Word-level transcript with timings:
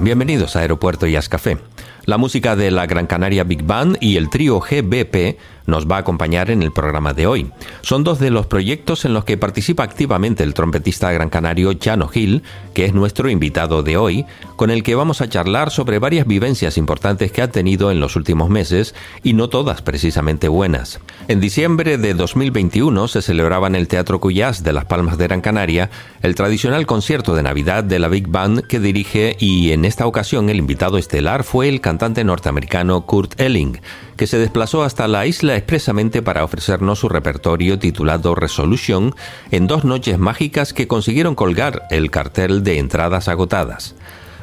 Bienvenidos 0.00 0.56
a 0.56 0.60
Aeropuerto 0.60 1.06
Jazz 1.06 1.28
Café. 1.28 1.58
La 2.10 2.18
música 2.18 2.56
de 2.56 2.72
la 2.72 2.86
Gran 2.86 3.06
Canaria 3.06 3.44
Big 3.44 3.62
Band 3.62 3.96
y 4.00 4.16
el 4.16 4.30
trío 4.30 4.58
GBP 4.58 5.38
nos 5.66 5.86
va 5.86 5.96
a 5.96 6.00
acompañar 6.00 6.50
en 6.50 6.62
el 6.64 6.72
programa 6.72 7.14
de 7.14 7.28
hoy. 7.28 7.52
Son 7.82 8.02
dos 8.02 8.18
de 8.18 8.30
los 8.30 8.46
proyectos 8.46 9.04
en 9.04 9.14
los 9.14 9.24
que 9.24 9.38
participa 9.38 9.84
activamente 9.84 10.42
el 10.42 10.52
trompetista 10.52 11.12
gran 11.12 11.30
canario 11.30 11.72
Chano 11.74 12.08
Gil, 12.08 12.42
que 12.74 12.84
es 12.84 12.94
nuestro 12.94 13.30
invitado 13.30 13.84
de 13.84 13.96
hoy, 13.96 14.26
con 14.56 14.70
el 14.70 14.82
que 14.82 14.96
vamos 14.96 15.20
a 15.20 15.28
charlar 15.28 15.70
sobre 15.70 16.00
varias 16.00 16.26
vivencias 16.26 16.76
importantes 16.76 17.30
que 17.30 17.42
ha 17.42 17.52
tenido 17.52 17.92
en 17.92 18.00
los 18.00 18.16
últimos 18.16 18.50
meses 18.50 18.96
y 19.22 19.32
no 19.34 19.48
todas 19.48 19.80
precisamente 19.80 20.48
buenas. 20.48 20.98
En 21.28 21.40
diciembre 21.40 21.96
de 21.96 22.14
2021 22.14 23.06
se 23.06 23.22
celebraba 23.22 23.68
en 23.68 23.76
el 23.76 23.86
Teatro 23.86 24.18
Cuyás 24.18 24.64
de 24.64 24.72
Las 24.72 24.86
Palmas 24.86 25.18
de 25.18 25.28
Gran 25.28 25.40
Canaria 25.40 25.90
el 26.22 26.34
tradicional 26.34 26.86
concierto 26.86 27.34
de 27.34 27.44
Navidad 27.44 27.84
de 27.84 28.00
la 28.00 28.08
Big 28.08 28.26
Band 28.26 28.66
que 28.66 28.80
dirige 28.80 29.36
y 29.38 29.70
en 29.70 29.84
esta 29.84 30.06
ocasión 30.06 30.50
el 30.50 30.58
invitado 30.58 30.98
estelar 30.98 31.44
fue 31.44 31.68
el 31.68 31.80
cantante 31.80 31.99
norteamericano 32.08 33.04
Kurt 33.06 33.38
Elling, 33.38 33.80
que 34.16 34.26
se 34.26 34.38
desplazó 34.38 34.82
hasta 34.82 35.06
la 35.06 35.26
isla 35.26 35.56
expresamente 35.56 36.22
para 36.22 36.44
ofrecernos 36.44 36.98
su 36.98 37.08
repertorio 37.08 37.78
titulado 37.78 38.34
Resolution 38.34 39.14
en 39.50 39.66
dos 39.66 39.84
noches 39.84 40.18
mágicas 40.18 40.72
que 40.72 40.88
consiguieron 40.88 41.34
colgar 41.34 41.82
el 41.90 42.10
cartel 42.10 42.64
de 42.64 42.78
entradas 42.78 43.28
agotadas. 43.28 43.94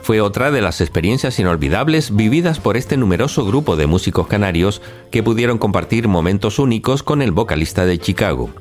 Fue 0.04 0.22
otra 0.22 0.52
de 0.52 0.62
las 0.62 0.80
experiencias 0.82 1.40
inolvidables 1.40 2.16
vividas 2.16 2.60
por 2.60 2.78
este 2.78 2.96
numeroso 2.96 3.44
grupo 3.46 3.76
de 3.76 3.88
músicos 3.88 4.28
canarios 4.28 4.82
que 5.12 5.23
pudieron 5.23 5.58
compartir 5.58 6.08
momentos 6.08 6.60
únicos 6.60 7.02
con 7.02 7.22
el 7.22 7.32
vocalista 7.32 7.86
de 7.86 7.98
Chicago. 7.98 8.52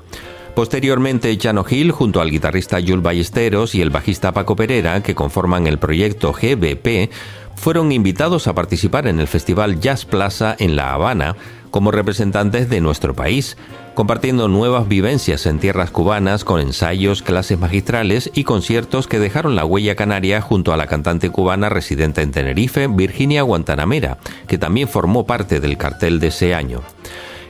Posteriormente, 0.56 1.36
Chano 1.36 1.64
Gil, 1.64 1.92
junto 1.92 2.22
al 2.22 2.30
guitarrista 2.30 2.80
Jules 2.80 3.02
Ballesteros 3.02 3.74
y 3.74 3.82
el 3.82 3.90
bajista 3.90 4.32
Paco 4.32 4.56
Pereira, 4.56 5.02
que 5.02 5.14
conforman 5.14 5.66
el 5.66 5.78
proyecto 5.78 6.32
GBP, 6.32 7.10
fueron 7.56 7.90
invitados 7.90 8.46
a 8.46 8.54
participar 8.54 9.08
en 9.08 9.18
el 9.18 9.26
Festival 9.26 9.80
Jazz 9.80 10.04
Plaza 10.04 10.54
en 10.58 10.76
La 10.76 10.94
Habana 10.94 11.36
como 11.70 11.90
representantes 11.90 12.70
de 12.70 12.80
nuestro 12.80 13.14
país, 13.14 13.56
compartiendo 13.94 14.48
nuevas 14.48 14.88
vivencias 14.88 15.46
en 15.46 15.58
tierras 15.58 15.90
cubanas 15.90 16.44
con 16.44 16.60
ensayos, 16.60 17.22
clases 17.22 17.58
magistrales 17.58 18.30
y 18.34 18.44
conciertos 18.44 19.06
que 19.06 19.18
dejaron 19.18 19.56
la 19.56 19.64
huella 19.64 19.94
canaria 19.94 20.40
junto 20.40 20.72
a 20.72 20.76
la 20.76 20.86
cantante 20.86 21.28
cubana 21.30 21.68
residente 21.68 22.22
en 22.22 22.30
Tenerife, 22.30 22.86
Virginia 22.86 23.42
Guantanamera, 23.42 24.18
que 24.46 24.58
también 24.58 24.88
formó 24.88 25.26
parte 25.26 25.60
del 25.60 25.76
cartel 25.76 26.20
de 26.20 26.28
ese 26.28 26.54
año. 26.54 26.82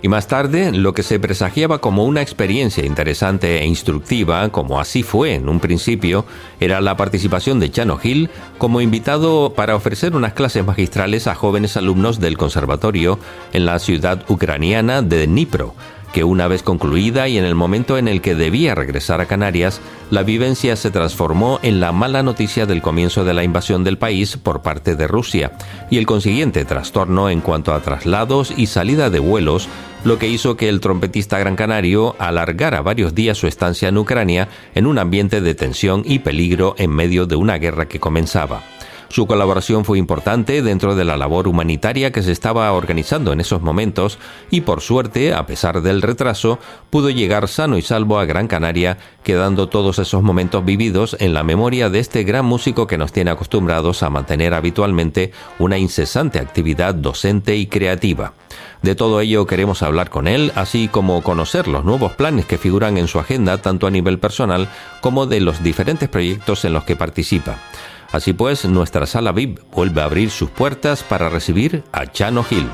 Y 0.07 0.09
más 0.09 0.29
tarde, 0.29 0.71
lo 0.71 0.93
que 0.93 1.03
se 1.03 1.19
presagiaba 1.19 1.81
como 1.81 2.05
una 2.05 2.23
experiencia 2.23 2.87
interesante 2.87 3.59
e 3.59 3.67
instructiva, 3.67 4.49
como 4.51 4.79
así 4.79 5.03
fue 5.03 5.35
en 5.35 5.49
un 5.49 5.59
principio, 5.59 6.25
era 6.61 6.81
la 6.81 6.97
participación 6.97 7.59
de 7.59 7.73
Chano 7.73 7.99
Gil 7.99 8.31
como 8.57 8.81
invitado 8.81 9.55
para 9.55 9.75
ofrecer 9.75 10.15
unas 10.15 10.33
clases 10.33 10.65
magistrales 10.65 11.27
a 11.27 11.35
jóvenes 11.35 11.77
alumnos 11.77 12.21
del 12.21 12.39
conservatorio 12.39 13.19
en 13.53 13.67
la 13.67 13.81
ciudad 13.81 14.25
ucraniana 14.29 15.03
de 15.03 15.27
Dnipro, 15.27 15.75
que 16.17 16.25
una 16.25 16.49
vez 16.49 16.63
concluida 16.63 17.29
y 17.29 17.37
en 17.37 17.45
el 17.45 17.55
momento 17.55 17.99
en 17.99 18.09
el 18.09 18.23
que 18.23 18.35
debía 18.35 18.75
regresar 18.75 19.21
a 19.21 19.27
Canarias, 19.27 19.83
la 20.11 20.23
vivencia 20.23 20.75
se 20.75 20.91
transformó 20.91 21.61
en 21.63 21.79
la 21.79 21.93
mala 21.93 22.23
noticia 22.23 22.65
del 22.65 22.81
comienzo 22.81 23.23
de 23.27 23.35
la 23.35 23.45
invasión 23.45 23.85
del 23.85 23.99
país 23.99 24.39
por 24.39 24.63
parte 24.63 24.97
de 24.97 25.09
Rusia 25.09 25.53
y 25.91 25.99
el 25.99 26.07
consiguiente 26.07 26.65
trastorno 26.65 27.29
en 27.29 27.43
cuanto 27.43 27.75
a 27.75 27.81
traslados 27.81 28.51
y 28.57 28.65
salida 28.65 29.11
de 29.11 29.19
vuelos, 29.19 29.69
lo 30.05 30.19
que 30.19 30.29
hizo 30.29 30.57
que 30.57 30.71
el 30.71 30.81
trompetista 30.81 31.39
gran 31.39 31.55
canario 31.55 32.17
alargara 32.19 32.81
varios 32.81 33.15
días 33.15 33.37
su 33.37 33.47
estancia 33.47 33.91
en 33.91 33.99
Ucrania 33.99 34.49
en 34.75 34.87
un 34.87 34.99
ambiente 34.99 35.43
de 35.43 35.55
tensión 35.55 36.03
y 36.07 36.21
peligro 36.21 36.77
en 36.79 36.93
medio 36.93 37.27
de 37.27 37.37
una 37.37 37.59
guerra 37.59 37.89
que 37.89 38.01
comenzaba. 38.01 38.63
Su 39.09 39.27
colaboración 39.27 39.85
fue 39.85 39.99
importante 39.99 40.63
dentro 40.63 40.97
de 40.97 41.05
la 41.05 41.17
labor 41.17 41.47
humanitaria 41.47 42.11
que 42.11 42.23
se 42.23 42.33
estaba 42.33 42.73
organizando 42.73 43.33
en 43.33 43.41
esos 43.41 43.63
momentos 43.63 44.19
y 44.51 44.63
por 44.63 44.81
suerte, 44.81 45.33
a 45.33 45.47
pesar 45.47 45.81
del 45.81 46.03
retraso, 46.03 46.59
pudo 46.91 47.09
llegar 47.11 47.49
sano 47.49 47.79
y 47.79 47.83
salvo 47.83 48.19
a 48.19 48.25
Gran 48.25 48.49
Canaria, 48.49 48.99
quedando 49.23 49.69
todos 49.69 49.99
esos 50.01 50.23
momentos 50.23 50.65
vividos 50.65 51.17
en 51.21 51.35
la 51.35 51.45
memoria 51.45 51.89
de 51.89 52.01
este 52.01 52.25
gran 52.25 52.45
músico 52.45 52.87
que 52.87 52.99
nos 52.99 53.13
tiene 53.13 53.31
acostumbrados 53.31 54.03
a 54.03 54.11
mantener 54.11 54.55
habitualmente 54.55 55.33
una 55.59 55.79
incesante 55.79 56.41
actividad 56.41 56.95
docente 56.95 57.57
y 57.57 57.67
creativa. 57.67 58.35
De 58.83 58.95
todo 58.95 59.21
ello 59.21 59.47
queremos 59.47 59.83
hablar 59.83 60.11
con 60.11 60.29
él, 60.29 60.53
así 60.55 60.89
como 60.89 61.23
conocer 61.23 61.69
los 61.69 61.85
nuevos 61.85 62.13
planes 62.13 62.45
que 62.45 62.59
figuran 62.59 62.99
en 62.99 63.09
su 63.09 63.19
agenda 63.19 63.59
tanto 63.59 63.87
a 63.87 63.91
nivel 63.91 64.19
personal 64.19 64.69
como 65.01 65.27
de 65.27 65.41
los 65.41 65.63
diferentes 65.63 66.09
proyectos 66.09 66.65
en 66.65 66.73
los 66.73 66.85
que 66.85 66.97
participa. 66.97 67.59
Así 68.17 68.33
pues, 68.33 68.65
nuestra 68.65 69.05
sala 69.05 69.31
VIP 69.31 69.59
vuelve 69.75 70.01
a 70.01 70.07
abrir 70.07 70.31
sus 70.31 70.49
puertas 70.49 71.03
para 71.03 71.29
recibir 71.29 71.85
a 71.93 72.07
Chano 72.07 72.43
Gil. 72.45 72.67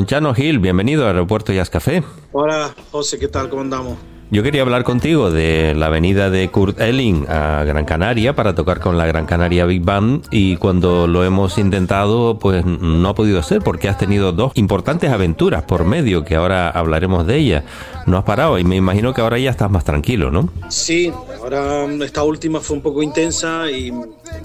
Don 0.00 0.06
Chano 0.06 0.32
Gil, 0.32 0.60
bienvenido 0.60 1.02
al 1.02 1.08
Aeropuerto 1.08 1.52
Jazz 1.52 1.68
Café. 1.68 2.02
Hola, 2.32 2.74
José, 2.90 3.18
¿qué 3.18 3.28
tal? 3.28 3.50
¿Cómo 3.50 3.60
andamos? 3.60 3.98
Yo 4.30 4.42
quería 4.42 4.62
hablar 4.62 4.82
contigo 4.82 5.30
de 5.30 5.74
la 5.76 5.90
venida 5.90 6.30
de 6.30 6.50
Kurt 6.50 6.80
Elling 6.80 7.26
a 7.28 7.64
Gran 7.64 7.84
Canaria 7.84 8.34
para 8.34 8.54
tocar 8.54 8.80
con 8.80 8.96
la 8.96 9.04
Gran 9.04 9.26
Canaria 9.26 9.66
Big 9.66 9.82
Band 9.84 10.24
y 10.30 10.56
cuando 10.56 11.06
lo 11.06 11.22
hemos 11.22 11.58
intentado 11.58 12.38
pues 12.38 12.64
no 12.64 13.10
ha 13.10 13.14
podido 13.14 13.42
ser 13.42 13.60
porque 13.60 13.90
has 13.90 13.98
tenido 13.98 14.32
dos 14.32 14.52
importantes 14.54 15.10
aventuras 15.10 15.64
por 15.64 15.84
medio 15.84 16.24
que 16.24 16.34
ahora 16.34 16.70
hablaremos 16.70 17.26
de 17.26 17.36
ellas. 17.36 17.64
No 18.06 18.16
has 18.16 18.24
parado 18.24 18.58
y 18.58 18.64
me 18.64 18.76
imagino 18.76 19.12
que 19.12 19.20
ahora 19.20 19.38
ya 19.38 19.50
estás 19.50 19.70
más 19.70 19.84
tranquilo, 19.84 20.30
¿no? 20.30 20.48
Sí, 20.70 21.12
ahora 21.38 21.84
esta 22.02 22.24
última 22.24 22.60
fue 22.60 22.78
un 22.78 22.82
poco 22.82 23.02
intensa 23.02 23.70
y 23.70 23.92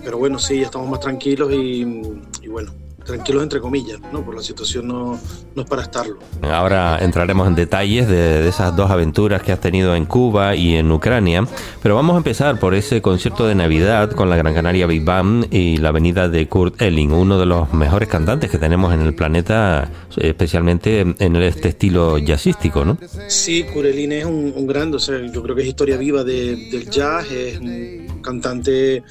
pero 0.04 0.18
bueno, 0.18 0.38
sí, 0.38 0.60
ya 0.60 0.66
estamos 0.66 0.90
más 0.90 1.00
tranquilos 1.00 1.50
y, 1.54 2.02
y 2.42 2.48
bueno, 2.50 2.74
tranquilos 3.06 3.44
entre 3.44 3.62
comillas, 3.62 4.00
¿no? 4.12 4.26
Por 4.26 4.36
la 4.36 4.42
situación 4.42 4.88
no, 4.88 5.20
no 5.56 5.62
es 5.62 5.70
para 5.70 5.84
estarlo. 5.84 6.18
Ahora 6.42 6.98
entraremos 7.00 7.48
en 7.48 7.56
detalles 7.56 8.08
de, 8.08 8.42
de, 8.42 8.50
esas 8.50 8.76
dos 8.76 8.92
aventuras 8.92 9.42
que 9.42 9.52
has 9.52 9.62
tenido 9.62 9.96
en 9.96 10.06
Cuba 10.06 10.56
y 10.56 10.76
en 10.76 10.92
Ucrania, 10.92 11.46
pero 11.82 11.96
vamos 11.96 12.16
a 12.16 12.18
empezar 12.18 12.60
por 12.60 12.74
ese 12.74 13.02
concierto 13.02 13.48
de 13.48 13.56
Navidad 13.56 14.12
con 14.12 14.30
la 14.30 14.36
Gran 14.36 14.54
Canaria 14.54 14.88
Big 14.88 15.04
Band 15.04 15.54
y 15.54 15.78
la 15.78 15.92
venida 15.92 16.28
de 16.28 16.48
Kurt 16.48 16.82
Elling, 16.82 17.12
uno 17.12 17.40
de 17.40 17.46
los 17.46 17.72
mejores 17.74 18.10
cantantes 18.10 18.50
que 18.50 18.58
tenemos 18.58 18.94
en 18.94 19.02
el 19.02 19.14
planeta, 19.14 19.90
especialmente 20.18 21.02
en 21.02 21.36
este 21.38 21.70
estilo 21.70 22.18
jazzístico, 22.18 22.84
¿no? 22.84 22.98
Sí, 23.28 23.64
Kurt 23.64 23.86
Elling 23.86 24.12
es 24.12 24.26
un, 24.26 24.54
un 24.56 24.68
grande, 24.68 24.98
o 24.98 25.00
sea, 25.00 25.20
yo 25.20 25.44
creo 25.44 25.56
que 25.56 25.62
es 25.62 25.68
historia 25.68 25.98
viva 25.98 26.24
de, 26.24 26.56
del 26.72 26.90
jazz, 26.90 27.32
es 27.32 27.60
un 27.60 28.22
cantante... 28.22 29.04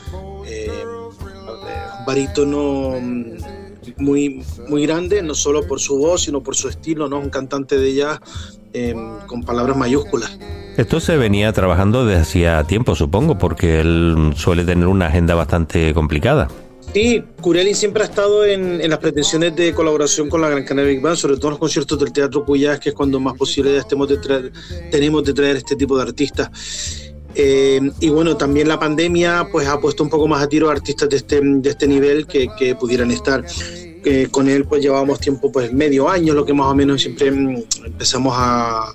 Eh, 0.46 0.70
barítono 2.06 2.94
muy, 3.96 4.42
muy 4.68 4.86
grande, 4.86 5.22
no 5.22 5.34
solo 5.34 5.66
por 5.66 5.80
su 5.80 5.98
voz, 5.98 6.22
sino 6.22 6.42
por 6.42 6.56
su 6.56 6.68
estilo, 6.68 7.08
¿no? 7.08 7.18
Un 7.18 7.30
cantante 7.30 7.78
de 7.78 7.94
jazz 7.94 8.20
eh, 8.72 8.94
con 9.26 9.42
palabras 9.42 9.76
mayúsculas. 9.76 10.38
Esto 10.76 10.98
se 10.98 11.16
venía 11.16 11.52
trabajando 11.52 12.04
desde 12.04 12.22
hacía 12.22 12.64
tiempo, 12.64 12.96
supongo, 12.96 13.38
porque 13.38 13.80
él 13.80 14.32
suele 14.36 14.64
tener 14.64 14.88
una 14.88 15.06
agenda 15.06 15.34
bastante 15.34 15.94
complicada. 15.94 16.48
Sí, 16.92 17.24
Curelli 17.40 17.74
siempre 17.74 18.02
ha 18.02 18.06
estado 18.06 18.44
en, 18.44 18.80
en, 18.80 18.90
las 18.90 18.98
pretensiones 18.98 19.56
de 19.56 19.72
colaboración 19.72 20.28
con 20.28 20.40
la 20.40 20.48
Gran 20.48 20.64
Canaria 20.64 20.90
Big 20.90 21.00
Band, 21.00 21.16
sobre 21.16 21.36
todo 21.36 21.48
en 21.48 21.50
los 21.52 21.58
conciertos 21.58 21.98
del 21.98 22.12
Teatro 22.12 22.44
Cuyas, 22.44 22.78
que 22.78 22.90
es 22.90 22.94
cuando 22.94 23.18
más 23.18 23.34
posibilidades 23.34 23.84
estemos 23.84 24.08
de 24.08 24.18
traer, 24.18 24.52
tenemos 24.90 25.24
de 25.24 25.32
traer 25.32 25.56
este 25.56 25.76
tipo 25.76 25.96
de 25.96 26.02
artistas. 26.02 26.50
Eh, 27.34 27.80
y 28.00 28.08
bueno, 28.10 28.36
también 28.36 28.68
la 28.68 28.78
pandemia 28.78 29.48
pues 29.50 29.66
ha 29.66 29.80
puesto 29.80 30.02
un 30.02 30.10
poco 30.10 30.28
más 30.28 30.42
a 30.42 30.48
tiro 30.48 30.68
a 30.68 30.72
artistas 30.72 31.08
de 31.08 31.16
este, 31.16 31.40
de 31.42 31.70
este 31.70 31.86
nivel 31.86 32.26
que, 32.26 32.48
que 32.58 32.74
pudieran 32.74 33.10
estar. 33.10 33.44
Eh, 34.06 34.28
con 34.30 34.50
él 34.50 34.66
pues 34.66 34.82
llevábamos 34.82 35.18
tiempo, 35.18 35.50
pues 35.50 35.72
medio 35.72 36.10
año, 36.10 36.34
lo 36.34 36.44
que 36.44 36.52
más 36.52 36.66
o 36.66 36.74
menos 36.74 37.00
siempre 37.00 37.28
empezamos 37.28 38.34
a, 38.36 38.92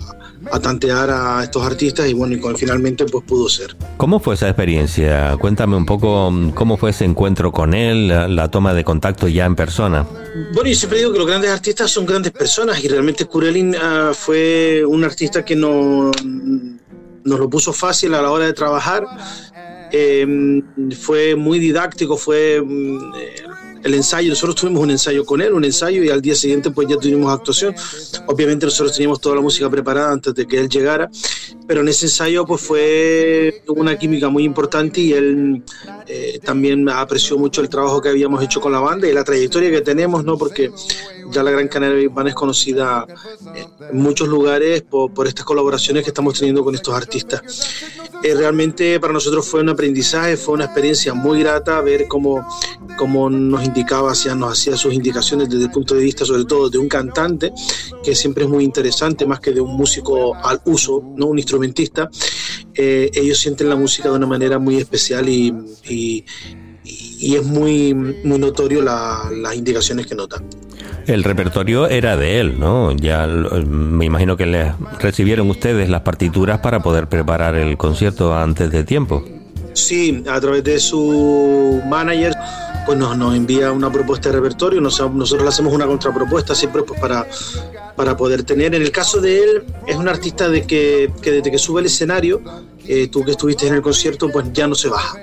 a 0.51 0.59
tantear 0.59 1.09
a 1.09 1.43
estos 1.43 1.63
artistas 1.65 2.07
y 2.07 2.13
bueno, 2.13 2.35
y 2.35 2.39
con, 2.39 2.55
finalmente 2.55 3.05
pues 3.05 3.25
pudo 3.25 3.49
ser. 3.49 3.75
¿Cómo 3.97 4.19
fue 4.19 4.35
esa 4.35 4.47
experiencia? 4.47 5.35
Cuéntame 5.37 5.75
un 5.75 5.87
poco 5.87 6.31
cómo 6.53 6.77
fue 6.77 6.91
ese 6.91 7.05
encuentro 7.05 7.51
con 7.51 7.73
él, 7.73 8.07
la, 8.07 8.27
la 8.27 8.51
toma 8.51 8.75
de 8.75 8.83
contacto 8.83 9.27
ya 9.27 9.45
en 9.45 9.55
persona. 9.55 10.05
Bueno, 10.53 10.69
yo 10.69 10.75
siempre 10.75 10.99
digo 10.99 11.11
que 11.11 11.17
los 11.17 11.27
grandes 11.27 11.49
artistas 11.49 11.89
son 11.89 12.05
grandes 12.05 12.31
personas 12.31 12.83
y 12.83 12.87
realmente 12.87 13.25
Kurelin 13.25 13.75
uh, 13.75 14.13
fue 14.13 14.85
un 14.85 15.03
artista 15.03 15.43
que 15.43 15.55
no 15.55 16.11
nos 17.29 17.39
lo 17.39 17.49
puso 17.49 17.71
fácil 17.71 18.13
a 18.15 18.21
la 18.21 18.31
hora 18.31 18.45
de 18.45 18.53
trabajar. 18.53 19.05
Eh, 19.91 20.61
fue 20.99 21.35
muy 21.35 21.59
didáctico, 21.59 22.17
fue 22.17 22.57
eh, 22.57 23.43
el 23.83 23.93
ensayo, 23.93 24.29
nosotros 24.29 24.55
tuvimos 24.55 24.83
un 24.83 24.91
ensayo 24.91 25.25
con 25.25 25.41
él, 25.41 25.53
un 25.53 25.63
ensayo 25.63 26.03
y 26.03 26.09
al 26.09 26.21
día 26.21 26.35
siguiente 26.35 26.71
pues 26.71 26.87
ya 26.87 26.97
tuvimos 26.97 27.31
actuación. 27.31 27.73
Obviamente 28.27 28.65
nosotros 28.65 28.93
teníamos 28.93 29.21
toda 29.21 29.35
la 29.35 29.41
música 29.41 29.69
preparada 29.69 30.11
antes 30.11 30.33
de 30.35 30.45
que 30.45 30.59
él 30.59 30.69
llegara, 30.69 31.09
pero 31.69 31.81
en 31.81 31.87
ese 31.87 32.07
ensayo 32.07 32.47
pues 32.47 32.61
fue 32.61 33.61
una 33.67 33.95
química 33.95 34.27
muy 34.27 34.43
importante 34.43 35.01
y 35.01 35.13
él 35.13 35.63
eh, 36.07 36.39
también 36.43 36.89
apreció 36.89 37.37
mucho 37.37 37.61
el 37.61 37.69
trabajo 37.69 38.01
que 38.01 38.09
habíamos 38.09 38.43
hecho 38.43 38.59
con 38.59 38.71
la 38.71 38.79
banda 38.79 39.07
y 39.07 39.13
la 39.13 39.23
trayectoria 39.23 39.69
que 39.69 39.81
tenemos, 39.81 40.25
¿no? 40.25 40.35
Porque 40.35 40.71
ya 41.29 41.43
la 41.43 41.51
Gran 41.51 41.67
Canaria 41.67 41.95
Big 41.95 42.09
Band 42.09 42.29
es 42.29 42.33
conocida 42.33 43.05
en 43.91 44.01
muchos 44.01 44.27
lugares 44.27 44.81
por, 44.81 45.13
por 45.13 45.27
estas 45.27 45.45
colaboraciones 45.45 46.03
que 46.03 46.09
estamos 46.09 46.39
teniendo 46.39 46.63
con 46.63 46.73
estos 46.73 46.95
artistas. 46.95 47.43
Eh, 48.21 48.35
realmente 48.35 48.99
para 48.99 49.13
nosotros 49.13 49.47
fue 49.47 49.61
un 49.61 49.69
aprendizaje, 49.69 50.35
fue 50.35 50.55
una 50.55 50.65
experiencia 50.65 51.13
muy 51.13 51.39
grata 51.39 51.79
ver 51.79 52.05
cómo, 52.09 52.45
cómo 52.97 53.29
nos 53.29 53.63
indicaba, 53.63 54.11
hacia, 54.11 54.35
nos 54.35 54.53
hacía 54.53 54.75
sus 54.75 54.93
indicaciones 54.93 55.49
desde 55.49 55.65
el 55.65 55.71
punto 55.71 55.95
de 55.95 56.03
vista 56.03 56.25
sobre 56.25 56.43
todo 56.43 56.69
de 56.69 56.79
un 56.79 56.89
cantante, 56.89 57.53
que 58.03 58.15
siempre 58.15 58.43
es 58.43 58.49
muy 58.49 58.65
interesante, 58.65 59.25
más 59.25 59.39
que 59.39 59.51
de 59.51 59.61
un 59.61 59.77
músico 59.77 60.35
al 60.35 60.59
uso, 60.65 61.01
no 61.15 61.27
un 61.27 61.39
instrumentista. 61.65 62.09
Eh, 62.73 63.09
ellos 63.13 63.37
sienten 63.37 63.69
la 63.69 63.75
música 63.75 64.09
de 64.09 64.15
una 64.15 64.27
manera 64.27 64.59
muy 64.59 64.77
especial 64.77 65.27
y, 65.27 65.53
y, 65.87 66.25
y 66.83 67.35
es 67.35 67.43
muy, 67.43 67.93
muy 67.93 68.39
notorio 68.39 68.81
la, 68.81 69.23
las 69.31 69.55
indicaciones 69.55 70.07
que 70.07 70.15
notan. 70.15 70.45
El 71.07 71.23
repertorio 71.23 71.87
era 71.87 72.17
de 72.17 72.39
él, 72.39 72.59
¿no? 72.59 72.95
Ya 72.95 73.25
me 73.25 74.05
imagino 74.05 74.37
que 74.37 74.45
le 74.45 74.73
recibieron 74.99 75.49
ustedes 75.49 75.89
las 75.89 76.01
partituras 76.01 76.59
para 76.59 76.81
poder 76.81 77.09
preparar 77.09 77.55
el 77.55 77.77
concierto 77.77 78.35
antes 78.35 78.71
de 78.71 78.83
tiempo. 78.83 79.25
Sí, 79.73 80.23
a 80.29 80.39
través 80.39 80.63
de 80.63 80.79
su 80.79 81.81
manager, 81.87 82.33
pues 82.89 82.97
nos, 82.97 83.15
nos 83.15 83.35
envía 83.35 83.71
una 83.71 83.91
propuesta 83.91 84.29
de 84.29 84.37
repertorio, 84.37 84.81
nos, 84.81 84.99
nosotros 84.99 85.43
le 85.43 85.49
hacemos 85.49 85.71
una 85.71 85.85
contrapropuesta 85.85 86.55
siempre 86.55 86.81
pues 86.81 86.99
para, 86.99 87.27
para 87.95 88.17
poder 88.17 88.41
tener. 88.41 88.73
En 88.73 88.81
el 88.81 88.91
caso 88.91 89.21
de 89.21 89.43
él, 89.43 89.63
es 89.85 89.95
un 89.95 90.07
artista 90.07 90.49
de 90.49 90.65
que, 90.65 91.13
que 91.21 91.29
desde 91.33 91.51
que 91.51 91.59
sube 91.59 91.81
el 91.81 91.85
escenario, 91.85 92.41
eh, 92.87 93.07
tú 93.07 93.23
que 93.23 93.29
estuviste 93.29 93.67
en 93.67 93.75
el 93.75 93.83
concierto, 93.83 94.27
pues 94.31 94.47
ya 94.53 94.67
no 94.67 94.73
se 94.73 94.89
baja. 94.89 95.19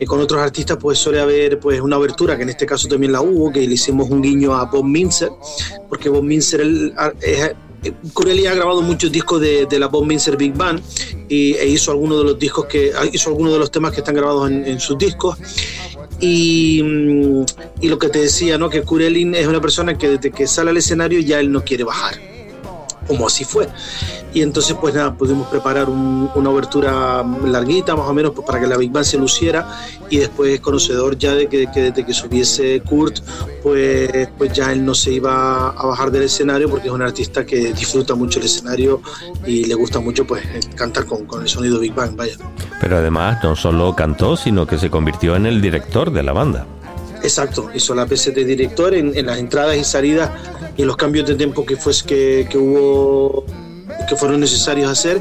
Y 0.00 0.04
con 0.04 0.18
otros 0.18 0.40
artistas 0.40 0.78
pues 0.80 0.98
suele 0.98 1.20
haber 1.20 1.60
pues 1.60 1.80
una 1.80 1.94
abertura, 1.94 2.36
que 2.36 2.42
en 2.42 2.48
este 2.48 2.66
caso 2.66 2.88
también 2.88 3.12
la 3.12 3.20
hubo, 3.20 3.52
que 3.52 3.60
le 3.60 3.74
hicimos 3.74 4.10
un 4.10 4.20
guiño 4.20 4.56
a 4.56 4.64
Bob 4.64 4.84
Minzer, 4.84 5.30
porque 5.88 6.08
Bob 6.08 6.24
Minzer 6.24 6.60
es... 7.20 7.54
Corelli 8.12 8.46
ha 8.46 8.54
grabado 8.54 8.82
muchos 8.82 9.10
discos 9.10 9.40
de, 9.40 9.64
de 9.64 9.78
la 9.78 9.86
Bob 9.86 10.04
Minzer 10.04 10.36
Big 10.36 10.54
Band 10.54 10.82
y, 11.30 11.54
e 11.54 11.66
hizo 11.66 11.92
algunos 11.92 12.18
de 12.18 12.24
los 12.24 12.38
discos 12.38 12.66
que 12.66 12.92
hizo 13.10 13.30
algunos 13.30 13.54
de 13.54 13.58
los 13.58 13.70
temas 13.70 13.92
que 13.92 14.00
están 14.00 14.14
grabados 14.14 14.50
en, 14.50 14.66
en 14.66 14.78
sus 14.80 14.98
discos 14.98 15.38
y, 16.20 16.82
y, 17.80 17.88
lo 17.88 17.98
que 17.98 18.08
te 18.08 18.20
decía, 18.20 18.58
¿no? 18.58 18.68
que 18.68 18.82
Kurelin 18.82 19.34
es 19.34 19.46
una 19.46 19.60
persona 19.60 19.96
que 19.96 20.08
desde 20.08 20.30
que 20.30 20.46
sale 20.46 20.70
al 20.70 20.76
escenario 20.76 21.20
ya 21.20 21.40
él 21.40 21.50
no 21.50 21.64
quiere 21.64 21.84
bajar, 21.84 22.14
como 23.10 23.26
así 23.26 23.44
fue. 23.44 23.68
Y 24.32 24.42
entonces, 24.42 24.76
pues 24.80 24.94
nada, 24.94 25.12
pudimos 25.14 25.48
preparar 25.48 25.88
un, 25.88 26.30
una 26.36 26.50
obertura 26.50 27.24
larguita, 27.44 27.96
más 27.96 28.08
o 28.08 28.14
menos, 28.14 28.30
pues, 28.32 28.46
para 28.46 28.60
que 28.60 28.68
la 28.68 28.76
Big 28.76 28.92
Band 28.92 29.04
se 29.04 29.18
luciera. 29.18 29.66
Y 30.08 30.18
después, 30.18 30.60
conocedor 30.60 31.18
ya 31.18 31.34
de 31.34 31.48
que, 31.48 31.68
que 31.72 31.90
desde 31.90 32.06
que 32.06 32.14
subiese 32.14 32.80
Kurt, 32.82 33.18
pues, 33.64 34.28
pues 34.38 34.52
ya 34.52 34.72
él 34.72 34.84
no 34.84 34.94
se 34.94 35.10
iba 35.10 35.70
a 35.70 35.86
bajar 35.86 36.12
del 36.12 36.22
escenario, 36.22 36.70
porque 36.70 36.86
es 36.86 36.94
un 36.94 37.02
artista 37.02 37.44
que 37.44 37.72
disfruta 37.72 38.14
mucho 38.14 38.38
el 38.38 38.44
escenario 38.44 39.02
y 39.44 39.64
le 39.64 39.74
gusta 39.74 39.98
mucho 39.98 40.24
pues 40.24 40.44
cantar 40.76 41.04
con, 41.06 41.26
con 41.26 41.42
el 41.42 41.48
sonido 41.48 41.80
Big 41.80 41.92
Bang, 41.92 42.14
vaya. 42.14 42.36
Pero 42.80 42.98
además, 42.98 43.42
no 43.42 43.56
solo 43.56 43.96
cantó, 43.96 44.36
sino 44.36 44.68
que 44.68 44.78
se 44.78 44.88
convirtió 44.88 45.34
en 45.34 45.46
el 45.46 45.60
director 45.60 46.12
de 46.12 46.22
la 46.22 46.32
banda. 46.32 46.64
Exacto, 47.22 47.70
hizo 47.74 47.94
la 47.94 48.06
de 48.06 48.44
director 48.44 48.94
en, 48.94 49.16
en, 49.16 49.26
las 49.26 49.38
entradas 49.38 49.76
y 49.76 49.84
salidas 49.84 50.30
y 50.76 50.84
los 50.84 50.96
cambios 50.96 51.26
de 51.28 51.34
tiempo 51.34 51.66
que, 51.66 51.76
fue, 51.76 51.92
que, 52.06 52.46
que 52.50 52.58
hubo 52.58 53.44
que 54.08 54.16
fueron 54.16 54.40
necesarios 54.40 54.90
hacer 54.90 55.20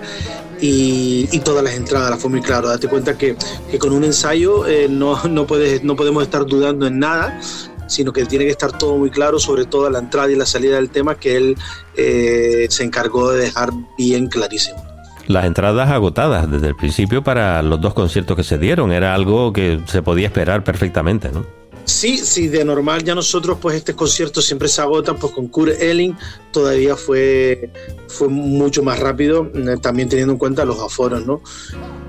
y, 0.61 1.39
todas 1.39 1.63
las 1.63 1.73
entradas, 1.75 2.09
la 2.09 2.17
fue 2.17 2.29
muy 2.29 2.41
claro. 2.41 2.67
Date 2.67 2.87
cuenta 2.87 3.17
que, 3.17 3.35
que 3.71 3.79
con 3.79 3.93
un 3.93 4.03
ensayo 4.03 4.67
eh, 4.67 4.87
no, 4.89 5.23
no, 5.23 5.47
puedes, 5.47 5.83
no 5.83 5.95
podemos 5.95 6.23
estar 6.23 6.45
dudando 6.45 6.85
en 6.85 6.99
nada, 6.99 7.39
sino 7.87 8.11
que 8.11 8.25
tiene 8.25 8.45
que 8.45 8.51
estar 8.51 8.77
todo 8.77 8.97
muy 8.97 9.09
claro, 9.09 9.39
sobre 9.39 9.65
todo 9.65 9.89
la 9.89 9.99
entrada 9.99 10.29
y 10.31 10.35
la 10.35 10.45
salida 10.45 10.75
del 10.75 10.89
tema, 10.89 11.15
que 11.15 11.37
él 11.37 11.57
eh, 11.95 12.67
se 12.69 12.83
encargó 12.83 13.31
de 13.31 13.43
dejar 13.43 13.69
bien 13.97 14.27
clarísimo. 14.27 14.83
Las 15.27 15.45
entradas 15.45 15.89
agotadas 15.89 16.49
desde 16.49 16.67
el 16.67 16.75
principio 16.75 17.23
para 17.23 17.61
los 17.61 17.79
dos 17.79 17.93
conciertos 17.93 18.35
que 18.35 18.43
se 18.43 18.57
dieron, 18.57 18.91
era 18.91 19.13
algo 19.13 19.53
que 19.53 19.79
se 19.85 20.01
podía 20.01 20.27
esperar 20.27 20.63
perfectamente, 20.63 21.31
¿no? 21.31 21.58
Sí, 21.89 22.17
sí, 22.17 22.47
de 22.47 22.63
normal 22.63 23.03
ya 23.03 23.15
nosotros 23.15 23.57
pues 23.59 23.75
este 23.75 23.95
concierto 23.95 24.43
siempre 24.43 24.67
se 24.67 24.79
agotan, 24.79 25.17
pues 25.17 25.33
con 25.33 25.47
Kurt 25.47 25.81
Elling 25.81 26.15
todavía 26.51 26.95
fue, 26.95 27.71
fue 28.07 28.27
mucho 28.29 28.83
más 28.83 28.99
rápido, 28.99 29.51
también 29.81 30.07
teniendo 30.07 30.33
en 30.33 30.37
cuenta 30.37 30.63
los 30.65 30.79
aforos, 30.79 31.25
¿no? 31.25 31.41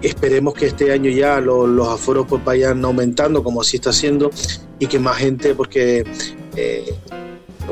Esperemos 0.03 0.53
que 0.53 0.67
este 0.67 0.93
año 0.93 1.11
ya 1.11 1.41
lo, 1.41 1.67
los 1.67 1.89
aforos 1.89 2.27
pues 2.29 2.45
vayan 2.45 2.85
aumentando 2.85 3.43
como 3.43 3.63
así 3.63 3.79
está 3.79 3.89
haciendo 3.89 4.31
y 4.79 4.87
que 4.87 4.99
más 4.99 5.17
gente, 5.17 5.55
porque 5.55 6.05
eh, 6.57 6.95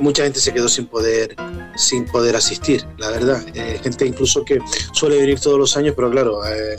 mucha 0.00 0.25
gente 0.25 0.41
se 0.41 0.55
quedó 0.55 0.67
sin 0.67 0.87
poder, 0.87 1.37
sin 1.77 2.07
poder 2.07 2.37
asistir, 2.37 2.87
la 2.97 3.11
verdad. 3.11 3.45
Eh, 3.53 3.79
gente 3.83 4.07
incluso 4.07 4.47
que 4.47 4.61
suele 4.93 5.19
venir 5.19 5.38
todos 5.41 5.59
los 5.59 5.77
años, 5.77 5.93
pero 5.95 6.11
claro, 6.11 6.41
eh, 6.47 6.79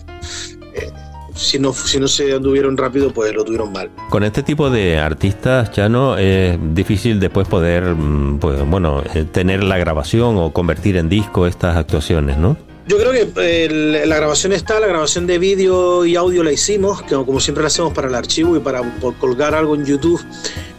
si 1.39 1.57
no, 1.57 1.73
si 1.73 1.99
no 1.99 2.07
se 2.07 2.33
anduvieron 2.33 2.75
rápido, 2.75 3.11
pues 3.11 3.33
lo 3.33 3.43
tuvieron 3.45 3.71
mal. 3.71 3.89
Con 4.09 4.23
este 4.23 4.43
tipo 4.43 4.69
de 4.69 4.99
artistas, 4.99 5.71
ya 5.71 5.87
no 5.87 6.17
es 6.17 6.57
difícil 6.73 7.19
después 7.19 7.47
poder, 7.47 7.95
mm, 7.95 8.39
pues, 8.39 8.69
bueno, 8.69 9.01
eh, 9.13 9.23
tener 9.23 9.63
la 9.63 9.77
grabación 9.77 10.35
o 10.37 10.51
convertir 10.51 10.97
en 10.97 11.07
disco 11.07 11.47
estas 11.47 11.77
actuaciones, 11.77 12.37
¿no? 12.37 12.57
Yo 12.87 12.97
creo 12.97 13.11
que 13.11 13.29
eh, 13.37 14.03
la 14.05 14.15
grabación 14.15 14.51
está, 14.51 14.79
la 14.79 14.87
grabación 14.87 15.27
de 15.27 15.37
vídeo 15.37 16.05
y 16.05 16.15
audio 16.15 16.43
la 16.43 16.51
hicimos, 16.51 17.03
que 17.03 17.15
como 17.15 17.39
siempre 17.39 17.61
la 17.61 17.67
hacemos 17.67 17.93
para 17.93 18.07
el 18.07 18.15
archivo 18.15 18.57
y 18.57 18.59
para 18.59 18.81
colgar 19.19 19.53
algo 19.53 19.75
en 19.75 19.85
YouTube, 19.85 20.19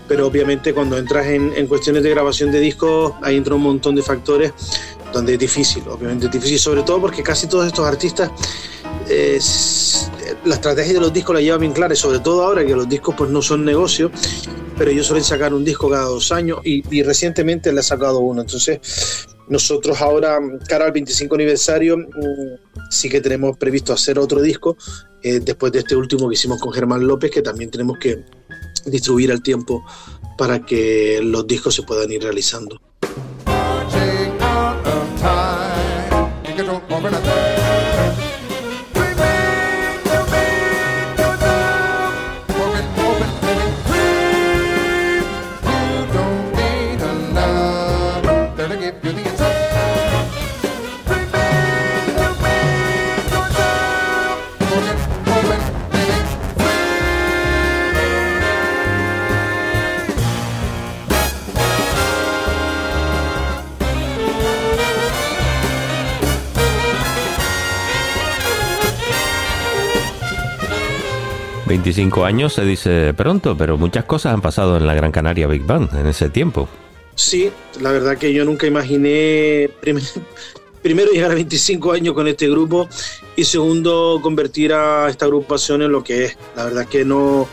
pero 0.09 0.27
obviamente 0.27 0.75
cuando 0.75 0.99
entras 0.99 1.27
en, 1.27 1.53
en 1.55 1.69
cuestiones 1.69 2.03
de 2.03 2.11
grabación 2.11 2.51
de 2.51 2.59
discos, 2.59 3.13
ahí 3.23 3.37
entra 3.37 3.55
un 3.55 3.63
montón 3.63 3.95
de 3.95 4.03
factores 4.03 4.53
donde 5.13 5.35
es 5.35 5.39
difícil, 5.39 5.85
obviamente 5.89 6.27
es 6.27 6.33
difícil, 6.33 6.59
sobre 6.59 6.83
todo 6.83 7.01
porque 7.01 7.23
casi 7.23 7.47
todos 7.47 7.67
estos 7.69 7.87
artistas 7.87 8.31
eh, 9.09 9.39
la 10.45 10.55
estrategia 10.55 10.95
de 10.95 11.01
los 11.01 11.13
discos 11.13 11.35
la 11.35 11.41
lleva 11.41 11.59
bien 11.59 11.73
clara, 11.73 11.95
y 11.95 11.97
sobre 11.97 12.21
todo 12.21 12.45
ahora 12.45 12.65
que 12.65 12.75
los 12.75 12.89
discos 12.89 13.15
pues 13.17 13.31
no 13.31 13.43
son 13.43 13.65
negocio, 13.65 14.11
pero 14.79 14.91
ellos 14.91 15.07
suelen 15.07 15.25
sacar 15.25 15.53
un 15.53 15.65
disco 15.65 15.91
cada 15.91 16.05
dos 16.05 16.33
años 16.33 16.61
y, 16.65 17.03
recientemente 17.03 17.73
le 17.73 17.81
ha 17.81 17.83
sacado 17.83 18.21
uno. 18.21 18.43
Entonces, 18.43 19.27
nosotros 19.49 20.01
ahora, 20.01 20.39
cara 20.69 20.87
al 20.87 20.93
25 20.93 21.35
aniversario, 21.35 21.99
mm, 21.99 22.89
sí 22.91 23.09
que 23.09 23.21
tenemos 23.21 23.57
previsto 23.57 23.93
hacer 23.93 24.19
otro 24.19 24.41
disco, 24.41 24.77
eh, 25.23 25.41
después 25.41 25.73
de 25.73 25.81
este 25.81 25.97
último 25.97 26.29
que 26.29 26.35
hicimos 26.35 26.61
con 26.61 26.73
Germán 26.73 27.07
López, 27.07 27.31
que 27.31 27.43
también 27.43 27.71
tenemos 27.71 27.99
que 27.99 28.25
distribuir 28.87 29.31
el 29.31 29.43
tiempo 29.43 29.85
para 30.39 30.65
que 30.65 31.21
los 31.23 31.47
discos 31.47 31.75
se 31.75 31.83
puedan 31.83 32.11
ir 32.11 32.23
realizando. 32.23 32.81
Cinco 71.71 72.25
años 72.25 72.55
se 72.55 72.65
dice 72.65 73.15
pronto, 73.15 73.57
pero 73.57 73.79
muchas 73.79 74.05
cosas 74.05 74.35
han 74.35 74.41
pasado 74.41 74.77
en 74.77 74.89
la 74.89 74.95
Gran 74.95 75.13
Canaria 75.13 75.47
Big 75.47 75.63
Band 75.63 75.95
en 75.95 76.05
ese 76.09 76.29
tiempo. 76.29 76.69
Sí, 77.15 77.49
la 77.81 77.93
verdad 77.93 78.19
que 78.19 78.33
yo 78.33 78.45
nunca 78.45 78.67
imaginé, 78.67 79.71
primero 80.83 81.13
llegar 81.13 81.31
a 81.31 81.35
25 81.35 81.93
años 81.93 82.15
con 82.15 82.27
este 82.27 82.51
grupo 82.51 82.89
y 83.37 83.45
segundo 83.45 84.19
convertir 84.21 84.73
a 84.73 85.09
esta 85.09 85.27
agrupación 85.27 85.83
en 85.83 85.93
lo 85.93 86.03
que 86.03 86.25
es. 86.25 86.37
La 86.57 86.65
verdad 86.65 86.87
que 86.87 87.05
no, 87.05 87.47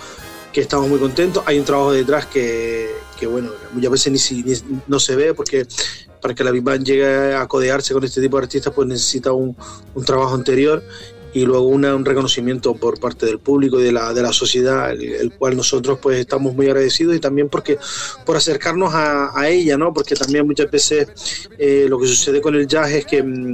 que 0.52 0.62
estamos 0.62 0.90
muy 0.90 0.98
contentos. 0.98 1.44
Hay 1.46 1.60
un 1.60 1.66
trabajo 1.66 1.92
detrás 1.92 2.26
que, 2.26 2.90
que 3.20 3.28
bueno, 3.28 3.52
muchas 3.72 3.92
veces 3.92 4.32
ni, 4.32 4.42
ni, 4.42 4.54
no 4.88 5.00
se 5.00 5.16
ve 5.16 5.36
porque 5.36 5.68
para 6.24 6.34
que 6.34 6.44
la 6.44 6.50
Big 6.50 6.64
Band 6.64 6.84
llegue 6.84 7.36
a 7.36 7.48
codearse 7.48 7.94
con 7.94 8.04
este 8.04 8.20
tipo 8.20 8.38
de 8.38 8.46
artistas 8.46 8.74
pues 8.74 8.88
necesita 8.88 9.32
un, 9.32 9.56
un 9.94 10.04
trabajo 10.04 10.34
anterior 10.34 10.84
y 11.34 11.46
luego 11.46 11.68
un 11.68 12.06
reconocimiento 12.06 12.74
por 12.76 13.00
parte 13.00 13.26
del 13.26 13.40
público 13.40 13.80
y 13.80 13.84
de 13.84 13.92
la, 13.92 14.14
de 14.14 14.22
la 14.22 14.34
sociedad, 14.34 14.92
el, 14.92 15.32
cual 15.34 15.56
nosotros 15.56 16.00
pues 16.02 16.20
estamos 16.20 16.56
muy 16.56 16.68
agradecidos 16.68 17.16
y 17.16 17.20
también 17.20 17.50
porque 17.50 17.78
por 18.26 18.38
acercarnos 18.38 18.94
a, 18.94 19.48
ella, 19.48 19.78
¿no? 19.78 19.94
Porque 19.94 20.16
también 20.16 20.46
muchas 20.46 20.70
veces 20.70 21.50
eh, 21.58 21.86
lo 21.88 22.00
que 22.00 22.08
sucede 22.08 22.42
con 22.42 22.56
el 22.56 22.68
jazz 22.68 22.92
es 22.92 23.06
que, 23.06 23.24
mm, 23.24 23.52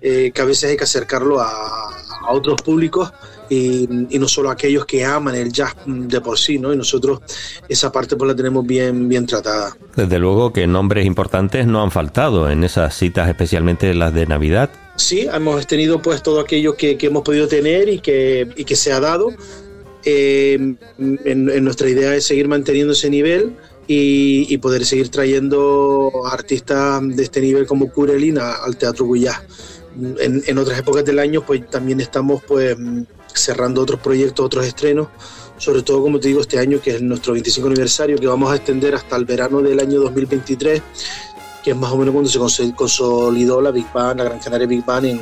eh, 0.00 0.30
que 0.32 0.42
a 0.42 0.44
veces 0.44 0.70
hay 0.70 0.76
que 0.76 0.84
acercarlo 0.84 1.40
a, 1.40 1.96
otros 2.28 2.62
públicos 2.62 3.10
y, 3.48 3.88
no 3.88 4.28
solo 4.28 4.50
a 4.50 4.52
aquellos 4.52 4.86
que 4.86 5.04
aman 5.04 5.34
el 5.34 5.50
jazz 5.50 5.74
de 5.84 6.20
por 6.20 6.38
sí, 6.38 6.58
¿no? 6.58 6.72
Y 6.72 6.76
nosotros 6.76 7.20
esa 7.68 7.90
parte 7.90 8.14
pues 8.14 8.28
la 8.28 8.36
tenemos 8.36 8.64
bien, 8.64 9.08
bien 9.08 9.26
tratada. 9.26 9.76
Desde 9.96 10.18
luego 10.18 10.52
que 10.52 10.66
nombres 10.66 11.06
importantes 11.06 11.66
no 11.66 11.82
han 11.82 11.90
faltado 11.90 12.48
en 12.48 12.62
esas 12.62 12.94
citas, 12.94 13.28
especialmente 13.28 13.92
las 13.94 14.14
de 14.14 14.26
Navidad 14.26 14.70
sí, 15.00 15.26
hemos 15.32 15.66
tenido 15.66 16.00
pues 16.00 16.22
todo 16.22 16.40
aquello 16.40 16.76
que, 16.76 16.96
hemos 17.00 17.22
podido 17.22 17.48
tener 17.48 17.88
y 17.88 18.00
que, 18.00 18.76
se 18.76 18.92
ha 18.92 19.00
dado. 19.00 19.32
Eh, 20.04 20.76
en, 20.98 21.64
nuestra 21.64 21.88
idea 21.88 22.14
es 22.14 22.24
seguir 22.24 22.48
manteniendo 22.48 22.92
ese 22.92 23.10
nivel 23.10 23.56
y, 23.86 24.56
poder 24.58 24.84
seguir 24.84 25.08
trayendo 25.08 26.10
artistas 26.30 27.02
de 27.16 27.22
este 27.22 27.40
nivel 27.40 27.66
como 27.66 27.90
Kurelin 27.90 28.38
al 28.38 28.76
Teatro 28.76 29.06
Guyá. 29.06 29.42
En, 30.20 30.58
otras 30.58 30.78
épocas 30.78 31.04
del 31.04 31.18
año 31.18 31.44
pues 31.44 31.68
también 31.68 32.00
estamos 32.00 32.42
pues 32.46 32.76
cerrando 33.34 33.82
otros 33.82 34.00
proyectos, 34.00 34.46
otros 34.46 34.64
estrenos, 34.64 35.08
sobre 35.58 35.82
todo 35.82 36.02
como 36.02 36.20
te 36.20 36.28
digo 36.28 36.40
este 36.40 36.58
año 36.58 36.80
que 36.80 36.96
es 36.96 37.02
nuestro 37.02 37.32
25 37.32 37.68
aniversario 37.68 38.16
que 38.16 38.26
vamos 38.26 38.52
a 38.52 38.56
extender 38.56 38.94
hasta 38.94 39.16
el 39.16 39.24
verano 39.24 39.60
del 39.60 39.80
año 39.80 40.00
2023 40.00 40.82
que 41.62 41.70
es 41.72 41.76
más 41.76 41.92
o 41.92 41.96
menos 41.96 42.12
cuando 42.12 42.48
se 42.48 42.72
consolidó 42.74 43.60
la 43.60 43.70
Big 43.70 43.86
Bang, 43.92 44.18
la 44.18 44.24
Gran 44.24 44.38
Canaria 44.38 44.66
Big 44.66 44.84
Bang 44.84 45.04
en, 45.04 45.20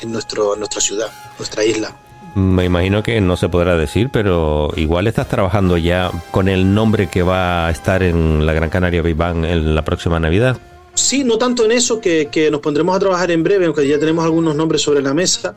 en, 0.00 0.12
nuestro, 0.12 0.56
nuestra 0.56 0.80
ciudad, 0.80 1.08
nuestra 1.38 1.64
isla. 1.64 1.94
Me 2.34 2.64
imagino 2.64 3.02
que 3.02 3.20
no 3.20 3.36
se 3.36 3.48
podrá 3.48 3.76
decir, 3.76 4.10
pero 4.12 4.70
igual 4.76 5.08
estás 5.08 5.28
trabajando 5.28 5.76
ya 5.76 6.12
con 6.30 6.48
el 6.48 6.74
nombre 6.74 7.08
que 7.08 7.22
va 7.22 7.66
a 7.66 7.70
estar 7.70 8.02
en 8.02 8.46
la 8.46 8.52
Gran 8.52 8.70
Canaria 8.70 9.02
Big 9.02 9.16
Bang 9.16 9.44
en 9.44 9.74
la 9.74 9.82
próxima 9.82 10.20
Navidad. 10.20 10.56
Sí, 10.94 11.24
no 11.24 11.38
tanto 11.38 11.64
en 11.64 11.72
eso, 11.72 12.00
que, 12.00 12.28
que 12.30 12.50
nos 12.50 12.60
pondremos 12.60 12.94
a 12.94 12.98
trabajar 13.00 13.30
en 13.30 13.42
breve, 13.42 13.66
aunque 13.66 13.86
ya 13.86 13.98
tenemos 13.98 14.24
algunos 14.24 14.54
nombres 14.54 14.82
sobre 14.82 15.02
la 15.02 15.14
mesa. 15.14 15.56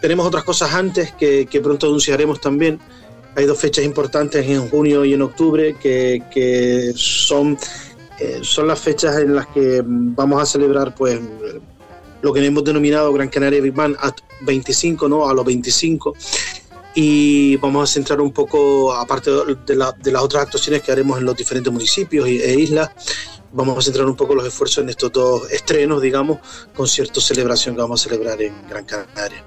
tenemos 0.00 0.26
otras 0.26 0.44
cosas 0.44 0.72
antes 0.72 1.12
que, 1.12 1.46
que, 1.46 1.60
pronto 1.60 1.86
anunciaremos 1.86 2.40
también. 2.40 2.78
Hay 3.34 3.44
dos 3.46 3.58
fechas 3.58 3.84
importantes 3.84 4.46
en 4.46 4.68
junio 4.68 5.04
y 5.04 5.14
en 5.14 5.22
octubre 5.22 5.74
que, 5.80 6.22
que 6.30 6.92
son 6.94 7.58
eh, 8.18 8.40
son 8.42 8.66
las 8.66 8.80
fechas 8.80 9.18
en 9.18 9.34
las 9.34 9.46
que 9.48 9.82
vamos 9.84 10.42
a 10.42 10.46
celebrar 10.46 10.94
pues 10.94 11.20
lo 12.22 12.32
que 12.32 12.44
hemos 12.44 12.64
denominado 12.64 13.12
Gran 13.12 13.28
Canaria 13.28 13.60
Big 13.60 13.74
Band 13.74 13.96
a 14.00 14.14
25, 14.42 15.08
¿no? 15.08 15.28
A 15.28 15.34
los 15.34 15.44
25. 15.44 16.14
Y 16.94 17.56
vamos 17.56 17.90
a 17.90 17.92
centrar 17.92 18.20
un 18.20 18.32
poco, 18.32 18.94
aparte 18.94 19.30
de, 19.30 19.76
las 19.76 20.22
otras 20.22 20.44
actuaciones 20.44 20.82
que 20.82 20.92
haremos 20.92 21.18
en 21.18 21.24
los 21.24 21.36
diferentes 21.36 21.72
municipios 21.72 22.28
e 22.28 22.60
islas, 22.60 22.90
vamos 23.52 23.78
a 23.78 23.82
centrar 23.82 24.06
un 24.06 24.14
poco 24.14 24.34
los 24.34 24.46
esfuerzos 24.46 24.84
en 24.84 24.90
estos 24.90 25.10
dos 25.10 25.50
estrenos, 25.50 26.02
digamos, 26.02 26.38
conciertos, 26.74 27.24
celebración 27.24 27.74
que 27.74 27.80
vamos 27.80 28.00
a 28.00 28.08
celebrar 28.08 28.40
en 28.42 28.54
Gran 28.68 28.84
Canaria. 28.84 29.42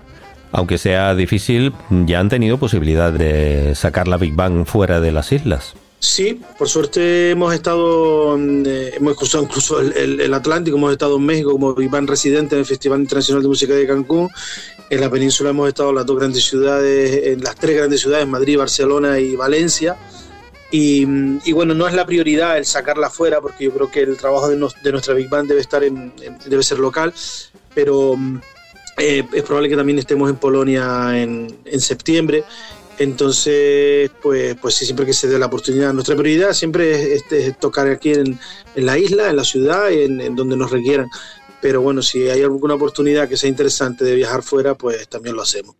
Aunque 0.51 0.77
sea 0.77 1.13
difícil, 1.15 1.74
ya 1.89 2.19
han 2.19 2.29
tenido 2.29 2.57
posibilidad 2.57 3.12
de 3.12 3.75
sacar 3.75 4.07
la 4.07 4.17
Big 4.17 4.34
Bang 4.34 4.65
fuera 4.65 5.00
de 5.00 5.12
las 5.12 5.31
islas. 5.31 5.75
Sí, 5.99 6.41
por 6.57 6.69
suerte 6.69 7.31
hemos 7.31 7.53
estado, 7.53 8.37
eh, 8.37 8.93
hemos 8.95 9.15
cruzado 9.17 9.43
incluso 9.43 9.79
el, 9.79 10.33
Atlántico, 10.33 10.77
hemos 10.77 10.91
estado 10.91 11.15
en 11.15 11.25
México 11.25 11.51
como 11.51 11.81
Iván 11.81 12.05
residente 12.05 12.55
del 12.55 12.65
Festival 12.65 13.01
Internacional 13.01 13.41
de 13.41 13.47
Música 13.47 13.73
de 13.73 13.87
Cancún. 13.87 14.29
En 14.89 15.01
la 15.01 15.09
península 15.09 15.49
hemos 15.49 15.67
estado 15.67 15.89
en 15.89 15.95
las 15.95 16.05
dos 16.05 16.19
grandes 16.19 16.43
ciudades, 16.43 17.27
en 17.27 17.43
las 17.43 17.55
tres 17.55 17.77
grandes 17.77 18.01
ciudades, 18.01 18.27
Madrid, 18.27 18.57
Barcelona 18.57 19.19
y 19.19 19.35
Valencia. 19.35 19.97
Y, 20.71 21.05
bueno, 21.53 21.73
no 21.73 21.87
es 21.87 21.93
la 21.93 22.05
prioridad 22.05 22.57
el 22.57 22.65
sacarla 22.65 23.09
fuera, 23.09 23.39
porque 23.39 23.63
yo 23.63 23.71
creo 23.71 23.89
que 23.89 24.01
el 24.01 24.17
trabajo 24.17 24.49
de, 24.49 24.57
nuestra 24.57 25.13
Big 25.13 25.29
Band 25.29 25.47
debe 25.47 25.61
estar 25.61 25.83
en, 25.85 26.11
debe 26.45 26.63
ser 26.63 26.79
local, 26.79 27.13
pero 27.73 28.17
eh, 28.97 29.23
es 29.31 29.43
probable 29.43 29.69
que 29.69 29.77
también 29.77 29.99
estemos 29.99 30.29
en 30.29 30.35
Polonia 30.35 31.17
en, 31.17 31.55
en 31.63 31.79
septiembre 31.79 32.43
entonces, 32.97 34.09
pues, 34.21 34.55
pues 34.61 34.75
sí, 34.75 34.85
siempre 34.85 35.05
que 35.05 35.13
se 35.13 35.27
dé 35.27 35.37
la 35.37 35.47
oportunidad. 35.47 35.93
Nuestra 35.93 36.15
prioridad 36.15 36.53
siempre 36.53 37.13
es, 37.13 37.23
tocar 37.59 37.87
aquí 37.87 38.11
en, 38.13 38.39
la 38.75 38.97
isla, 38.97 39.29
en 39.29 39.35
la 39.35 39.43
ciudad, 39.43 39.91
en, 39.91 40.35
donde 40.35 40.55
nos 40.55 40.71
requieran. 40.71 41.07
Pero 41.61 41.81
bueno, 41.81 42.01
si 42.01 42.29
hay 42.29 42.43
alguna 42.43 42.75
oportunidad 42.75 43.27
que 43.27 43.37
sea 43.37 43.49
interesante 43.49 44.05
de 44.05 44.15
viajar 44.15 44.43
fuera, 44.43 44.75
pues 44.75 45.07
también 45.09 45.35
lo 45.35 45.41
hacemos. 45.41 45.75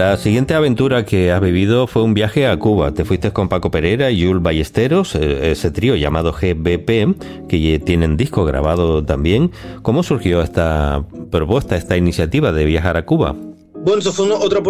La 0.00 0.16
siguiente 0.16 0.54
aventura 0.54 1.04
que 1.04 1.30
has 1.30 1.42
vivido 1.42 1.86
fue 1.86 2.02
un 2.02 2.14
viaje 2.14 2.46
a 2.46 2.58
Cuba. 2.58 2.94
Te 2.94 3.04
fuiste 3.04 3.34
con 3.34 3.50
Paco 3.50 3.70
Pereira 3.70 4.10
y 4.10 4.24
Jules 4.24 4.42
Ballesteros, 4.42 5.14
eh, 5.14 5.50
ese 5.50 5.70
trío 5.70 5.94
llamado 5.94 6.32
GBP, 6.32 7.46
que 7.46 7.82
tienen 7.84 8.16
disco 8.16 8.46
grabado 8.46 9.04
también. 9.04 9.52
¿Cómo 9.82 10.02
surgió 10.02 10.40
esta 10.40 11.04
propuesta, 11.30 11.76
esta 11.76 11.98
iniciativa 11.98 12.50
de 12.50 12.64
viajar 12.64 12.96
a 12.96 13.04
Cuba? 13.04 13.36
Bueno, 13.74 14.00
eso 14.00 14.10
fue 14.10 14.24
una, 14.24 14.36
otra 14.36 14.62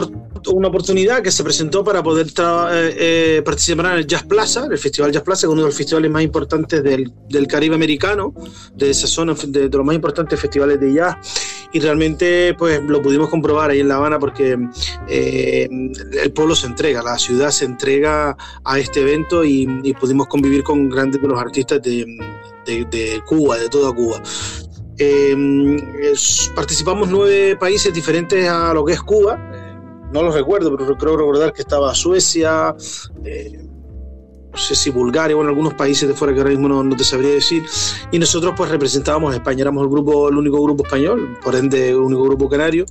una 0.52 0.68
oportunidad 0.68 1.22
que 1.22 1.30
se 1.30 1.44
presentó 1.44 1.84
para 1.84 2.02
poder 2.02 2.26
eh, 2.26 2.96
eh, 2.98 3.42
participar 3.44 3.86
en 3.86 3.98
el 3.98 4.06
Jazz 4.08 4.24
Plaza, 4.24 4.66
el 4.68 4.78
Festival 4.78 5.12
Jazz 5.12 5.22
Plaza, 5.22 5.42
que 5.42 5.46
es 5.46 5.52
uno 5.52 5.62
de 5.62 5.68
los 5.68 5.76
festivales 5.76 6.10
más 6.10 6.24
importantes 6.24 6.82
del, 6.82 7.12
del 7.28 7.46
Caribe 7.46 7.76
americano, 7.76 8.34
de 8.74 8.90
esa 8.90 9.06
zona, 9.06 9.34
de, 9.46 9.68
los 9.68 9.84
más 9.84 9.94
importantes 9.94 10.40
festivales 10.40 10.80
de 10.80 10.92
jazz. 10.92 11.16
Y 11.72 11.80
realmente, 11.80 12.54
pues 12.54 12.82
lo 12.82 13.00
pudimos 13.00 13.28
comprobar 13.28 13.70
ahí 13.70 13.80
en 13.80 13.88
La 13.88 13.96
Habana 13.96 14.18
porque 14.18 14.58
eh, 15.08 15.68
el 16.22 16.32
pueblo 16.32 16.56
se 16.56 16.66
entrega, 16.66 17.02
la 17.02 17.16
ciudad 17.16 17.50
se 17.50 17.64
entrega 17.64 18.36
a 18.64 18.78
este 18.78 19.02
evento 19.02 19.44
y, 19.44 19.94
pudimos 20.00 20.26
convivir 20.28 20.62
con 20.64 20.88
grandes 20.88 21.20
de 21.20 21.28
los 21.28 21.38
artistas 21.38 21.80
de, 21.82 22.06
Cuba, 23.26 23.58
de 23.58 23.68
toda 23.68 23.92
Cuba. 23.92 24.20
Eh, 24.98 25.34
participamos 26.54 27.08
nueve 27.08 27.56
países 27.56 27.92
diferentes 27.92 28.48
a 28.48 28.74
lo 28.74 28.84
que 28.84 28.94
es 28.94 29.02
Cuba. 29.02 29.38
Eh, 29.54 29.70
no 30.12 30.22
los 30.22 30.34
recuerdo, 30.34 30.76
pero 30.76 30.96
creo 30.96 31.16
recordar 31.16 31.52
que 31.52 31.62
estaba 31.62 31.94
Suecia, 31.94 32.74
eh, 33.24 33.69
no 34.52 34.58
sé 34.58 34.74
si 34.74 34.90
Bulgaria, 34.90 35.36
bueno, 35.36 35.50
algunos 35.50 35.74
países 35.74 36.08
de 36.08 36.14
fuera 36.14 36.34
que 36.34 36.40
ahora 36.40 36.50
mismo 36.50 36.68
no, 36.68 36.96
te 36.96 37.04
sabría 37.04 37.30
decir. 37.30 37.64
Y 38.10 38.18
nosotros 38.18 38.54
pues 38.56 38.70
representábamos 38.70 39.32
a 39.32 39.36
España, 39.36 39.62
éramos 39.62 39.84
el 39.84 39.90
grupo, 39.90 40.28
el 40.28 40.36
único 40.36 40.62
grupo 40.62 40.84
español, 40.84 41.38
por 41.42 41.54
ende 41.54 41.90
el 41.90 41.96
único 41.96 42.24
grupo 42.24 42.48
canario. 42.48 42.86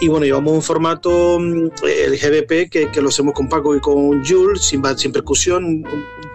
Y 0.00 0.08
bueno, 0.08 0.26
llevamos 0.26 0.52
un 0.52 0.62
formato, 0.62 1.38
mm, 1.38 1.70
el 1.84 2.18
GBP, 2.18 2.68
que, 2.68 2.90
que, 2.90 3.00
lo 3.00 3.08
hacemos 3.08 3.32
con 3.32 3.48
Paco 3.48 3.76
y 3.76 3.80
con 3.80 4.24
Jules, 4.24 4.62
sin, 4.62 4.82
sin 4.96 5.12
percusión, 5.12 5.64
un, 5.64 5.86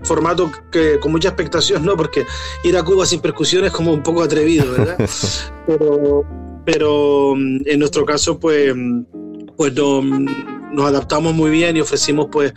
formato 0.03 0.49
que 0.71 0.99
con 0.99 1.11
mucha 1.11 1.29
expectación, 1.29 1.83
¿no? 1.83 1.97
Porque 1.97 2.25
ir 2.63 2.77
a 2.77 2.83
Cuba 2.83 3.05
sin 3.05 3.19
percusión 3.19 3.65
es 3.65 3.71
como 3.71 3.91
un 3.91 4.01
poco 4.01 4.23
atrevido, 4.23 4.71
¿verdad? 4.71 4.97
pero, 5.67 6.23
pero 6.65 7.33
mm, 7.35 7.61
en 7.65 7.79
nuestro 7.79 8.05
caso, 8.05 8.39
pues, 8.39 8.73
mm, 8.75 9.01
pues 9.57 9.73
no, 9.73 10.01
nos 10.71 10.85
adaptamos 10.85 11.33
muy 11.33 11.51
bien 11.51 11.77
y 11.77 11.81
ofrecimos 11.81 12.27
pues 12.31 12.53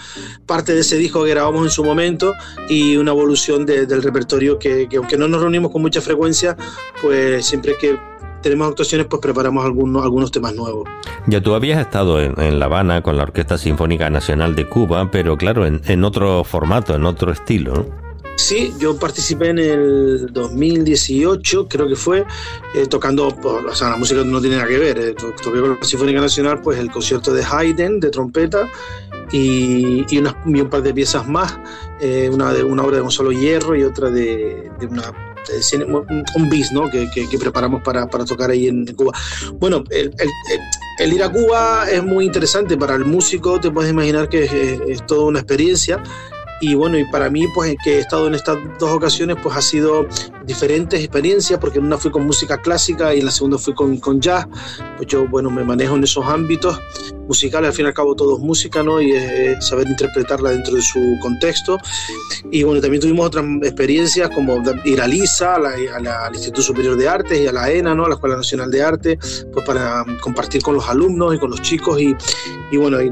parte 0.46 0.74
de 0.74 0.80
ese 0.80 0.96
disco 0.96 1.24
que 1.24 1.30
grabamos 1.30 1.64
en 1.64 1.70
su 1.70 1.84
momento 1.84 2.34
y 2.68 2.96
una 2.96 3.12
evolución 3.12 3.66
de, 3.66 3.86
del 3.86 4.02
repertorio 4.02 4.58
que, 4.58 4.88
que, 4.88 4.96
aunque 4.96 5.16
no 5.16 5.28
nos 5.28 5.40
reunimos 5.40 5.70
con 5.70 5.82
mucha 5.82 6.00
frecuencia, 6.00 6.56
pues 7.00 7.46
siempre 7.46 7.76
que 7.80 7.98
tenemos 8.42 8.68
actuaciones, 8.68 9.06
pues 9.06 9.22
preparamos 9.22 9.64
algunos, 9.64 10.02
algunos 10.02 10.30
temas 10.30 10.54
nuevos. 10.54 10.86
Ya 11.26 11.40
tú 11.40 11.54
habías 11.54 11.80
estado 11.80 12.20
en, 12.20 12.58
La 12.58 12.66
Habana 12.66 13.02
con 13.02 13.16
la 13.16 13.22
Orquesta 13.22 13.56
Sinfónica 13.56 14.10
Nacional 14.10 14.54
de 14.54 14.68
Cuba, 14.68 15.10
pero 15.10 15.36
claro, 15.38 15.64
en, 15.64 16.04
otro 16.04 16.44
formato, 16.44 16.94
en 16.94 17.06
otro 17.06 17.32
estilo, 17.32 17.86
Sí, 18.42 18.74
yo 18.76 18.96
participé 18.96 19.50
en 19.50 19.58
el 19.60 20.32
2018, 20.32 21.68
creo 21.68 21.86
que 21.86 21.94
fue, 21.94 22.26
eh, 22.74 22.86
tocando, 22.88 23.28
o 23.28 23.74
sea, 23.74 23.90
la 23.90 23.96
música 23.96 24.24
no 24.24 24.40
tiene 24.40 24.56
nada 24.56 24.66
que 24.66 24.78
ver, 24.78 24.98
eh, 24.98 25.14
toqué 25.14 25.60
con 25.60 25.78
la 25.80 25.86
Sinfónica 25.86 26.20
Nacional, 26.20 26.60
pues 26.60 26.80
el 26.80 26.90
concierto 26.90 27.32
de 27.32 27.44
Haydn, 27.44 28.00
de 28.00 28.10
trompeta, 28.10 28.68
y, 29.30 30.04
y, 30.12 30.18
un 30.18 30.68
par 30.68 30.82
de 30.82 30.92
piezas 30.92 31.28
más, 31.28 31.56
eh, 32.00 32.28
una, 32.32 32.52
de, 32.52 32.64
una 32.64 32.82
obra 32.82 32.96
de 32.96 33.02
Gonzalo 33.02 33.30
Hierro 33.30 33.76
y 33.76 33.84
otra 33.84 34.10
de, 34.10 34.72
una 34.90 35.12
un 36.36 36.48
bis 36.50 36.72
¿no? 36.72 36.90
que, 36.90 37.08
que, 37.10 37.38
preparamos 37.38 37.82
para, 37.82 38.08
tocar 38.08 38.50
ahí 38.50 38.66
en 38.66 38.86
Cuba. 38.94 39.12
Bueno, 39.54 39.84
el, 39.90 40.12
el, 40.98 41.12
ir 41.12 41.22
a 41.22 41.30
Cuba 41.30 41.88
es 41.88 42.02
muy 42.02 42.26
interesante 42.26 42.76
para 42.76 42.96
el 42.96 43.04
músico, 43.04 43.60
te 43.60 43.70
puedes 43.70 43.90
imaginar 43.92 44.28
que 44.28 44.44
es, 44.44 44.52
es 44.88 45.06
toda 45.06 45.26
una 45.26 45.38
experiencia 45.38 46.02
y 46.62 46.74
bueno, 46.76 46.96
y 46.96 47.04
para 47.04 47.28
mí, 47.28 47.48
pues 47.48 47.74
que 47.82 47.96
he 47.96 47.98
estado 47.98 48.28
en 48.28 48.34
estas 48.36 48.56
dos 48.78 48.90
ocasiones, 48.90 49.36
pues 49.42 49.56
ha 49.56 49.60
sido 49.60 50.06
diferentes 50.44 51.00
experiencias, 51.00 51.58
porque 51.58 51.80
en 51.80 51.86
una 51.86 51.98
fui 51.98 52.12
con 52.12 52.24
música 52.24 52.56
clásica 52.56 53.12
y 53.12 53.18
en 53.18 53.26
la 53.26 53.32
segunda 53.32 53.58
fui 53.58 53.74
con, 53.74 53.98
con 53.98 54.20
jazz. 54.20 54.46
Pues 54.96 55.08
yo, 55.08 55.26
bueno, 55.26 55.50
me 55.50 55.64
manejo 55.64 55.96
en 55.96 56.04
esos 56.04 56.24
ámbitos 56.24 56.78
musicales, 57.26 57.68
al 57.70 57.74
fin 57.74 57.86
y 57.86 57.88
al 57.88 57.94
cabo 57.94 58.14
todo 58.14 58.36
es 58.36 58.42
música, 58.42 58.82
¿no? 58.82 59.00
Y 59.00 59.12
es 59.12 59.66
saber 59.66 59.88
interpretarla 59.88 60.50
dentro 60.50 60.74
de 60.74 60.82
su 60.82 61.18
contexto. 61.20 61.78
Y 62.50 62.62
bueno, 62.62 62.80
también 62.80 63.00
tuvimos 63.00 63.26
otras 63.26 63.44
experiencias 63.62 64.30
como 64.30 64.62
ir 64.84 65.00
a 65.00 65.06
LISA, 65.06 65.54
al 65.56 66.34
Instituto 66.34 66.62
Superior 66.62 66.96
de 66.96 67.08
Artes 67.08 67.40
y 67.40 67.46
a 67.46 67.52
la 67.52 67.70
ENA, 67.70 67.94
¿no? 67.94 68.04
A 68.04 68.08
la 68.08 68.14
Escuela 68.14 68.36
Nacional 68.36 68.70
de 68.70 68.82
Arte, 68.82 69.18
pues 69.52 69.64
para 69.64 70.04
compartir 70.20 70.62
con 70.62 70.74
los 70.74 70.88
alumnos 70.88 71.34
y 71.34 71.38
con 71.38 71.50
los 71.50 71.60
chicos. 71.62 72.00
Y, 72.00 72.14
y 72.70 72.76
bueno, 72.76 73.00
y, 73.02 73.10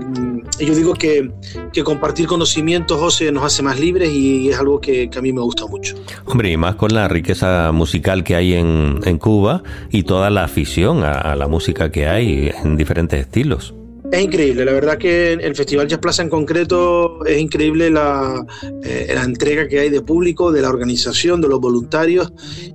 yo 0.65 0.75
digo 0.75 0.95
que, 0.95 1.33
que 1.73 1.83
compartir 1.83 2.27
conocimientos, 2.27 2.99
José, 2.99 3.33
nos 3.33 3.39
hace 3.44 3.62
más 3.62 3.79
libres 3.79 4.12
y 4.12 4.48
es 4.48 4.59
algo 4.59 4.81
que, 4.81 5.11
a 5.16 5.20
mí 5.20 5.33
me 5.33 5.40
gusta 5.40 5.66
mucho. 5.66 5.96
Hombre, 6.26 6.50
y 6.50 6.57
más 6.57 6.76
con 6.76 6.94
la 6.94 7.09
riqueza 7.09 7.72
musical 7.72 8.24
que 8.24 8.37
hay 8.37 8.55
en, 8.55 9.00
Cuba 9.18 9.62
y 9.90 10.05
toda 10.05 10.31
la 10.31 10.44
afición 10.44 11.03
a 11.05 11.35
la 11.35 11.46
música 11.46 11.90
que 11.90 12.07
hay 12.07 12.50
en 12.64 12.76
diferentes 12.76 13.20
estilos. 13.20 13.74
Es 14.12 14.20
increíble, 14.20 14.64
la 14.64 14.73
verdad 14.73 14.99
que 14.99 15.35
el 15.35 15.55
Festival 15.55 15.87
Jazz 15.87 16.01
Plaza 16.01 16.23
en 16.23 16.31
concreto 16.31 17.25
es 17.25 17.40
increíble 17.40 17.90
la, 17.90 18.44
eh, 18.83 19.12
la, 19.14 19.23
entrega 19.23 19.68
que 19.68 19.79
hay 19.79 19.88
de 19.88 20.03
público, 20.03 20.51
de 20.51 20.62
la 20.62 20.68
organización, 20.68 21.40
de 21.40 21.46
los 21.46 21.61
voluntarios 21.61 22.33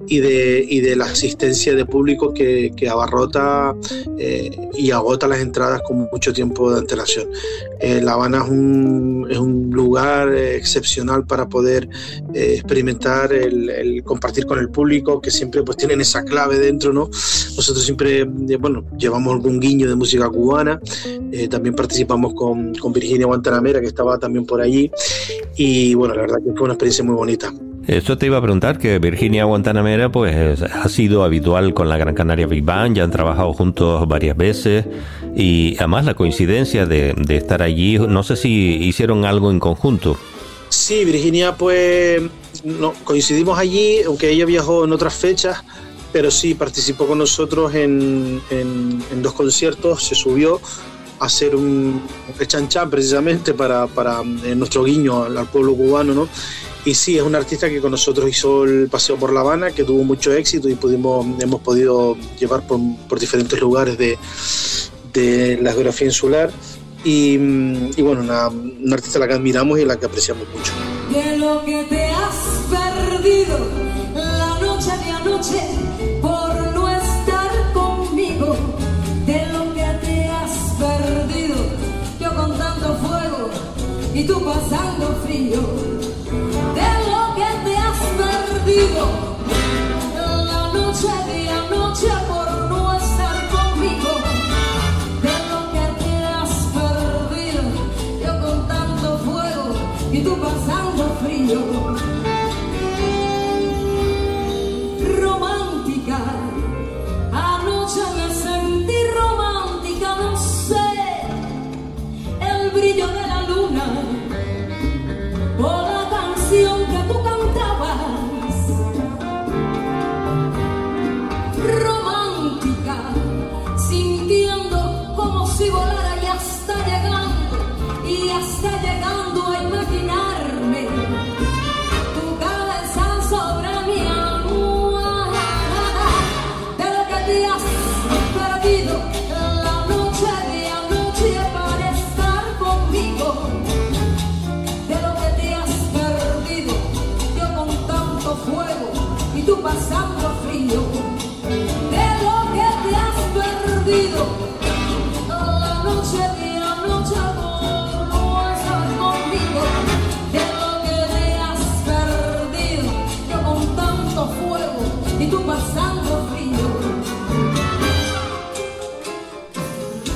y 0.07 0.19
de, 0.19 0.65
y 0.65 0.79
de 0.79 0.95
la 0.95 1.05
asistencia 1.05 1.75
de 1.75 1.85
público 1.85 2.33
que, 2.33 2.71
que 2.77 2.87
abarrota 2.87 3.75
eh, 4.17 4.49
y 4.75 4.91
agota 4.91 5.27
las 5.27 5.41
entradas 5.41 5.81
con 5.85 6.07
mucho 6.09 6.31
tiempo 6.31 6.71
de 6.71 6.79
antelación. 6.79 7.27
Eh, 7.81 7.99
la 8.01 8.13
Habana 8.13 8.37
es 8.37 8.49
un, 8.49 9.27
es 9.29 9.37
un 9.37 9.71
lugar 9.71 10.33
excepcional 10.33 11.25
para 11.25 11.49
poder 11.49 11.89
experimentar 12.33 13.33
el, 13.33 13.69
el, 13.69 14.03
compartir 14.05 14.45
con 14.45 14.57
el 14.57 14.69
público, 14.69 15.19
que 15.19 15.31
siempre 15.31 15.63
pues 15.63 15.75
tienen 15.75 15.99
esa 15.99 16.23
clave 16.23 16.59
dentro, 16.59 16.93
¿no? 16.93 17.09
Nosotros 17.09 17.83
siempre, 17.83 18.23
bueno, 18.23 18.85
llevamos 18.97 19.33
algún 19.33 19.59
guiño 19.59 19.89
de 19.89 19.95
música 19.95 20.29
cubana. 20.29 20.79
Eh, 21.31 21.47
también 21.47 21.75
participamos 21.75 22.33
con, 22.33 22.73
con, 22.75 22.93
Virginia 22.93 23.25
Guantanamera, 23.25 23.81
que 23.81 23.87
estaba 23.87 24.17
también 24.17 24.45
por 24.45 24.61
allí. 24.61 24.91
Y 25.55 25.93
bueno, 25.95 26.15
la 26.15 26.21
verdad 26.21 26.37
que 26.37 26.51
fue 26.53 26.63
una 26.63 26.73
experiencia 26.73 27.03
muy 27.03 27.15
bonita. 27.15 27.53
Esto 27.87 28.17
te 28.17 28.25
iba 28.25 28.37
a 28.37 28.41
preguntar, 28.41 28.79
que 28.79 28.97
Virginia 28.97 29.43
Guantanamera 29.45 30.11
pues 30.11 30.61
ha 30.61 30.89
sido 30.89 31.23
habitual 31.23 31.75
con 31.75 31.87
la 31.87 31.97
Gran 31.97 32.15
Canaria 32.15 32.47
Big 32.47 32.63
Band, 32.63 32.97
ya 32.97 33.03
han 33.03 33.11
trabajado 33.11 33.53
juntos 33.53 34.07
varias 34.07 34.35
veces 34.35 34.85
y 35.35 35.75
además 35.77 36.05
la 36.05 36.15
coincidencia 36.15 36.87
de, 36.87 37.13
de 37.15 37.37
estar 37.37 37.61
allí, 37.61 37.99
no 37.99 38.23
sé 38.23 38.37
si 38.37 38.77
hicieron 38.77 39.23
algo 39.23 39.51
en 39.51 39.59
conjunto. 39.59 40.17
Sí, 40.69 41.05
Virginia 41.05 41.55
pues 41.55 42.23
no, 42.63 42.93
coincidimos 43.03 43.59
allí, 43.59 44.01
aunque 44.01 44.31
ella 44.31 44.45
viajó 44.45 44.85
en 44.85 44.91
otras 44.91 45.13
fechas, 45.13 45.63
pero 46.11 46.31
sí 46.31 46.55
participó 46.55 47.05
con 47.05 47.19
nosotros 47.19 47.75
en, 47.75 48.41
en, 48.49 49.03
en 49.11 49.21
dos 49.21 49.33
conciertos, 49.33 50.03
se 50.03 50.15
subió 50.15 50.59
hacer 51.25 51.55
un 51.55 52.01
chanchan 52.47 52.89
precisamente 52.89 53.53
para, 53.53 53.87
para 53.87 54.21
eh, 54.43 54.55
nuestro 54.55 54.83
guiño 54.83 55.23
al, 55.23 55.47
pueblo 55.47 55.75
cubano, 55.75 56.13
¿no? 56.13 56.27
Y 56.85 56.93
sí, 56.93 57.17
es 57.17 57.23
un 57.23 57.35
artista 57.35 57.67
que 57.67 57.81
con 57.81 57.91
nosotros 57.91 58.29
hizo 58.29 58.63
el 58.63 58.87
paseo 58.89 59.15
por 59.17 59.33
La 59.33 59.39
Habana, 59.39 59.71
que 59.71 59.83
tuvo 59.83 60.03
mucho 60.03 60.31
éxito 60.33 60.69
y 60.69 60.75
pudimos, 60.75 61.25
hemos 61.41 61.61
podido 61.61 62.15
llevar 62.39 62.67
por, 62.67 62.79
por 63.09 63.19
diferentes 63.19 63.59
lugares 63.59 63.97
de, 63.97 64.17
de, 65.11 65.57
la 65.61 65.71
geografía 65.73 66.07
insular. 66.07 66.51
Y, 67.03 67.33
y 67.33 68.01
bueno, 68.01 68.21
una, 68.21 68.47
una, 68.49 68.95
artista 68.95 69.17
a 69.17 69.21
la 69.21 69.27
que 69.27 69.33
admiramos 69.33 69.79
y 69.79 69.83
a 69.83 69.85
la 69.85 69.95
que 69.97 70.05
apreciamos 70.05 70.47
mucho. 70.49 70.71
De 71.11 71.37
lo 71.37 71.63
que 71.65 71.83
te 71.83 72.05
has 72.05 72.35
perdido 72.69 73.84
tú 84.25 84.43
pasando 84.43 85.15
frío 85.23 85.61
de 86.73 86.89
lo 87.11 87.35
que 87.35 87.69
te 87.69 87.77
has 87.77 87.99
perdido 88.17 89.34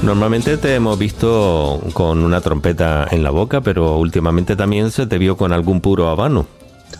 Normalmente 0.10 0.58
te 0.58 0.74
hemos 0.74 0.98
visto 0.98 1.80
con 1.94 2.24
una 2.24 2.42
trompeta 2.42 3.08
en 3.12 3.22
la 3.22 3.30
boca, 3.30 3.62
pero 3.62 4.00
últimamente 4.00 4.56
también 4.56 4.90
se 4.90 5.06
te 5.06 5.20
vio 5.20 5.38
con 5.38 5.54
algún 5.54 5.82
puro 5.82 6.10
habano. 6.10 6.48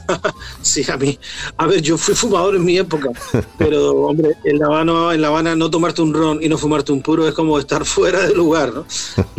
Sí, 0.62 0.86
a 0.92 0.96
mí. 0.96 1.18
A 1.58 1.66
ver, 1.66 1.82
yo 1.82 1.98
fui 1.98 2.14
fumador 2.14 2.56
en 2.56 2.66
mi 2.66 2.78
época, 2.78 3.10
pero 3.58 3.94
hombre, 4.02 4.36
en 4.44 4.60
La 4.60 4.68
Habana, 4.68 5.16
en 5.16 5.22
La 5.22 5.30
Habana 5.30 5.56
no 5.56 5.72
tomarte 5.72 6.04
un 6.04 6.14
ron 6.14 6.44
y 6.44 6.50
no 6.50 6.60
fumarte 6.60 6.92
un 6.92 7.02
puro 7.02 7.28
es 7.28 7.34
como 7.34 7.58
estar 7.58 7.84
fuera 7.84 8.28
de 8.28 8.36
lugar, 8.36 8.74
¿no? 8.74 8.86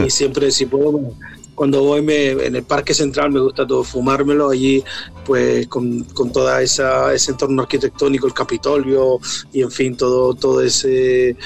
Y 0.05 0.11
siempre, 0.11 0.51
si 0.51 0.67
puedo, 0.67 0.99
cuando 1.55 1.85
voy 1.85 2.03
me, 2.03 2.31
en 2.31 2.57
el 2.57 2.65
Parque 2.65 2.93
Central 2.93 3.31
me 3.31 3.39
gusta 3.39 3.65
todo 3.67 3.85
fumármelo 3.85 4.51
allí, 4.51 4.83
pues 5.31 5.69
con, 5.69 6.03
con 6.07 6.33
toda 6.33 6.61
esa 6.61 7.14
ese 7.14 7.31
entorno 7.31 7.62
arquitectónico, 7.62 8.27
el 8.27 8.35
Capitolio 8.35 9.21
y 9.53 9.62
en 9.62 9.71
fin, 9.71 9.97
todo 9.97 10.35
todo 10.35 10.61
ese 10.61 11.37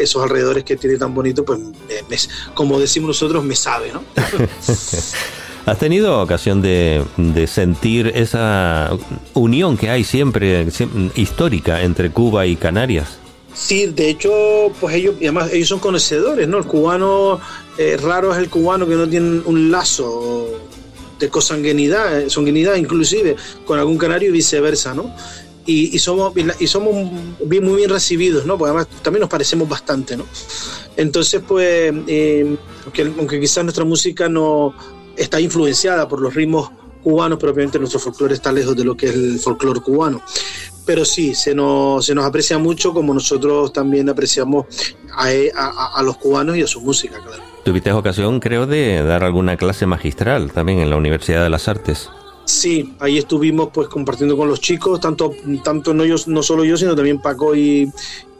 esos 0.00 0.20
alrededores 0.24 0.64
que 0.64 0.76
tiene 0.76 0.96
tan 0.96 1.14
bonito, 1.14 1.44
pues 1.44 1.60
me- 1.60 2.16
como 2.52 2.80
decimos 2.80 3.06
nosotros, 3.06 3.44
me 3.44 3.54
sabe, 3.54 3.92
¿no? 3.92 4.02
¿Has 5.66 5.78
tenido 5.78 6.20
ocasión 6.20 6.60
de, 6.62 7.04
de 7.16 7.46
sentir 7.46 8.08
esa 8.08 8.90
unión 9.34 9.76
que 9.76 9.88
hay 9.88 10.02
siempre 10.02 10.66
siem- 10.66 11.12
histórica 11.14 11.82
entre 11.82 12.10
Cuba 12.10 12.44
y 12.44 12.56
Canarias? 12.56 13.18
Sí, 13.54 13.86
de 13.86 14.10
hecho, 14.10 14.32
pues 14.80 14.96
ellos, 14.96 15.14
además 15.20 15.52
ellos 15.52 15.68
son 15.68 15.78
conocedores, 15.78 16.48
¿no? 16.48 16.58
El 16.58 16.64
cubano, 16.64 17.38
eh, 17.76 17.96
raro 18.02 18.32
es 18.32 18.38
el 18.38 18.50
cubano 18.50 18.84
que 18.88 18.96
no 18.96 19.08
tiene 19.08 19.42
un 19.44 19.70
lazo 19.70 20.48
de 21.18 21.28
consanguinidad, 21.28 22.22
eh, 22.22 22.30
sanguinidad 22.30 22.76
inclusive, 22.76 23.36
con 23.64 23.78
algún 23.78 23.98
canario 23.98 24.28
y 24.28 24.32
viceversa, 24.32 24.94
¿no? 24.94 25.14
Y, 25.70 25.98
somos, 25.98 26.32
y 26.60 26.66
somos 26.66 26.94
muy 26.94 27.76
bien 27.76 27.90
recibidos, 27.90 28.46
¿no? 28.46 28.56
Porque 28.56 28.70
además 28.70 28.88
también 29.02 29.20
nos 29.20 29.28
parecemos 29.28 29.68
bastante, 29.68 30.16
¿no? 30.16 30.24
Entonces, 30.96 31.42
pues, 31.46 31.92
eh, 32.06 32.56
aunque, 33.18 33.38
quizás 33.38 33.64
nuestra 33.64 33.84
música 33.84 34.30
no 34.30 34.74
está 35.14 35.38
influenciada 35.38 36.08
por 36.08 36.22
los 36.22 36.32
ritmos 36.32 36.70
cubanos, 37.02 37.38
pero 37.38 37.52
obviamente 37.52 37.78
nuestro 37.78 38.00
folclore 38.00 38.32
está 38.32 38.50
lejos 38.50 38.74
de 38.76 38.84
lo 38.84 38.96
que 38.96 39.06
es 39.08 39.14
el 39.14 39.38
folclore 39.38 39.80
cubano. 39.80 40.22
Pero 40.86 41.04
sí, 41.04 41.34
se 41.34 41.54
nos, 41.54 42.06
se 42.06 42.14
nos 42.14 42.24
aprecia 42.24 42.56
mucho 42.56 42.94
como 42.94 43.12
nosotros 43.12 43.70
también 43.70 44.08
apreciamos 44.08 44.64
a, 45.14 45.30
e, 45.34 45.52
a 45.54 46.02
los 46.02 46.16
cubanos 46.16 46.56
y 46.56 46.62
a 46.62 46.66
su 46.66 46.80
música, 46.80 47.22
claro. 47.22 47.47
Tuviste 47.68 47.92
ocasión, 47.92 48.40
creo, 48.40 48.66
de 48.66 49.02
dar 49.02 49.22
alguna 49.22 49.58
clase 49.58 49.84
magistral 49.84 50.50
también 50.52 50.78
en 50.78 50.88
la 50.88 50.96
Universidad 50.96 51.42
de 51.42 51.50
las 51.50 51.68
Artes. 51.68 52.08
Sí, 52.46 52.94
ahí 52.98 53.18
estuvimos 53.18 53.68
pues 53.74 53.88
compartiendo 53.88 54.38
con 54.38 54.48
los 54.48 54.58
chicos, 54.58 55.00
tanto, 55.00 55.32
tanto 55.62 55.92
no, 55.92 56.06
yo, 56.06 56.16
no 56.28 56.42
solo 56.42 56.64
yo, 56.64 56.78
sino 56.78 56.96
también 56.96 57.20
Paco 57.20 57.54
y, 57.54 57.86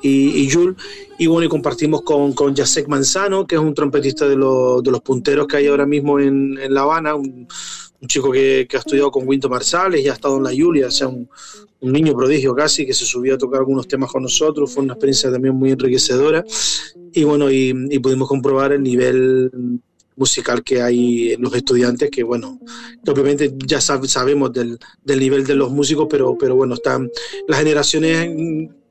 y, 0.01 0.31
y 0.31 0.51
Jul. 0.51 0.75
Y 1.19 1.27
bueno, 1.27 1.45
y 1.45 1.51
compartimos 1.51 2.01
con, 2.01 2.33
con 2.33 2.57
Jacek 2.57 2.89
Manzano, 2.89 3.47
que 3.47 3.57
es 3.57 3.61
un 3.61 3.75
trompetista 3.75 4.27
de, 4.27 4.37
los- 4.37 4.83
de 4.83 4.91
los 4.93 5.03
punteros 5.03 5.47
que 5.47 5.59
hay 5.59 5.67
ahora 5.67 5.85
mismo 5.85 6.19
en, 6.19 6.57
en 6.59 6.73
La 6.73 6.81
Habana, 6.81 7.15
un, 7.15 7.47
un 8.01 8.09
chico 8.09 8.31
que, 8.31 8.67
que 8.69 8.77
ha 8.77 8.81
estudiado 8.81 9.11
con 9.11 9.27
Winto 9.27 9.49
Marsales 9.49 10.05
y 10.05 10.09
ha 10.09 10.13
estado 10.13 10.37
en 10.37 10.45
la 10.45 10.53
Julia, 10.57 10.87
o 10.87 10.91
sea, 10.91 11.09
un, 11.09 11.29
un 11.81 11.93
niño 11.93 12.15
prodigio 12.15 12.55
casi, 12.55 12.87
que 12.87 12.95
se 12.95 13.05
subió 13.05 13.35
a 13.35 13.39
tocar 13.39 13.61
algunos 13.61 13.89
temas 13.89 14.11
con 14.11 14.23
nosotros, 14.23 14.73
fue 14.73 14.85
una 14.85 14.95
experiencia 14.95 15.31
también 15.31 15.55
muy 15.55 15.71
enriquecedora. 15.73 16.45
Y 17.13 17.25
bueno, 17.25 17.51
y, 17.51 17.75
y 17.91 17.99
pudimos 17.99 18.29
comprobar 18.29 18.73
el 18.73 18.83
nivel 18.83 19.51
musical 20.17 20.65
que 20.65 20.83
hay 20.83 21.33
en 21.33 21.43
los 21.43 21.55
estudiantes, 21.55 22.11
que 22.11 22.25
bueno, 22.25 22.61
obviamente 23.07 23.55
ya 23.65 23.79
sab- 23.79 24.07
sabemos 24.07 24.53
del, 24.53 24.79
del 25.05 25.21
nivel 25.21 25.47
de 25.47 25.55
los 25.55 25.71
músicos, 25.71 26.07
pero, 26.11 26.37
pero 26.37 26.57
bueno, 26.57 26.75
están 26.75 27.09
las 27.47 27.59
generaciones 27.61 28.37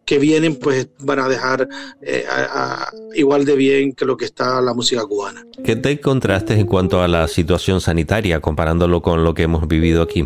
que 0.07 0.17
vienen 0.19 0.55
pues 0.55 0.87
van 0.99 1.19
a 1.19 1.27
dejar 1.27 1.67
eh, 2.01 2.23
a- 2.29 2.85
a- 2.85 2.91
igual 3.13 3.43
de 3.45 3.55
bien 3.57 3.91
que 3.91 4.05
lo 4.05 4.15
que 4.15 4.23
está 4.25 4.61
la 4.61 4.73
música 4.73 5.05
cubana. 5.05 5.45
¿Qué 5.63 5.75
te 5.75 5.91
encontraste 5.91 6.53
en 6.53 6.65
cuanto 6.65 7.01
a 7.01 7.07
la 7.09 7.27
situación 7.27 7.81
sanitaria 7.81 8.39
comparándolo 8.39 9.01
con 9.01 9.23
lo 9.25 9.33
que 9.33 9.43
hemos 9.43 9.67
vivido 9.67 10.01
aquí? 10.01 10.25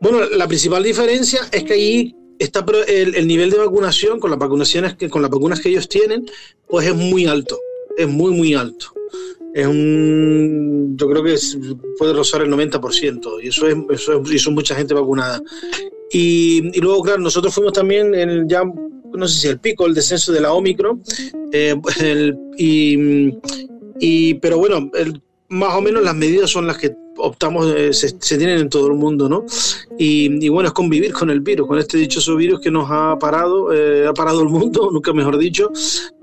Bueno, 0.00 0.20
la 0.30 0.46
principal 0.46 0.84
diferencia 0.84 1.40
es 1.50 1.64
que 1.64 1.72
ahí 1.72 2.14
está 2.38 2.64
el, 2.86 3.16
el 3.16 3.26
nivel 3.26 3.50
de 3.50 3.58
vacunación 3.58 4.20
con 4.20 4.30
las 4.30 4.38
vacunaciones 4.38 4.94
que 4.94 5.10
con 5.10 5.20
las 5.20 5.30
vacunas 5.32 5.58
que 5.60 5.70
ellos 5.70 5.88
tienen, 5.88 6.24
pues 6.68 6.86
es 6.86 6.94
muy 6.94 7.26
alto, 7.26 7.58
es 7.96 8.06
muy 8.06 8.32
muy 8.32 8.54
alto. 8.54 8.86
Es 9.52 9.66
un, 9.66 10.94
yo 10.96 11.08
creo 11.08 11.24
que 11.24 11.34
es- 11.34 11.58
puede 11.98 12.12
rozar 12.12 12.42
el 12.42 12.50
90% 12.50 13.40
y 13.42 13.48
eso 13.48 13.66
es, 13.66 13.74
eso 13.90 14.22
es 14.22 14.30
y 14.32 14.38
son 14.38 14.54
mucha 14.54 14.76
gente 14.76 14.94
vacunada. 14.94 15.42
Y, 16.12 16.70
y 16.72 16.80
luego, 16.80 17.02
claro, 17.02 17.18
nosotros 17.20 17.52
fuimos 17.52 17.72
también 17.72 18.14
en 18.14 18.48
ya, 18.48 18.62
no 19.14 19.26
sé 19.28 19.40
si 19.40 19.48
el 19.48 19.58
pico, 19.58 19.86
el 19.86 19.94
descenso 19.94 20.32
de 20.32 20.40
la 20.40 20.52
Omicron, 20.52 21.02
eh, 21.52 21.74
el- 22.00 22.36
y, 24.00 24.34
pero 24.34 24.58
bueno, 24.58 24.90
más 25.48 25.74
o 25.74 25.80
menos 25.80 26.02
las 26.02 26.14
medidas 26.14 26.50
son 26.50 26.66
las 26.66 26.78
que 26.78 26.94
optamos, 27.18 27.72
eh, 27.74 27.92
se, 27.92 28.12
tienen 28.12 28.58
en 28.58 28.68
todo 28.68 28.86
el 28.88 28.94
mundo, 28.94 29.28
¿no? 29.28 29.44
Y, 29.98 30.48
bueno, 30.48 30.68
es 30.68 30.72
convivir 30.72 31.12
con 31.12 31.30
el 31.30 31.40
virus, 31.40 31.66
con 31.66 31.78
este 31.78 31.98
dichoso 31.98 32.36
virus 32.36 32.60
que 32.60 32.70
nos 32.70 32.88
ha 32.90 33.18
parado, 33.18 33.72
eh, 33.72 34.06
ha 34.06 34.14
parado 34.14 34.42
el 34.42 34.48
mundo, 34.48 34.90
nunca 34.92 35.12
mejor 35.12 35.38
dicho, 35.38 35.70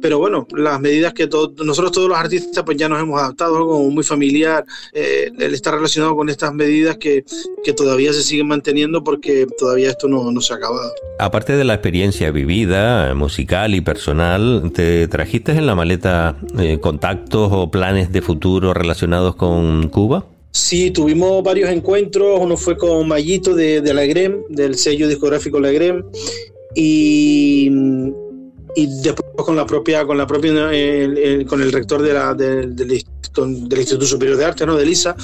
pero 0.01 0.19
bueno, 0.19 0.47
las 0.55 0.79
medidas 0.79 1.13
que 1.13 1.27
nosotros 1.27 1.91
todos 1.91 2.09
los 2.09 2.17
artistas 2.17 2.63
pues 2.63 2.77
ya 2.77 2.87
nos 2.87 3.01
hemos 3.01 3.19
adaptado, 3.19 3.57
algo 3.57 3.73
como 3.73 3.89
muy 3.91 4.03
familiar, 4.03 4.65
eh, 4.93 5.31
el 5.37 5.53
estar 5.53 5.73
relacionado 5.73 6.15
con 6.15 6.29
estas 6.29 6.53
medidas 6.53 6.97
que, 6.97 7.25
que 7.63 7.73
todavía 7.73 8.13
se 8.13 8.23
siguen 8.23 8.47
manteniendo 8.47 9.03
porque 9.03 9.47
todavía 9.57 9.89
esto 9.89 10.07
no, 10.07 10.31
no 10.31 10.41
se 10.41 10.53
ha 10.53 10.57
acabado. 10.57 10.91
Aparte 11.19 11.53
de 11.53 11.63
la 11.63 11.73
experiencia 11.73 12.31
vivida, 12.31 13.13
musical 13.15 13.75
y 13.75 13.81
personal, 13.81 14.71
¿te 14.73 15.07
trajiste 15.07 15.53
en 15.53 15.65
la 15.65 15.75
maleta 15.75 16.37
eh, 16.59 16.79
contactos 16.79 17.49
o 17.51 17.71
planes 17.71 18.11
de 18.11 18.21
futuro 18.21 18.73
relacionados 18.73 19.35
con 19.35 19.89
Cuba? 19.89 20.25
Sí, 20.55 20.89
tuvimos 20.89 21.43
varios 21.43 21.69
encuentros. 21.69 22.39
Uno 22.39 22.55
fue 22.55 22.77
con 22.77 23.05
Mayito 23.09 23.53
de, 23.53 23.81
de 23.81 23.93
la 23.93 24.03
del 24.47 24.75
sello 24.75 25.09
discográfico 25.09 25.59
La 25.59 25.69
EGREM, 25.69 26.05
y, 26.73 27.69
y 28.75 29.01
después 29.01 29.25
con 29.45 29.55
la 29.55 29.65
propia, 29.65 30.05
con 30.05 30.17
la 30.17 30.27
propia, 30.27 30.71
el- 30.71 31.17
el- 31.17 31.45
con 31.45 31.61
el 31.61 31.71
rector 31.71 32.01
de 32.01 32.13
la, 32.13 32.33
del, 32.33 32.75
del 32.75 32.91
Instituto 32.93 34.05
Superior 34.05 34.37
de 34.37 34.45
Arte, 34.45 34.65
¿no? 34.65 34.75
De 34.75 34.85
LISA. 34.85 35.15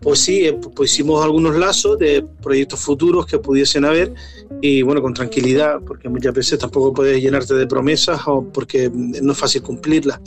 Pues 0.00 0.18
sí, 0.20 0.46
eh, 0.46 0.58
pues 0.74 0.92
hicimos 0.92 1.22
algunos 1.22 1.56
lazos 1.56 1.98
de 1.98 2.24
proyectos 2.42 2.80
futuros 2.80 3.26
que 3.26 3.38
pudiesen 3.38 3.84
haber 3.84 4.14
y 4.62 4.80
bueno, 4.82 5.02
con 5.02 5.12
tranquilidad, 5.12 5.78
porque 5.86 6.08
muchas 6.08 6.32
veces 6.34 6.58
tampoco 6.58 6.94
puedes 6.94 7.20
llenarte 7.22 7.54
de 7.54 7.66
promesas 7.66 8.20
o 8.26 8.42
porque 8.50 8.90
no 8.94 9.32
es 9.32 9.38
fácil 9.38 9.62
cumplirlas. 9.62 10.18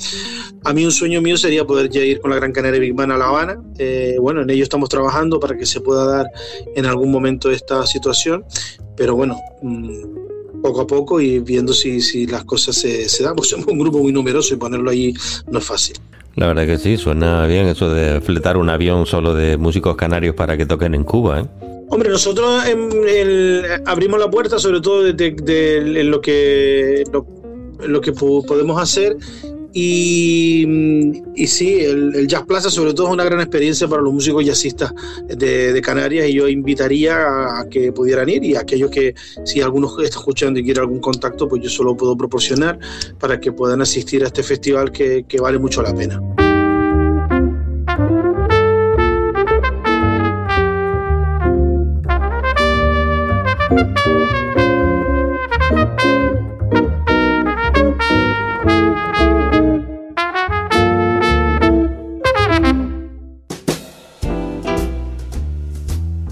A 0.63 0.73
mí 0.73 0.85
un 0.85 0.91
sueño 0.91 1.21
mío 1.23 1.37
sería 1.37 1.65
poder 1.65 1.89
ya 1.89 2.01
ir 2.01 2.21
con 2.21 2.29
la 2.29 2.37
Gran 2.37 2.51
Canaria 2.51 2.79
Big 2.79 2.93
Band 2.93 3.13
a 3.13 3.17
La 3.17 3.25
Habana. 3.27 3.61
Eh, 3.79 4.15
bueno, 4.19 4.41
en 4.43 4.49
ello 4.51 4.63
estamos 4.63 4.89
trabajando 4.89 5.39
para 5.39 5.57
que 5.57 5.65
se 5.65 5.81
pueda 5.81 6.05
dar 6.05 6.27
en 6.75 6.85
algún 6.85 7.11
momento 7.11 7.49
esta 7.49 7.85
situación, 7.87 8.45
pero 8.95 9.15
bueno, 9.15 9.37
mm, 9.63 10.22
poco 10.63 10.81
a 10.81 10.87
poco 10.87 11.21
y 11.21 11.37
viendo 11.39 11.73
si, 11.73 12.01
si 12.01 12.25
las 12.25 12.43
cosas 12.45 12.75
se, 12.75 13.07
se 13.07 13.23
dan, 13.23 13.35
porque 13.35 13.49
somos 13.49 13.67
un 13.67 13.77
grupo 13.77 13.99
muy 13.99 14.11
numeroso 14.11 14.55
y 14.55 14.57
ponerlo 14.57 14.89
ahí 14.89 15.13
no 15.51 15.59
es 15.59 15.65
fácil. 15.65 15.95
La 16.35 16.47
verdad 16.47 16.65
que 16.65 16.79
sí, 16.79 16.97
suena 16.97 17.45
bien 17.45 17.67
eso 17.67 17.91
de 17.93 18.19
fletar 18.21 18.57
un 18.57 18.67
avión 18.69 19.05
solo 19.05 19.35
de 19.35 19.57
músicos 19.57 19.95
canarios 19.95 20.33
para 20.35 20.57
que 20.57 20.65
toquen 20.65 20.95
en 20.95 21.03
Cuba, 21.03 21.41
¿eh? 21.41 21.45
Hombre, 21.89 22.09
nosotros 22.09 22.65
en 22.65 22.89
el- 23.07 23.63
abrimos 23.85 24.19
la 24.19 24.27
puerta 24.31 24.57
sobre 24.57 24.81
todo 24.81 25.03
de, 25.03 25.13
de- 25.13 26.03
lo 26.05 26.21
que 26.21 27.03
lo, 27.85 28.01
que 28.01 28.13
po- 28.13 28.43
podemos 28.43 28.81
hacer 28.81 29.15
Mm, 29.75 31.33
y, 31.35 31.47
sí, 31.47 31.79
el, 31.79 32.27
Jazz 32.27 32.43
Plaza 32.45 32.69
sobre 32.69 32.93
todo 32.93 33.07
es 33.07 33.13
una 33.13 33.23
gran 33.23 33.39
experiencia 33.39 33.87
para 33.87 34.03
los 34.03 34.13
músicos 34.13 34.45
jazzistas 34.45 34.93
de, 35.27 35.73
de 35.73 35.81
Canarias 35.81 36.27
y 36.29 36.33
yo 36.33 36.47
invitaría 36.47 37.59
a, 37.59 37.67
que 37.69 37.91
pudieran 37.91 38.29
ir 38.29 38.43
y 38.43 38.55
aquellos 38.55 38.91
que 38.91 39.15
si 39.43 39.61
algunos 39.61 39.97
está 40.03 40.19
escuchando 40.19 40.59
y 40.59 40.63
quiere 40.63 40.79
algún 40.79 40.99
contacto, 40.99 41.47
pues 41.47 41.63
yo 41.63 41.69
solo 41.69 41.97
puedo 41.97 42.15
proporcionar 42.15 42.77
para 43.19 43.39
que 43.39 43.51
puedan 43.51 43.81
asistir 43.81 44.23
a 44.23 44.27
este 44.27 44.43
festival 44.43 44.91
que, 44.91 45.25
vale 45.41 45.57
mucho 45.57 45.81
la 45.81 45.93
pena. 45.93 46.21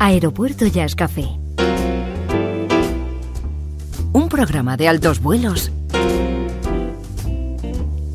Aeropuerto 0.03 0.65
Jazz 0.65 0.95
Café. 0.95 1.27
Un 4.13 4.29
programa 4.29 4.75
de 4.75 4.87
altos 4.87 5.21
vuelos 5.21 5.71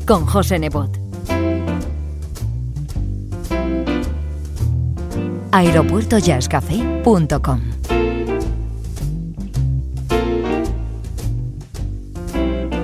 con 0.05 0.25
José 0.25 0.59
Nebot. 0.59 0.99
aeropuertojazzcafé.com 5.53 7.61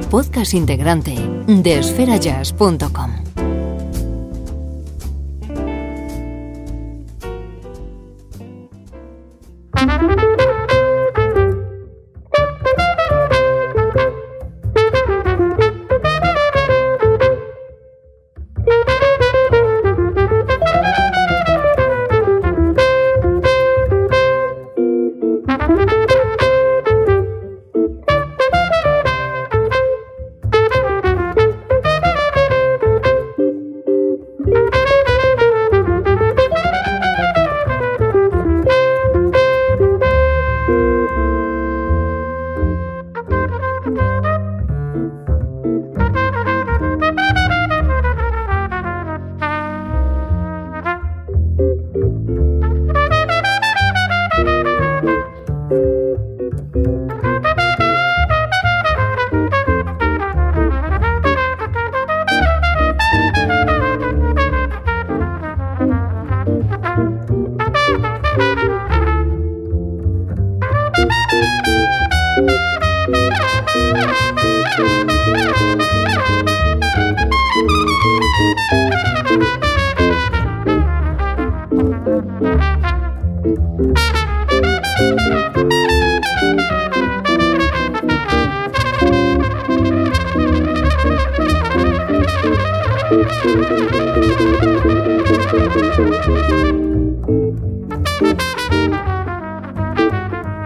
Podcast 0.10 0.54
integrante 0.54 1.18
de 1.48 1.80
esferajazz.com 1.80 3.13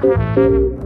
Thank 0.07 0.37
you. 0.37 0.76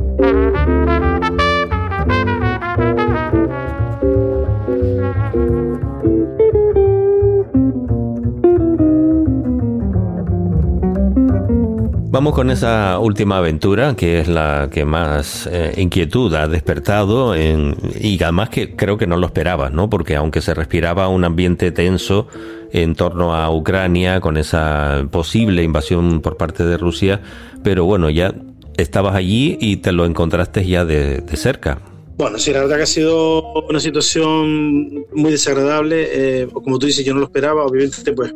Vamos 12.22 12.36
con 12.36 12.52
esa 12.52 13.00
última 13.00 13.40
aventura, 13.40 13.96
que 13.96 14.20
es 14.20 14.28
la 14.28 14.70
que 14.72 14.86
más 14.86 15.50
eh, 15.52 15.74
inquietud 15.78 16.32
ha 16.36 16.48
despertado, 16.48 17.34
en, 17.34 17.76
y 18.00 18.22
además 18.22 18.50
que 18.50 18.76
creo 18.76 18.96
que 18.96 19.08
no 19.08 19.18
lo 19.18 19.26
esperabas, 19.26 19.74
¿no? 19.74 19.90
Porque 19.90 20.16
aunque 20.16 20.40
se 20.40 20.54
respiraba 20.54 21.08
un 21.08 21.24
ambiente 21.24 21.72
tenso 21.72 22.28
en 22.72 22.94
torno 22.94 23.34
a 23.34 23.50
Ucrania, 23.50 24.22
con 24.22 24.38
esa 24.38 25.04
posible 25.10 25.64
invasión 25.64 26.22
por 26.22 26.38
parte 26.38 26.64
de 26.64 26.78
Rusia, 26.78 27.22
pero 27.64 27.86
bueno, 27.86 28.12
ya 28.12 28.36
estabas 28.78 29.16
allí 29.16 29.58
y 29.60 29.78
te 29.78 29.92
lo 29.92 30.06
encontraste 30.06 30.64
ya 30.64 30.86
de, 30.86 31.22
de 31.22 31.38
cerca. 31.38 31.80
Bueno, 32.18 32.38
sí, 32.38 32.54
la 32.54 32.60
verdad 32.60 32.78
que 32.78 32.84
ha 32.84 32.86
sido 32.86 33.42
una 33.68 33.80
situación 33.80 35.08
muy 35.12 35.32
desagradable. 35.32 36.08
Eh, 36.12 36.48
como 36.54 36.78
tú 36.78 36.86
dices, 36.86 37.04
yo 37.04 37.16
no 37.16 37.20
lo 37.22 37.26
esperaba. 37.26 37.66
Obviamente, 37.66 38.14
pues 38.14 38.32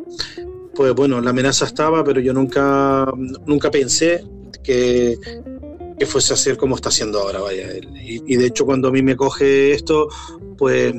pues 0.76 0.94
bueno, 0.94 1.20
la 1.20 1.30
amenaza 1.30 1.64
estaba, 1.64 2.04
pero 2.04 2.20
yo 2.20 2.32
nunca, 2.32 3.06
nunca 3.46 3.70
pensé 3.70 4.24
que, 4.62 5.16
que 5.98 6.06
fuese 6.06 6.34
a 6.34 6.36
ser 6.36 6.56
como 6.56 6.76
está 6.76 6.90
haciendo 6.90 7.20
ahora, 7.20 7.40
vaya. 7.40 7.68
Y, 8.04 8.36
de 8.36 8.46
hecho 8.46 8.66
cuando 8.66 8.88
a 8.88 8.92
mí 8.92 9.02
me 9.02 9.16
coge 9.16 9.72
esto, 9.72 10.08
pues 10.58 10.94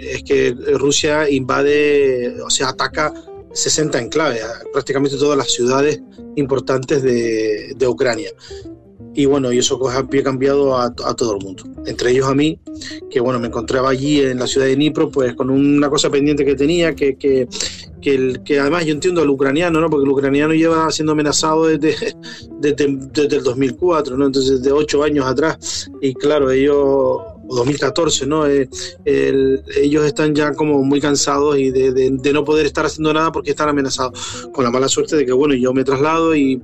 es 0.00 0.22
que 0.22 0.54
Rusia 0.74 1.28
invade, 1.28 2.40
o 2.40 2.50
sea, 2.50 2.70
ataca 2.70 3.12
60 3.52 3.98
enclaves, 3.98 4.42
prácticamente 4.72 5.16
todas 5.16 5.36
las 5.36 5.50
ciudades 5.52 6.00
importantes 6.36 7.02
de, 7.02 7.74
de 7.76 7.88
Ucrania 7.88 8.30
y 9.16 9.24
bueno, 9.24 9.50
y 9.50 9.58
eso 9.58 9.80
había 9.88 10.22
cambiado 10.22 10.76
a, 10.76 10.92
todo 10.92 11.36
el 11.36 11.44
mundo, 11.44 11.64
entre 11.86 12.10
ellos 12.10 12.26
a 12.28 12.34
mí, 12.34 12.60
que 13.10 13.18
bueno, 13.18 13.40
me 13.40 13.46
encontraba 13.46 13.88
allí 13.88 14.20
en 14.20 14.38
la 14.38 14.46
ciudad 14.46 14.66
de 14.66 14.76
Dnipro, 14.76 15.10
pues 15.10 15.34
con 15.34 15.48
una 15.48 15.88
cosa 15.88 16.10
pendiente 16.10 16.44
que 16.44 16.54
tenía, 16.54 16.94
que, 16.94 17.16
que, 17.16 17.48
que, 18.02 18.14
el, 18.14 18.42
que 18.42 18.60
además 18.60 18.84
yo 18.84 18.92
entiendo 18.92 19.22
al 19.22 19.30
ucraniano, 19.30 19.80
¿no? 19.80 19.88
porque 19.88 20.04
el 20.04 20.10
ucraniano 20.10 20.52
lleva 20.52 20.90
siendo 20.90 21.12
amenazado 21.12 21.64
desde, 21.66 22.14
desde, 22.60 22.98
desde 23.14 23.36
el 23.36 23.42
2004, 23.42 24.18
¿no? 24.18 24.26
entonces 24.26 24.62
de 24.62 24.70
ocho 24.70 25.02
años 25.02 25.24
atrás, 25.24 25.90
y 26.02 26.12
claro, 26.12 26.50
ellos 26.50 27.18
2014, 27.48 28.26
¿no? 28.26 28.46
Eh, 28.46 28.68
ellos 29.04 30.04
están 30.04 30.34
ya 30.34 30.52
como 30.52 30.82
muy 30.82 31.00
cansados 31.00 31.58
y 31.58 31.70
de, 31.70 32.32
no 32.32 32.44
poder 32.44 32.66
estar 32.66 32.86
haciendo 32.86 33.12
nada 33.12 33.32
porque 33.32 33.50
están 33.50 33.68
amenazados. 33.68 34.48
Con 34.52 34.64
la 34.64 34.70
mala 34.70 34.88
suerte 34.88 35.16
de 35.16 35.26
que, 35.26 35.32
bueno, 35.32 35.54
yo 35.54 35.72
me 35.72 35.84
traslado 35.84 36.34
y, 36.34 36.60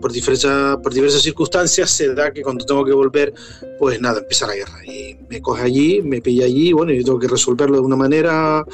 por, 0.00 0.12
diversas, 0.12 1.22
circunstancias 1.22 1.90
se 1.90 2.14
da 2.14 2.32
que 2.32 2.42
cuando 2.42 2.64
tengo 2.64 2.84
que 2.84 2.92
volver, 2.92 3.32
pues 3.78 4.00
nada, 4.00 4.20
empieza 4.20 4.46
la 4.46 4.54
guerra. 4.54 4.84
Y 4.84 5.16
me 5.28 5.40
coge 5.40 5.62
allí, 5.62 6.02
me 6.02 6.20
pilla 6.20 6.44
allí, 6.44 6.72
bueno, 6.72 6.92
yo 6.92 7.04
tengo 7.04 7.18
que 7.18 7.28
resolverlo 7.28 7.76
de 7.76 7.82
una 7.82 7.96
manera. 7.96 8.64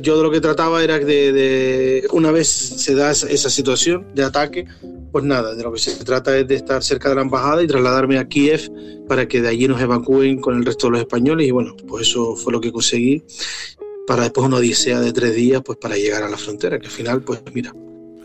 Yo 0.00 0.16
de 0.16 0.22
lo 0.22 0.30
que 0.30 0.40
trataba 0.40 0.82
era 0.82 0.98
de, 0.98 2.06
una 2.12 2.30
vez 2.30 2.48
se 2.48 2.94
da 2.94 3.10
esa 3.10 3.50
situación 3.50 4.06
de 4.14 4.24
ataque, 4.24 4.66
pues 5.14 5.24
nada, 5.24 5.54
de 5.54 5.62
lo 5.62 5.72
que 5.72 5.78
se 5.78 6.04
trata 6.04 6.36
es 6.36 6.48
de 6.48 6.56
estar 6.56 6.82
cerca 6.82 7.08
de 7.08 7.14
la 7.14 7.20
embajada 7.20 7.62
y 7.62 7.68
trasladarme 7.68 8.18
a 8.18 8.26
Kiev 8.26 8.68
para 9.06 9.28
que 9.28 9.40
de 9.40 9.46
allí 9.46 9.68
nos 9.68 9.80
evacúen 9.80 10.40
con 10.40 10.56
el 10.56 10.64
resto 10.64 10.88
de 10.88 10.90
los 10.90 11.00
españoles 11.02 11.46
y 11.46 11.52
bueno, 11.52 11.76
pues 11.86 12.08
eso 12.08 12.34
fue 12.34 12.52
lo 12.52 12.60
que 12.60 12.72
conseguí 12.72 13.22
para 14.08 14.24
después 14.24 14.44
una 14.44 14.56
odisea 14.56 14.98
de 14.98 15.12
tres 15.12 15.36
días 15.36 15.62
pues 15.64 15.78
para 15.78 15.94
llegar 15.94 16.24
a 16.24 16.28
la 16.28 16.36
frontera, 16.36 16.80
que 16.80 16.86
al 16.86 16.92
final 16.92 17.22
pues 17.22 17.44
mira, 17.54 17.72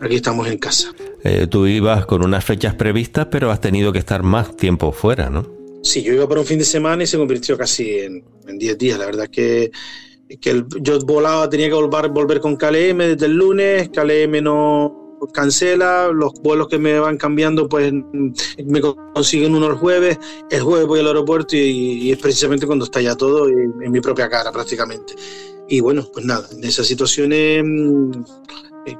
aquí 0.00 0.16
estamos 0.16 0.48
en 0.48 0.58
casa. 0.58 0.92
Eh, 1.22 1.46
tú 1.48 1.64
ibas 1.64 2.06
con 2.06 2.24
unas 2.24 2.44
fechas 2.44 2.74
previstas, 2.74 3.28
pero 3.30 3.52
has 3.52 3.60
tenido 3.60 3.92
que 3.92 4.00
estar 4.00 4.24
más 4.24 4.56
tiempo 4.56 4.90
fuera, 4.90 5.30
¿no? 5.30 5.46
Sí, 5.84 6.02
yo 6.02 6.12
iba 6.12 6.28
por 6.28 6.40
un 6.40 6.44
fin 6.44 6.58
de 6.58 6.64
semana 6.64 7.04
y 7.04 7.06
se 7.06 7.18
convirtió 7.18 7.56
casi 7.56 8.00
en, 8.00 8.24
en 8.48 8.58
diez 8.58 8.76
días. 8.76 8.98
La 8.98 9.06
verdad 9.06 9.26
es 9.26 9.30
que, 9.30 9.70
que 10.40 10.64
yo 10.80 10.98
volaba, 11.06 11.48
tenía 11.48 11.68
que 11.68 11.74
volver, 11.74 12.10
volver 12.10 12.40
con 12.40 12.56
KLM 12.56 12.98
desde 12.98 13.26
el 13.26 13.36
lunes, 13.36 13.90
KLM 13.90 14.42
no, 14.42 14.99
cancela, 15.28 16.08
los 16.12 16.32
vuelos 16.42 16.68
que 16.68 16.78
me 16.78 16.98
van 16.98 17.16
cambiando 17.16 17.68
pues 17.68 17.92
me 17.92 18.80
consiguen 18.80 19.54
uno 19.54 19.66
el 19.66 19.74
jueves, 19.74 20.18
el 20.50 20.62
jueves 20.62 20.86
voy 20.86 21.00
al 21.00 21.08
aeropuerto 21.08 21.56
y, 21.56 22.10
es 22.10 22.18
precisamente 22.18 22.66
cuando 22.66 22.84
está 22.84 23.00
ya 23.00 23.14
todo 23.14 23.48
en, 23.48 23.90
mi 23.90 24.00
propia 24.00 24.28
cara 24.28 24.50
prácticamente. 24.52 25.14
Y 25.68 25.80
bueno, 25.80 26.04
pues 26.12 26.24
nada, 26.24 26.48
en 26.50 26.64
esas 26.64 26.86
situaciones 26.86 27.62
mm, 27.64 28.10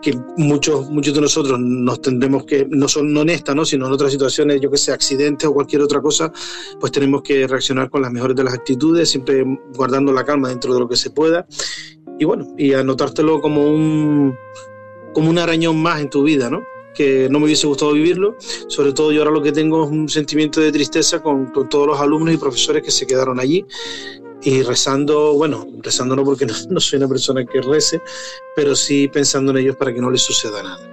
que 0.01 0.17
muchos, 0.37 0.89
muchos 0.91 1.15
de 1.15 1.21
nosotros 1.21 1.59
nos 1.59 2.01
tendremos 2.01 2.45
que, 2.45 2.67
no 2.71 2.87
son 2.87 3.29
esta, 3.29 3.55
¿no? 3.55 3.65
sino 3.65 3.87
en 3.87 3.93
otras 3.93 4.13
situaciones, 4.13 4.61
yo 4.61 4.71
que 4.71 4.77
sé, 4.77 4.93
accidentes 4.93 5.49
o 5.49 5.55
cualquier 5.55 5.83
otra 5.83 6.01
cosa, 6.01 6.33
pues 6.79 6.93
tenemos 6.93 7.23
que 7.23 7.47
reaccionar 7.47 7.91
con 7.91 8.03
las 8.03 8.13
mejores 8.13 8.37
de 8.37 8.45
las 8.45 8.55
actitudes, 8.55 9.11
siempre 9.11 9.45
guardando 9.75 10.13
la 10.13 10.25
calma 10.25 10.49
dentro 10.49 10.75
de 10.75 10.81
lo 10.81 10.89
que 10.89 10.97
se 10.97 11.11
pueda. 11.11 11.47
Y 12.19 12.25
bueno, 12.25 12.55
y 12.59 12.75
anotártelo 12.75 13.41
como 13.41 13.63
un, 13.65 14.35
como 15.13 15.31
un 15.31 15.39
arañón 15.39 15.81
más 15.81 16.01
en 16.01 16.11
tu 16.11 16.23
vida, 16.23 16.51
¿no? 16.51 16.63
que 16.95 17.29
no 17.31 17.39
me 17.39 17.47
hubiese 17.47 17.67
gustado 17.67 17.93
vivirlo. 17.93 18.37
Sobre 18.69 18.93
todo 18.93 19.13
yo 19.13 19.21
ahora 19.21 19.33
lo 19.33 19.43
que 19.43 19.53
tengo 19.53 19.85
es 19.85 19.91
un 19.91 20.09
sentimiento 20.09 20.61
de 20.61 20.73
tristeza 20.73 21.21
con, 21.21 21.53
todos 21.69 21.87
los 21.87 22.01
alumnos 22.01 22.35
y 22.35 22.37
profesores 22.37 22.83
que 22.83 22.91
se 22.91 23.07
quedaron 23.07 23.41
allí 23.41 23.65
y 24.43 24.63
rezando, 24.63 25.35
bueno, 25.35 25.67
rezando 25.83 26.17
no 26.17 26.25
porque 26.25 26.47
no, 26.69 26.81
soy 26.81 26.99
una 26.99 27.09
persona 27.09 27.45
que 27.45 27.61
rece, 27.61 28.01
pero 28.57 28.75
sí 28.75 29.09
pensando 29.09 29.53
en 29.53 29.59
ellos 29.59 29.77
para 29.77 29.93
que 29.93 30.01
no 30.01 30.11
les 30.11 30.23
suceda 30.23 30.63
nada. 30.63 30.87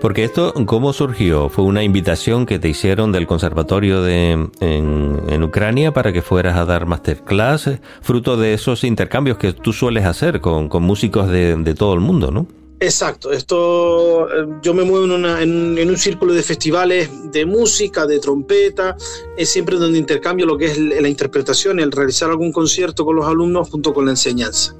Porque 0.00 0.24
esto, 0.24 0.52
¿cómo 0.66 0.92
surgió? 0.92 1.48
¿Fue 1.48 1.64
una 1.64 1.82
invitación 1.82 2.44
que 2.44 2.58
te 2.58 2.68
hicieron 2.68 3.10
del 3.10 3.26
conservatorio 3.26 4.02
de, 4.02 4.32
en, 4.32 5.22
en 5.28 5.42
Ucrania 5.42 5.94
para 5.94 6.12
que 6.12 6.20
fueras 6.20 6.58
a 6.58 6.66
dar 6.66 6.84
masterclass? 6.84 7.70
Fruto 8.02 8.36
de 8.36 8.52
esos 8.52 8.84
intercambios 8.84 9.38
que 9.38 9.54
tú 9.54 9.72
sueles 9.72 10.04
hacer 10.04 10.42
con, 10.42 10.68
con 10.68 10.82
músicos 10.82 11.30
de, 11.30 11.56
de 11.56 11.74
todo 11.74 11.94
el 11.94 12.00
mundo, 12.00 12.30
¿no? 12.30 12.46
Exacto, 12.80 13.32
esto 13.32 14.28
eh, 14.28 14.46
yo 14.60 14.74
me 14.74 14.82
muevo 14.82 15.04
en, 15.04 15.12
una, 15.12 15.42
en, 15.42 15.88
un 15.88 15.96
círculo 15.96 16.34
de 16.34 16.42
festivales 16.42 17.08
de 17.30 17.46
música, 17.46 18.04
de 18.04 18.18
trompeta, 18.18 18.96
es 19.36 19.48
siempre 19.48 19.76
donde 19.76 19.96
intercambio 19.98 20.44
lo 20.44 20.58
que 20.58 20.66
es 20.66 20.78
la 20.78 21.08
interpretación, 21.08 21.78
el 21.78 21.92
realizar 21.92 22.30
algún 22.30 22.52
concierto 22.52 23.04
con 23.04 23.16
los 23.16 23.26
alumnos 23.26 23.70
junto 23.70 23.94
con 23.94 24.06
la 24.06 24.10
enseñanza, 24.10 24.74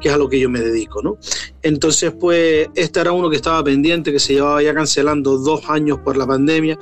que 0.00 0.08
es 0.08 0.14
a 0.14 0.16
lo 0.16 0.28
que 0.28 0.38
yo 0.38 0.48
me 0.48 0.60
dedico, 0.60 1.02
¿no? 1.02 1.18
Entonces, 1.62 2.12
pues, 2.12 2.68
este 2.76 3.00
era 3.00 3.12
uno 3.12 3.28
que 3.28 3.36
estaba 3.36 3.62
pendiente, 3.64 4.12
que 4.12 4.20
se 4.20 4.34
llevaba 4.34 4.62
ya 4.62 4.72
cancelando 4.72 5.36
dos 5.36 5.68
años 5.68 5.98
por 5.98 6.16
la 6.16 6.26
pandemia 6.26 6.78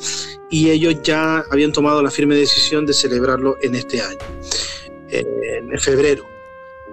y 0.50 0.70
ellos 0.70 0.96
ya 1.02 1.44
habían 1.50 1.72
tomado 1.72 2.02
la 2.02 2.10
firme 2.10 2.36
decisión 2.36 2.84
de 2.84 2.92
celebrarlo 2.92 3.56
en 3.62 3.74
este 3.74 4.02
año, 4.02 4.18
en 5.10 5.78
febrero. 5.80 6.24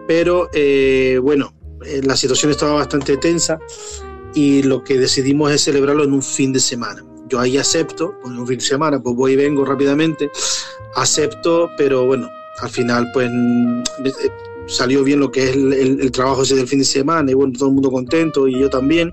Pero, 0.08 0.50
eh, 0.54 1.20
bueno, 1.22 1.54
eh, 1.54 1.55
la 2.04 2.16
situación 2.16 2.52
estaba 2.52 2.74
bastante 2.74 3.18
tensa 3.18 3.60
y 4.34 4.64
lo 4.64 4.84
que 4.84 4.98
decidimos 4.98 5.52
es 5.52 5.64
celebrarlo 5.64 6.04
en 6.04 6.14
un 6.14 6.22
fin 6.22 6.52
de 6.54 6.60
semana. 6.60 7.04
Yo 7.28 7.40
ahí 7.40 7.58
acepto, 7.58 8.14
pues, 8.22 8.34
en 8.34 8.40
un 8.40 8.48
fin 8.48 8.60
de 8.60 8.66
semana, 8.66 9.02
pues 9.02 9.16
voy 9.16 9.34
y 9.34 9.36
vengo 9.36 9.66
rápidamente, 9.66 10.30
acepto, 10.96 11.70
pero 11.78 12.06
bueno, 12.06 12.30
al 12.60 12.70
final 12.70 13.10
pues 13.14 13.30
eh, 13.30 14.32
salió 14.68 15.04
bien 15.04 15.20
lo 15.20 15.32
que 15.32 15.50
es 15.50 15.56
el, 15.56 16.12
trabajo 16.12 16.44
ese 16.44 16.56
del 16.56 16.68
fin 16.68 16.80
de 16.80 16.86
semana 16.86 17.30
y 17.32 17.34
bueno, 17.34 17.54
todo 17.58 17.70
el 17.70 17.76
mundo 17.76 17.92
contento 17.92 18.48
y 18.48 18.60
yo 18.60 18.70
también, 18.70 19.12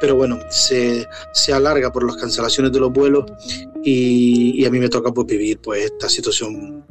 pero 0.00 0.16
bueno, 0.16 0.38
se, 0.50 1.06
se 1.32 1.52
alarga 1.52 1.92
por 1.92 2.04
las 2.04 2.16
cancelaciones 2.16 2.72
de 2.72 2.80
los 2.80 2.92
vuelos 2.92 3.24
y, 3.84 4.60
y, 4.60 4.64
a 4.64 4.70
mí 4.70 4.78
me 4.78 4.88
toca 4.88 5.12
pues 5.12 5.26
vivir 5.26 5.58
pues 5.58 5.86
esta 5.86 6.08
situación 6.08 6.84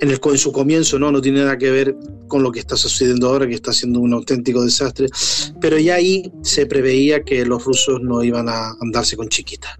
en, 0.00 0.10
el, 0.10 0.20
en 0.22 0.38
su 0.38 0.52
comienzo, 0.52 0.98
¿no? 0.98 1.10
No 1.12 1.20
tiene 1.20 1.40
nada 1.40 1.58
que 1.58 1.70
ver 1.70 1.96
con 2.28 2.42
lo 2.42 2.50
que 2.50 2.60
está 2.60 2.76
sucediendo 2.76 3.28
ahora, 3.28 3.46
que 3.46 3.54
está 3.54 3.72
siendo 3.72 4.00
un 4.00 4.12
auténtico 4.12 4.64
desastre, 4.64 5.08
pero 5.60 5.78
ya 5.78 5.96
ahí 5.96 6.32
se 6.42 6.66
preveía 6.66 7.22
que 7.22 7.44
los 7.44 7.64
rusos 7.64 8.00
no 8.02 8.22
iban 8.22 8.48
a 8.48 8.74
andarse 8.80 9.16
con 9.16 9.28
chiquitas. 9.28 9.72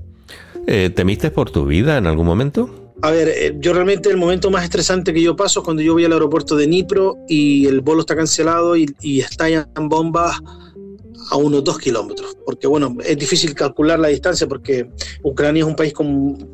Eh, 0.67 0.91
¿Temiste 0.95 1.31
por 1.31 1.51
tu 1.51 1.65
vida 1.65 1.99
en 1.99 2.07
algún 2.07 2.27
momento? 2.27 2.82
A 3.03 3.11
ver, 3.11 3.29
eh, 3.29 3.57
yo 3.59 3.73
realmente 3.73 4.09
el 4.09 4.17
momento 4.17 4.51
más 4.51 4.65
estresante 4.65 5.13
que 5.13 5.21
yo 5.21 5.37
paso 5.37 5.61
es 5.61 5.65
cuando 5.65 5.83
yo 5.83 5.93
voy 5.93 6.05
al 6.05 6.13
aeropuerto 6.13 6.57
de 6.57 6.67
Dnipro 6.67 7.19
y 7.29 7.67
el 7.67 7.81
vuelo 7.81 8.01
está 8.01 8.15
cancelado 8.17 8.77
y, 8.77 8.95
y 9.01 9.21
estallan 9.21 9.67
bombas 9.89 10.41
a 11.31 11.37
unos 11.37 11.65
dos 11.65 11.79
kilómetros, 11.79 12.37
porque 12.45 12.67
bueno, 12.67 12.97
es 13.05 13.17
difícil 13.17 13.55
calcular 13.55 13.99
la 13.99 14.09
distancia 14.09 14.47
porque 14.47 14.89
Ucrania 15.23 15.63
es 15.63 15.69
un 15.69 15.77
país 15.77 15.93
con 15.93 16.07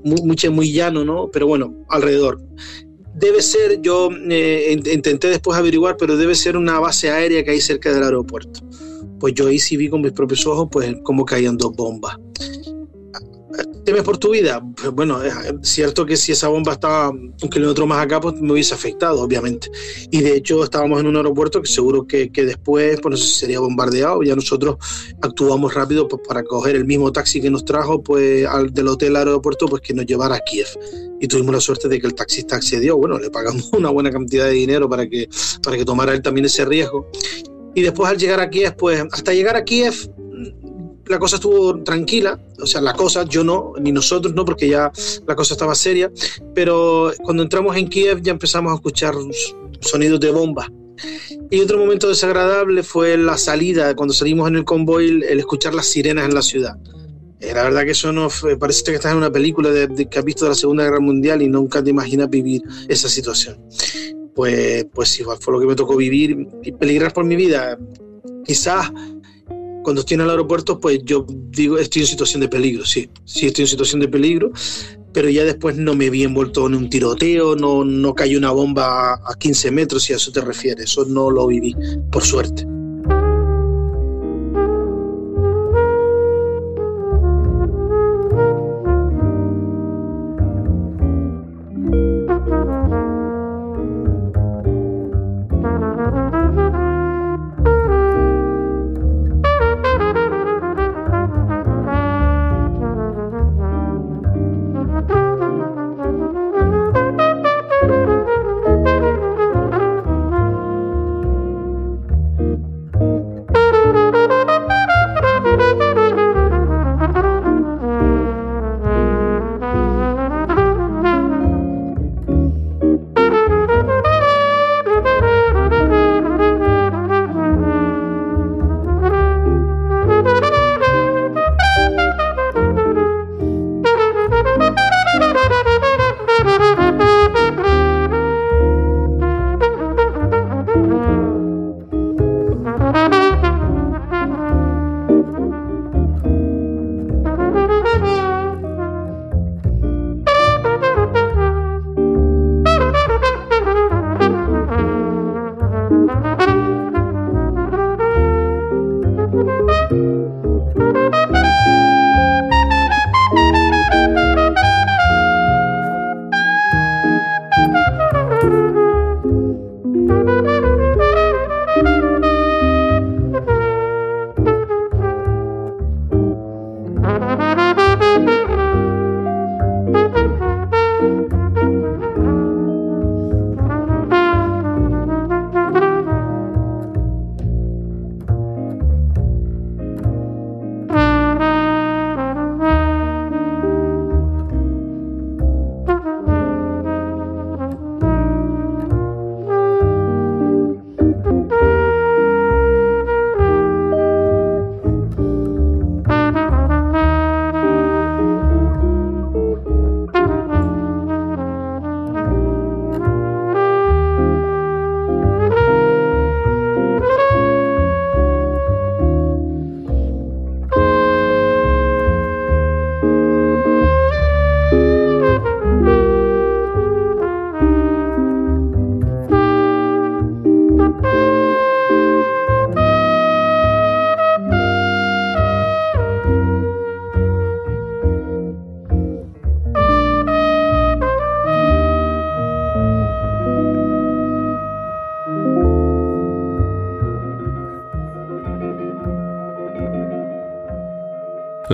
muy, 0.05 0.23
muy, 0.23 0.37
muy 0.51 0.73
llano, 0.73 1.05
¿no? 1.05 1.31
Pero 1.31 1.47
bueno, 1.47 1.85
alrededor 1.89 2.39
debe 3.19 3.43
ser, 3.43 3.81
yo 3.81 4.11
eh, 4.31 4.81
intenté 4.93 5.29
después 5.29 5.59
averiguar, 5.59 5.97
pero 5.97 6.17
debe 6.17 6.35
ser 6.35 6.57
una 6.57 6.79
base 6.79 7.11
aérea 7.11 7.43
que 7.43 7.51
hay 7.51 7.61
cerca 7.61 7.93
del 7.93 8.05
aeropuerto. 8.05 8.61
Pues 9.19 9.35
yo 9.35 9.49
ahí 9.49 9.59
sí 9.59 9.77
vi 9.77 9.89
con 9.89 10.01
mis 10.01 10.13
propios 10.13 10.47
ojos, 10.47 10.69
pues 10.71 10.95
cómo 11.03 11.25
caían 11.25 11.57
dos 11.57 11.75
bombas. 11.75 12.17
¿Temes 13.89 14.03
por 14.03 14.19
tu 14.19 14.33
vida? 14.33 14.63
Pues 14.77 14.91
bueno, 14.91 15.23
es 15.23 15.33
cierto 15.63 16.05
que 16.05 16.15
si 16.19 16.33
esa 16.33 16.49
bomba 16.49 16.73
estaba 16.73 17.09
un 17.09 17.49
kilómetro 17.51 17.87
más 17.87 18.05
acá, 18.05 18.21
pues 18.21 18.39
me 18.39 18.53
hubiese 18.53 18.75
afectado, 18.75 19.23
obviamente. 19.23 19.71
Y 20.11 20.21
de 20.21 20.37
hecho 20.37 20.63
estábamos 20.63 21.01
en 21.01 21.07
un 21.07 21.17
aeropuerto 21.17 21.63
que 21.63 21.69
seguro 21.69 22.07
que, 22.07 22.31
que 22.31 22.45
después, 22.45 23.01
pues 23.01 23.11
no 23.11 23.17
sé 23.17 23.25
si 23.25 23.33
sería 23.33 23.61
bombardeado. 23.61 24.23
Ya 24.23 24.37
nosotros 24.37 24.77
actuamos 25.23 25.73
rápido 25.73 26.07
pues, 26.07 26.21
para 26.29 26.43
coger 26.43 26.77
el 26.77 26.85
mismo 26.85 27.11
taxi 27.13 27.41
que 27.41 27.49
nos 27.49 27.65
trajo 27.65 28.03
pues 28.03 28.47
al, 28.47 28.75
del 28.75 28.89
hotel 28.89 29.17
al 29.17 29.29
aeropuerto, 29.29 29.65
pues 29.65 29.81
que 29.81 29.95
nos 29.95 30.05
llevara 30.05 30.35
a 30.35 30.41
Kiev. 30.41 30.69
Y 31.19 31.27
tuvimos 31.27 31.55
la 31.55 31.61
suerte 31.63 31.89
de 31.89 31.99
que 31.99 32.09
el 32.09 32.15
taxista 32.15 32.57
accedió. 32.57 32.99
Bueno, 32.99 33.19
le 33.19 33.31
pagamos 33.31 33.71
una 33.73 33.89
buena 33.89 34.11
cantidad 34.11 34.45
de 34.45 34.53
dinero 34.53 34.87
para 34.87 35.09
que, 35.09 35.31
para 35.63 35.79
que 35.79 35.87
tomara 35.87 36.13
él 36.13 36.21
también 36.21 36.45
ese 36.45 36.67
riesgo. 36.67 37.11
Y 37.75 37.81
después 37.81 38.11
al 38.11 38.19
llegar 38.19 38.41
a 38.41 38.51
Kiev, 38.51 38.77
pues 38.77 39.03
hasta 39.11 39.33
llegar 39.33 39.57
a 39.57 39.65
Kiev 39.65 39.95
la 41.09 41.19
cosa 41.19 41.37
estuvo 41.37 41.83
tranquila, 41.83 42.39
o 42.61 42.67
sea, 42.67 42.81
la 42.81 42.95
cosa, 42.95 43.25
yo 43.25 43.45
no, 43.45 43.73
ni 43.81 43.93
nosotros 43.93 44.35
no, 44.35 44.45
porque 44.45 44.69
ya 44.69 44.91
la 45.27 45.35
cosa 45.35 45.55
estaba 45.55 45.75
seria, 45.75 46.11
pero 46.55 47.13
cuando 47.23 47.43
entramos 47.43 47.77
en 47.77 47.89
Kiev 47.89 48.23
ya 48.23 48.33
empezamos 48.33 48.73
a 48.73 48.77
escuchar 48.77 49.15
sonidos 49.81 50.21
de 50.21 50.31
bomba. 50.31 50.71
Y 51.51 51.61
otro 51.61 51.79
momento 51.79 52.09
desagradable 52.09 52.83
fue 52.83 53.17
la 53.17 53.39
salida, 53.39 53.95
cuando 53.95 54.13
salimos 54.13 54.49
en 54.49 54.57
el 54.57 54.65
convoy, 54.65 55.23
el 55.29 55.39
escuchar 55.39 55.75
las 55.75 55.87
sirenas 55.87 56.25
en 56.27 56.35
la 56.35 56.43
ciudad. 56.43 56.77
Eh, 57.41 57.53
la 57.55 57.63
verdad 57.63 57.85
que 57.85 57.93
eso 57.93 58.13
no 58.13 58.29
fue, 58.29 58.59
parece 58.59 58.83
que 58.85 58.95
estás 58.95 59.13
en 59.13 59.19
una 59.19 59.31
película 59.31 59.71
de, 59.71 59.87
de, 59.87 60.07
que 60.07 60.19
has 60.19 60.25
visto 60.25 60.45
de 60.45 60.51
la 60.51 60.55
Segunda 60.57 60.83
Guerra 60.83 60.99
Mundial 60.99 61.41
y 61.41 61.49
nunca 61.49 61.83
te 61.83 61.91
imaginas 61.91 62.29
vivir 62.29 62.63
esa 62.89 63.09
situación. 63.09 63.59
Pues, 64.35 64.87
pues 64.93 65.19
igual 65.21 65.39
fue 65.41 65.55
lo 65.55 65.61
que 65.61 65.67
me 65.67 65.75
tocó 65.75 65.97
vivir 65.97 66.47
y 66.63 66.73
peligrar 66.73 67.13
por 67.13 67.25
mi 67.25 67.37
vida. 67.37 67.79
Quizás 68.45 68.91
cuando 69.89 70.01
estoy 70.01 70.17
en 70.17 70.21
el 70.21 70.29
aeropuerto, 70.29 70.79
pues 70.79 71.01
yo 71.05 71.25
digo, 71.29 71.79
estoy 71.79 72.03
en 72.03 72.09
situación 72.09 72.43
de 72.43 72.49
peligro, 72.51 72.85
sí, 72.85 73.09
sí 73.25 73.47
estoy 73.47 73.63
en 73.63 73.69
situación 73.69 74.03
de 74.03 74.09
peligro, 74.09 74.51
pero 75.15 75.31
ya 75.31 75.45
después 75.45 75.79
no 75.79 75.95
me 75.95 76.11
vi 76.11 76.25
envuelto 76.25 76.67
en 76.67 76.75
un 76.75 76.91
tiroteo, 76.91 77.57
no, 77.57 77.85
no 77.85 78.15
cayó 78.15 78.37
una 78.37 78.51
bomba 78.51 79.15
a 79.15 79.35
15 79.39 79.71
metros, 79.71 80.03
si 80.03 80.13
a 80.13 80.17
eso 80.17 80.31
te 80.31 80.43
refieres, 80.43 80.91
eso 80.91 81.07
no 81.07 81.31
lo 81.31 81.47
viví, 81.47 81.75
por 82.13 82.23
suerte. 82.23 82.67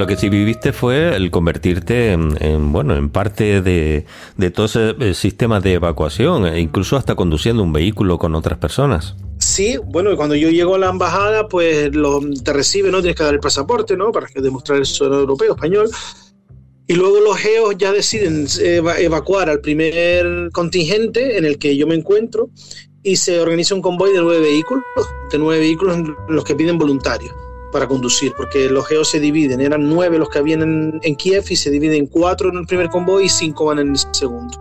Lo 0.05 0.09
que 0.09 0.17
sí 0.19 0.29
viviste 0.29 0.75
fue 0.75 1.17
el 1.17 1.31
convertirte 1.31 2.13
en, 2.13 2.37
en, 2.41 2.73
bueno, 2.73 2.95
en 2.95 3.09
parte 3.09 3.63
de, 3.63 4.05
de 4.37 4.51
todo 4.51 4.67
ese 4.67 4.95
eh, 5.01 5.15
sistema 5.15 5.61
de 5.61 5.73
evacuación, 5.73 6.47
e 6.47 6.61
incluso 6.61 6.99
hasta 6.99 7.15
conduciendo 7.15 7.63
un 7.63 7.73
vehículo 7.73 8.19
con 8.19 8.35
otras 8.35 8.59
personas. 8.59 9.17
Sí, 9.39 9.79
bueno, 9.83 10.15
cuando 10.15 10.35
yo 10.35 10.51
llego 10.51 10.75
a 10.75 10.79
la 10.79 10.91
embajada, 10.91 11.49
pues 11.49 11.97
lo, 11.97 12.21
te 12.21 12.53
recibe, 12.53 12.91
¿no? 12.91 13.01
Tienes 13.01 13.17
que 13.17 13.25
dar 13.25 13.33
el 13.33 13.41
pasaporte, 13.41 13.97
¿no? 13.97 14.13
Para 14.13 14.27
demostrar 14.35 14.79
el 14.79 14.85
suelo 14.85 15.21
europeo, 15.21 15.55
español. 15.55 15.89
Y 16.87 16.93
luego 16.97 17.21
los 17.21 17.39
geos 17.39 17.75
ya 17.79 17.91
deciden 17.91 18.47
eva 18.61 19.01
evacuar 19.01 19.49
al 19.49 19.61
primer 19.61 20.51
contingente 20.53 21.39
en 21.39 21.47
el 21.47 21.57
que 21.57 21.79
yo 21.79 21.87
me 21.87 21.95
encuentro 21.95 22.51
y 23.03 23.17
se 23.17 23.41
organiza 23.41 23.75
un 23.75 23.81
convoy 23.81 24.13
de 24.13 24.21
nueve 24.21 24.41
vehículos, 24.41 24.85
de 25.33 25.39
nueve 25.39 25.61
vehículos 25.61 25.97
en 25.97 26.15
los 26.29 26.45
que 26.45 26.55
piden 26.55 26.77
voluntarios 26.77 27.35
para 27.75 27.89
conducir, 27.89 28.33
porque 28.37 28.71
los 28.71 28.87
geos 28.87 29.09
se 29.09 29.19
dividen, 29.19 29.61
eran 29.61 29.89
nueve 29.89 30.17
los 30.17 30.29
que 30.29 30.39
habían 30.39 30.63
en, 30.63 31.01
en 31.03 31.17
Kiev 31.17 31.45
y 31.51 31.57
se 31.57 31.73
dividen 31.73 32.03
en 32.03 32.07
cuatro 32.07 32.49
en 32.49 32.57
el 32.59 32.67
primer 32.67 32.89
convoy 32.89 33.25
y 33.25 33.29
cinco 33.29 33.65
van 33.65 33.81
en 33.81 33.89
el 33.89 33.99
segundo. 34.13 34.57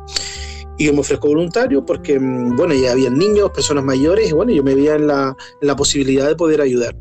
Y 0.79 0.87
yo 0.87 0.93
me 0.93 1.01
ofrezco 1.01 1.27
voluntario 1.27 1.85
porque, 1.85 2.19
mm, 2.19 2.55
bueno, 2.55 2.73
ya 2.73 2.91
habían 2.91 3.15
niños, 3.15 3.51
personas 3.51 3.83
mayores, 3.83 4.31
y 4.31 4.33
bueno, 4.33 4.51
yo 4.51 4.63
me 4.63 4.73
veía 4.73 4.95
en 4.95 5.05
la, 5.05 5.37
en 5.61 5.67
la 5.67 5.75
posibilidad 5.75 6.27
de 6.27 6.35
poder 6.35 6.59
ayudar. 6.59 6.95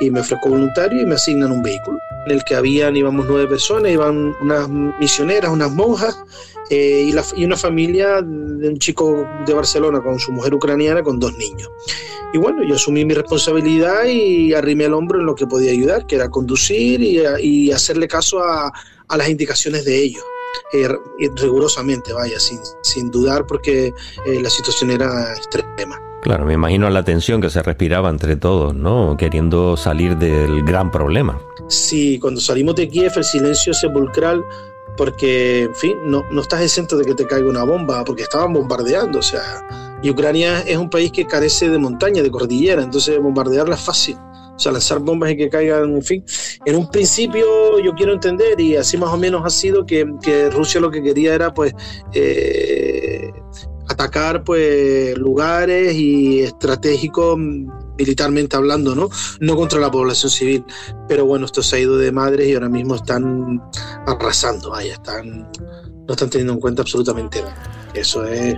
Y 0.00 0.10
me 0.10 0.20
ofrezco 0.20 0.50
voluntario 0.50 1.02
y 1.02 1.06
me 1.06 1.14
asignan 1.14 1.52
un 1.52 1.62
vehículo 1.62 1.98
en 2.26 2.32
el 2.32 2.44
que 2.44 2.54
habían, 2.54 2.96
íbamos 2.96 3.26
nueve 3.28 3.46
personas, 3.46 3.92
iban 3.92 4.34
unas 4.40 4.68
misioneras, 4.68 5.50
unas 5.50 5.70
monjas 5.70 6.16
eh, 6.70 7.12
y, 7.36 7.44
una 7.44 7.56
familia 7.56 8.22
de 8.22 8.68
un 8.68 8.78
chico 8.78 9.26
de 9.46 9.52
Barcelona 9.52 10.00
con 10.02 10.18
su 10.18 10.32
mujer 10.32 10.54
ucraniana 10.54 11.02
con 11.02 11.18
dos 11.18 11.36
niños. 11.36 11.68
Y 12.32 12.38
bueno, 12.38 12.64
yo 12.64 12.74
asumí 12.74 13.04
mi 13.04 13.14
responsabilidad 13.14 14.04
y 14.06 14.54
arrimé 14.54 14.86
el 14.86 14.94
hombro 14.94 15.20
en 15.20 15.26
lo 15.26 15.34
que 15.34 15.46
podía 15.46 15.70
ayudar, 15.70 16.06
que 16.06 16.16
era 16.16 16.30
conducir 16.30 17.00
y, 17.00 17.70
hacerle 17.70 18.08
caso 18.08 18.42
a, 18.42 18.72
las 19.16 19.28
indicaciones 19.28 19.84
de 19.84 20.02
ellos. 20.02 20.24
Eh, 20.72 20.88
rigurosamente, 21.36 22.12
vaya, 22.12 22.40
sin, 22.40 22.60
sin 22.82 23.10
dudar, 23.10 23.46
porque 23.46 23.94
eh, 24.26 24.40
la 24.40 24.50
situación 24.50 24.90
era 24.90 25.34
extrema. 25.34 26.00
Claro, 26.22 26.46
me 26.46 26.54
imagino 26.54 26.88
la 26.88 27.04
tensión 27.04 27.40
que 27.40 27.50
se 27.50 27.62
respiraba 27.62 28.08
entre 28.08 28.36
todos, 28.36 28.74
¿no? 28.74 29.16
Queriendo 29.16 29.76
salir 29.76 30.16
del 30.16 30.64
gran 30.64 30.90
problema. 30.90 31.38
Sí, 31.68 32.18
cuando 32.18 32.40
salimos 32.40 32.76
de 32.76 32.88
Kiev, 32.88 33.12
el 33.16 33.24
silencio 33.24 33.74
sepulcral, 33.74 34.42
porque, 34.96 35.64
en 35.64 35.74
fin, 35.74 35.96
no, 36.06 36.24
no 36.30 36.40
estás 36.40 36.62
exento 36.62 36.96
de 36.96 37.04
que 37.04 37.14
te 37.14 37.26
caiga 37.26 37.48
una 37.48 37.64
bomba, 37.64 38.04
porque 38.04 38.22
estaban 38.22 38.52
bombardeando, 38.54 39.18
o 39.18 39.22
sea, 39.22 39.42
y 40.02 40.10
Ucrania 40.10 40.60
es 40.60 40.76
un 40.76 40.90
país 40.90 41.10
que 41.12 41.26
carece 41.26 41.68
de 41.68 41.78
montaña, 41.78 42.22
de 42.22 42.30
cordillera, 42.30 42.82
entonces 42.82 43.18
bombardearla 43.18 43.74
es 43.74 43.80
fácil. 43.80 44.16
O 44.54 44.58
sea, 44.58 44.72
lanzar 44.72 45.00
bombas 45.00 45.32
y 45.32 45.36
que 45.36 45.48
caigan, 45.48 45.96
en 45.96 46.02
fin. 46.02 46.24
En 46.64 46.76
un 46.76 46.90
principio 46.90 47.78
yo 47.80 47.92
quiero 47.94 48.12
entender, 48.12 48.60
y 48.60 48.76
así 48.76 48.96
más 48.96 49.10
o 49.10 49.16
menos 49.16 49.42
ha 49.44 49.50
sido, 49.50 49.84
que, 49.84 50.06
que 50.22 50.50
Rusia 50.50 50.80
lo 50.80 50.90
que 50.90 51.02
quería 51.02 51.34
era, 51.34 51.52
pues, 51.52 51.74
eh, 52.12 53.30
atacar 53.88 54.44
pues 54.44 55.16
lugares 55.18 55.94
y 55.94 56.40
estratégicos 56.40 57.38
militarmente 57.98 58.56
hablando, 58.56 58.94
¿no? 58.94 59.08
No 59.40 59.56
contra 59.56 59.80
la 59.80 59.90
población 59.90 60.30
civil. 60.30 60.64
Pero 61.08 61.26
bueno, 61.26 61.46
esto 61.46 61.62
se 61.62 61.76
ha 61.76 61.78
ido 61.80 61.96
de 61.96 62.12
madres 62.12 62.48
y 62.48 62.54
ahora 62.54 62.68
mismo 62.68 62.96
están 62.96 63.62
arrasando, 64.06 64.70
vaya, 64.70 64.94
están, 64.94 65.50
no 66.06 66.12
están 66.12 66.30
teniendo 66.30 66.54
en 66.54 66.60
cuenta 66.60 66.82
absolutamente 66.82 67.42
nada. 67.42 67.90
Eso 67.94 68.24
es, 68.24 68.56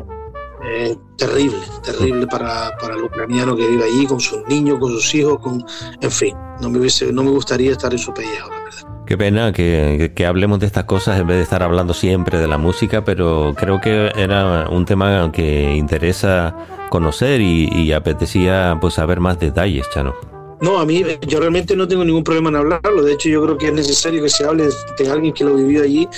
es 0.66 0.98
terrible, 1.16 1.58
terrible 1.84 2.26
para, 2.26 2.76
para, 2.78 2.94
el 2.94 3.04
ucraniano 3.04 3.56
que 3.56 3.66
vive 3.66 3.84
allí 3.84 4.06
con 4.06 4.20
sus 4.20 4.46
niños, 4.48 4.78
con 4.78 4.92
sus 4.92 5.14
hijos, 5.14 5.38
con, 5.38 5.64
en 6.00 6.10
fin, 6.10 6.36
no 6.60 6.70
me, 6.70 6.78
hubiese, 6.78 7.12
no 7.12 7.22
me 7.22 7.30
gustaría 7.30 7.72
estar 7.72 7.92
en 7.92 7.98
su 7.98 8.12
pellejo, 8.12 8.50
la 8.50 8.62
verdad. 8.64 9.04
Qué 9.06 9.16
pena 9.16 9.52
que, 9.52 10.12
que, 10.16 10.26
hablemos 10.26 10.58
de 10.58 10.66
estas 10.66 10.84
cosas 10.84 11.20
en 11.20 11.28
vez 11.28 11.36
de 11.36 11.44
estar 11.44 11.62
hablando 11.62 11.94
siempre 11.94 12.38
de 12.38 12.48
la 12.48 12.58
música, 12.58 13.04
pero 13.04 13.54
creo 13.56 13.80
que 13.80 14.10
era 14.16 14.68
un 14.68 14.84
tema 14.84 15.30
que 15.32 15.76
interesa 15.76 16.56
conocer 16.90 17.40
y, 17.40 17.68
y 17.72 17.92
apetecía 17.92 18.76
pues 18.80 18.94
saber 18.94 19.20
más 19.20 19.38
detalles, 19.38 19.88
Chano. 19.94 20.35
No, 20.60 20.78
a 20.78 20.86
mí 20.86 21.04
yo 21.28 21.38
realmente 21.38 21.76
no 21.76 21.86
tengo 21.86 22.04
ningún 22.04 22.24
problema 22.24 22.48
en 22.48 22.56
hablarlo. 22.56 23.02
De 23.02 23.12
hecho, 23.12 23.28
yo 23.28 23.42
creo 23.42 23.58
que 23.58 23.66
es 23.68 23.72
necesario 23.74 24.22
que 24.22 24.30
se 24.30 24.44
hable 24.44 24.68
de 24.98 25.10
alguien 25.10 25.34
que 25.34 25.44
lo 25.44 25.54
vivió 25.54 25.82
allí. 25.82 26.08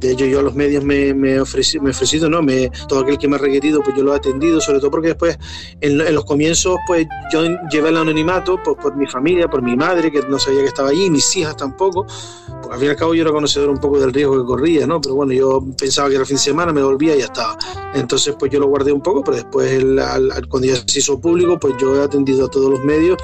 De 0.00 0.12
hecho, 0.12 0.24
yo 0.24 0.40
a 0.40 0.42
los 0.42 0.54
medios 0.54 0.82
me, 0.82 1.14
me, 1.14 1.14
me 1.14 1.32
he 1.34 1.40
ofrecido, 1.40 2.28
¿no? 2.28 2.42
Me, 2.42 2.70
todo 2.88 3.00
aquel 3.00 3.18
que 3.18 3.28
me 3.28 3.36
ha 3.36 3.38
requerido, 3.38 3.82
pues 3.82 3.96
yo 3.96 4.02
lo 4.02 4.12
he 4.12 4.16
atendido, 4.16 4.60
sobre 4.60 4.80
todo 4.80 4.90
porque 4.90 5.08
después, 5.08 5.38
en, 5.80 6.00
en 6.00 6.14
los 6.14 6.24
comienzos, 6.24 6.76
pues 6.86 7.06
yo 7.32 7.44
llevé 7.70 7.90
el 7.90 7.96
anonimato 7.98 8.60
pues, 8.64 8.76
por 8.78 8.96
mi 8.96 9.06
familia, 9.06 9.48
por 9.48 9.62
mi 9.62 9.76
madre, 9.76 10.10
que 10.10 10.22
no 10.22 10.38
sabía 10.38 10.62
que 10.62 10.68
estaba 10.68 10.88
allí, 10.88 11.08
mis 11.10 11.36
hijas 11.36 11.56
tampoco. 11.56 12.04
Pues 12.62 12.72
al 12.72 12.78
fin 12.78 12.88
y 12.88 12.90
al 12.90 12.96
cabo 12.96 13.14
yo 13.14 13.22
era 13.22 13.30
conocedor 13.30 13.68
un 13.68 13.78
poco 13.78 14.00
del 14.00 14.12
riesgo 14.12 14.40
que 14.40 14.46
corría, 14.46 14.86
¿no? 14.86 15.00
Pero 15.00 15.14
bueno, 15.14 15.32
yo 15.32 15.64
pensaba 15.78 16.08
que 16.08 16.16
era 16.16 16.24
fin 16.24 16.36
de 16.36 16.42
semana, 16.42 16.72
me 16.72 16.82
volvía 16.82 17.14
y 17.14 17.20
ya 17.20 17.26
estaba. 17.26 17.56
Entonces, 17.94 18.34
pues 18.38 18.50
yo 18.50 18.58
lo 18.58 18.66
guardé 18.66 18.90
un 18.90 19.02
poco, 19.02 19.22
pero 19.22 19.36
después, 19.36 19.70
el, 19.70 19.98
al, 19.98 20.48
cuando 20.48 20.66
ya 20.68 20.76
se 20.86 20.98
hizo 20.98 21.20
público, 21.20 21.58
pues 21.60 21.74
yo 21.78 21.94
he 21.94 22.02
atendido 22.02 22.46
a 22.46 22.50
todos 22.50 22.70
los 22.70 22.80
medios 22.80 23.18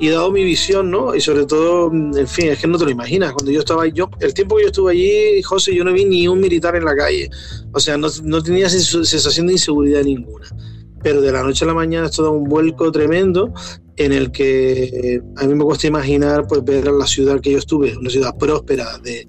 y 0.00 0.08
he 0.08 0.15
dado 0.16 0.30
mi 0.30 0.44
visión, 0.44 0.90
¿no? 0.90 1.14
Y 1.14 1.20
sobre 1.20 1.46
todo, 1.46 1.92
en 1.92 2.26
fin, 2.26 2.48
es 2.48 2.58
que 2.58 2.66
no 2.66 2.78
te 2.78 2.84
lo 2.84 2.90
imaginas. 2.90 3.32
Cuando 3.32 3.50
yo 3.50 3.60
estaba 3.60 3.86
yo, 3.86 4.10
el 4.20 4.34
tiempo 4.34 4.56
que 4.56 4.62
yo 4.62 4.68
estuve 4.68 4.92
allí, 4.92 5.42
José, 5.42 5.74
yo 5.74 5.84
no 5.84 5.92
vi 5.92 6.04
ni 6.04 6.28
un 6.28 6.40
militar 6.40 6.76
en 6.76 6.84
la 6.84 6.96
calle. 6.96 7.30
O 7.72 7.80
sea, 7.80 7.96
no, 7.96 8.08
no 8.22 8.42
tenía 8.42 8.68
sensación 8.68 9.46
de 9.46 9.54
inseguridad 9.54 10.02
ninguna. 10.02 10.46
Pero 11.02 11.20
de 11.20 11.30
la 11.30 11.42
noche 11.42 11.64
a 11.64 11.68
la 11.68 11.74
mañana 11.74 12.06
esto 12.06 12.22
da 12.22 12.30
un 12.30 12.44
vuelco 12.44 12.90
tremendo 12.90 13.52
en 13.96 14.12
el 14.12 14.30
que 14.30 15.20
a 15.36 15.46
mí 15.46 15.54
me 15.54 15.64
cuesta 15.64 15.86
imaginar 15.86 16.46
pues 16.46 16.62
ver 16.64 16.86
la 16.86 17.06
ciudad 17.06 17.40
que 17.40 17.52
yo 17.52 17.58
estuve, 17.58 17.96
una 17.96 18.10
ciudad 18.10 18.36
próspera, 18.36 18.98
de, 18.98 19.26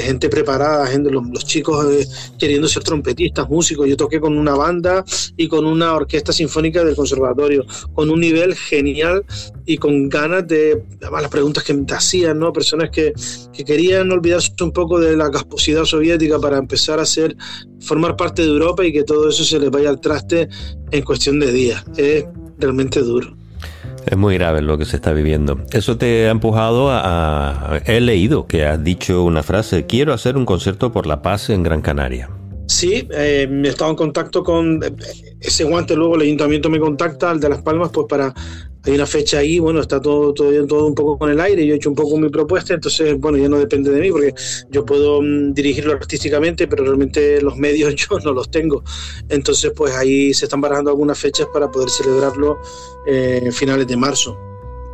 gente 0.00 0.28
preparada, 0.28 0.86
gente, 0.86 1.10
los, 1.10 1.44
chicos 1.44 1.86
eh, 1.92 2.06
queriendo 2.38 2.68
ser 2.68 2.82
trompetistas, 2.82 3.48
músicos. 3.48 3.88
Yo 3.88 3.96
toqué 3.96 4.20
con 4.20 4.36
una 4.36 4.54
banda 4.54 5.04
y 5.36 5.48
con 5.48 5.64
una 5.64 5.94
orquesta 5.94 6.32
sinfónica 6.32 6.84
del 6.84 6.94
conservatorio, 6.94 7.64
con 7.94 8.10
un 8.10 8.20
nivel 8.20 8.54
genial 8.54 9.24
y 9.64 9.78
con 9.78 10.08
ganas 10.08 10.46
de, 10.46 10.82
además 11.00 11.22
las 11.22 11.30
preguntas 11.30 11.64
que 11.64 11.74
te 11.74 11.94
hacían, 11.94 12.38
¿no? 12.38 12.52
Personas 12.52 12.90
que, 12.90 13.12
que 13.52 13.64
querían 13.64 14.10
olvidarse 14.12 14.52
un 14.60 14.72
poco 14.72 15.00
de 15.00 15.16
la 15.16 15.30
casposidad 15.30 15.84
soviética 15.84 16.38
para 16.38 16.58
empezar 16.58 17.00
a 17.00 17.06
ser, 17.06 17.36
formar 17.80 18.16
parte 18.16 18.42
de 18.42 18.48
Europa 18.48 18.84
y 18.84 18.92
que 18.92 19.04
todo 19.04 19.28
eso 19.30 19.44
se 19.44 19.58
les 19.58 19.70
vaya 19.70 19.88
al 19.88 20.00
traste 20.00 20.48
en 20.90 21.02
cuestión 21.04 21.40
de 21.40 21.52
días. 21.52 21.84
Es 21.96 22.24
realmente 22.58 23.00
duro. 23.00 23.39
Es 24.06 24.16
muy 24.16 24.34
grave 24.34 24.62
lo 24.62 24.78
que 24.78 24.84
se 24.84 24.96
está 24.96 25.12
viviendo. 25.12 25.60
Eso 25.72 25.96
te 25.96 26.28
ha 26.28 26.30
empujado 26.30 26.88
a, 26.90 27.80
He 27.84 28.00
leído 28.00 28.46
que 28.46 28.66
has 28.66 28.82
dicho 28.82 29.22
una 29.22 29.42
frase, 29.42 29.86
quiero 29.86 30.12
hacer 30.12 30.36
un 30.36 30.46
concierto 30.46 30.92
por 30.92 31.06
la 31.06 31.22
paz 31.22 31.50
en 31.50 31.62
Gran 31.62 31.82
Canaria. 31.82 32.28
Sí, 32.70 33.08
eh, 33.10 33.48
he 33.50 33.68
estado 33.68 33.90
en 33.90 33.96
contacto 33.96 34.44
con 34.44 34.78
ese 35.40 35.64
guante, 35.64 35.96
luego 35.96 36.14
el 36.14 36.22
ayuntamiento 36.22 36.70
me 36.70 36.78
contacta, 36.78 37.32
el 37.32 37.40
de 37.40 37.48
Las 37.48 37.62
Palmas, 37.62 37.90
pues 37.92 38.06
para... 38.08 38.32
Hay 38.84 38.94
una 38.94 39.06
fecha 39.06 39.38
ahí, 39.38 39.58
bueno, 39.58 39.80
está 39.80 40.00
todo, 40.00 40.32
todo, 40.32 40.66
todo 40.66 40.86
un 40.86 40.94
poco 40.94 41.18
con 41.18 41.30
el 41.30 41.38
aire, 41.40 41.66
yo 41.66 41.74
he 41.74 41.76
hecho 41.76 41.90
un 41.90 41.96
poco 41.96 42.16
mi 42.16 42.30
propuesta, 42.30 42.72
entonces, 42.72 43.18
bueno, 43.18 43.36
ya 43.36 43.48
no 43.48 43.58
depende 43.58 43.90
de 43.90 44.00
mí, 44.00 44.10
porque 44.10 44.32
yo 44.70 44.86
puedo 44.86 45.20
mm, 45.20 45.52
dirigirlo 45.52 45.92
artísticamente, 45.92 46.66
pero 46.68 46.84
realmente 46.84 47.42
los 47.42 47.56
medios 47.56 47.94
yo 48.08 48.18
no 48.24 48.32
los 48.32 48.50
tengo. 48.50 48.84
Entonces, 49.28 49.72
pues 49.76 49.94
ahí 49.94 50.32
se 50.32 50.46
están 50.46 50.60
barajando 50.62 50.90
algunas 50.90 51.18
fechas 51.18 51.48
para 51.52 51.70
poder 51.70 51.90
celebrarlo 51.90 52.60
eh, 53.04 53.50
finales 53.52 53.86
de 53.88 53.96
marzo. 53.96 54.38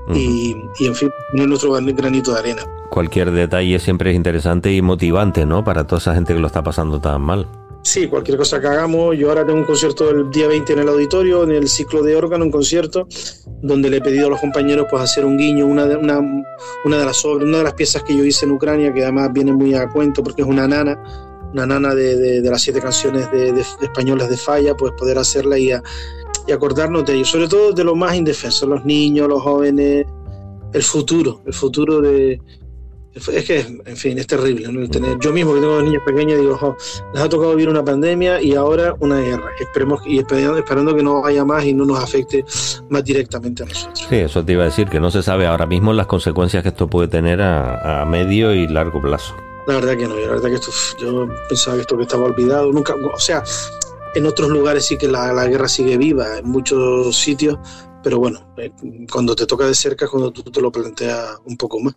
Uh 0.09 0.13
-huh. 0.13 0.17
y, 0.17 0.57
y, 0.81 0.87
en 0.87 0.95
fin, 0.95 1.11
poner 1.31 1.47
nuestro 1.47 1.73
granito 1.73 2.33
de 2.33 2.39
arena. 2.39 2.63
Cualquier 2.91 3.31
detalle 3.31 3.79
siempre 3.79 4.11
es 4.11 4.17
interesante 4.17 4.73
y 4.73 4.83
motivante, 4.83 5.45
¿no? 5.47 5.63
Para 5.63 5.87
toda 5.87 5.99
esa 5.99 6.15
gente 6.15 6.33
que 6.33 6.41
lo 6.41 6.47
está 6.47 6.63
pasando 6.63 7.01
tan 7.01 7.21
mal. 7.23 7.47
Sí, 7.87 8.09
cualquier 8.09 8.37
cosa 8.37 8.61
que 8.61 8.67
hagamos. 8.67 9.17
Yo 9.17 9.29
ahora 9.29 9.47
tengo 9.47 9.61
un 9.61 9.65
concierto 9.65 10.11
el 10.11 10.29
día 10.29 10.49
20 10.49 10.73
en 10.73 10.81
el 10.81 10.89
auditorio, 10.89 11.45
en 11.45 11.53
el 11.53 11.69
ciclo 11.69 12.03
de 12.03 12.17
órgano, 12.17 12.45
un 12.45 12.51
concierto, 12.51 13.07
donde 13.63 13.89
le 13.89 13.99
he 13.99 14.01
pedido 14.01 14.27
a 14.27 14.31
los 14.31 14.41
compañeros 14.41 14.89
pues 14.91 15.05
hacer 15.05 15.25
un 15.25 15.39
guiño, 15.39 15.67
una 15.67 15.87
de, 15.87 15.95
una, 15.95 16.19
una 16.85 16.99
de 16.99 17.05
las 17.05 17.25
obras, 17.25 17.47
una 17.47 17.59
de 17.59 17.63
las 17.63 17.75
piezas 17.75 18.03
que 18.03 18.17
yo 18.17 18.25
hice 18.25 18.45
en 18.45 18.51
Ucrania, 18.51 18.93
que 18.93 19.05
además 19.05 19.33
viene 19.33 19.53
muy 19.53 19.73
a 19.75 19.89
cuento 19.89 20.25
porque 20.25 20.43
es 20.43 20.49
una 20.49 20.67
nana, 20.67 21.01
una 21.53 21.65
nana 21.65 21.95
de, 21.95 22.41
de, 22.43 22.51
las 22.51 22.61
siete 22.61 22.81
canciones 22.81 23.31
de, 23.31 23.55
españolas 23.81 24.31
de 24.31 24.37
Falla, 24.37 24.75
pues 24.75 24.93
poder 24.99 25.17
hacerla 25.19 25.57
y, 25.57 25.71
a, 25.71 25.81
y 26.49 26.51
acordarnos 26.51 27.05
de 27.05 27.15
ellos, 27.15 27.29
sobre 27.29 27.47
todo 27.47 27.71
de 27.71 27.85
los 27.85 27.95
más 27.95 28.17
indefensos, 28.17 28.69
los 28.69 28.85
niños, 28.85 29.29
los 29.29 29.41
jóvenes, 29.41 30.07
el 30.73 30.83
futuro, 30.83 31.41
el 31.47 31.55
futuro 31.55 32.01
de, 32.01 32.41
es 33.17 33.45
que, 33.45 33.61
en 33.61 33.97
fin, 33.97 34.19
es 34.19 34.27
terrible. 34.27 34.71
¿no? 34.71 34.81
El 34.81 34.91
tener, 34.91 35.19
yo 35.19 35.33
mismo 35.33 35.55
que 35.55 35.61
tengo 35.61 35.75
dos 35.75 35.85
niños 35.85 36.03
pequeños, 36.05 36.39
digo, 36.39 36.77
les 37.15 37.23
ha 37.23 37.29
tocado 37.29 37.51
vivir 37.53 37.69
una 37.69 37.85
pandemia 37.85 38.41
y 38.43 38.55
ahora 38.55 38.95
una 39.01 39.21
guerra. 39.21 39.51
Esperemos 39.59 40.03
y 40.07 40.19
esperando, 40.19 40.59
esperando 40.59 40.95
que 40.95 41.03
no 41.03 41.25
haya 41.25 41.45
más 41.45 41.65
y 41.65 41.73
no 41.73 41.85
nos 41.85 42.03
afecte 42.03 42.45
más 42.91 43.05
directamente 43.05 43.63
a 43.63 43.67
nosotros. 43.67 44.07
Sí, 44.09 44.17
eso 44.17 44.45
te 44.45 44.53
iba 44.53 44.63
a 44.63 44.67
decir, 44.67 44.89
que 44.89 45.01
no 45.01 45.11
se 45.11 45.23
sabe 45.23 45.47
ahora 45.47 45.67
mismo 45.67 45.93
las 45.93 46.07
consecuencias 46.07 46.63
que 46.63 46.69
esto 46.69 46.89
puede 46.89 47.09
tener 47.09 47.41
a, 47.41 48.03
a 48.03 48.05
medio 48.05 48.53
y 48.53 48.69
largo 48.69 49.01
plazo. 49.01 49.35
La 49.67 49.75
verdad 49.75 49.97
que 49.97 50.07
no, 50.07 50.17
la 50.17 50.29
verdad 50.29 50.49
que 50.49 50.55
esto, 50.55 50.71
yo 51.01 51.29
pensaba 51.49 51.77
que 51.77 51.81
esto 51.81 51.97
que 51.97 52.05
estaba 52.05 52.27
olvidado, 52.27 52.71
nunca, 52.71 52.95
o 52.95 53.19
sea, 53.19 53.43
en 54.15 54.25
otros 54.25 54.49
lugares 54.49 54.87
sí 54.87 54.97
que 54.97 55.09
la, 55.09 55.33
la 55.33 55.47
guerra 55.47 55.69
sigue 55.69 55.97
viva, 55.97 56.39
en 56.39 56.49
muchos 56.49 57.17
sitios, 57.17 57.59
pero 58.03 58.21
bueno, 58.21 58.55
eh, 58.57 58.71
cuando 59.11 59.35
te 59.35 59.47
toca 59.47 59.67
de 59.67 59.75
cerca 59.75 60.05
es 60.05 60.11
cuando 60.11 60.31
tú 60.31 60.45
te 60.45 60.61
lo 60.61 60.71
planteas 60.71 61.39
un 61.47 61.57
poco 61.57 61.81
más. 61.81 61.97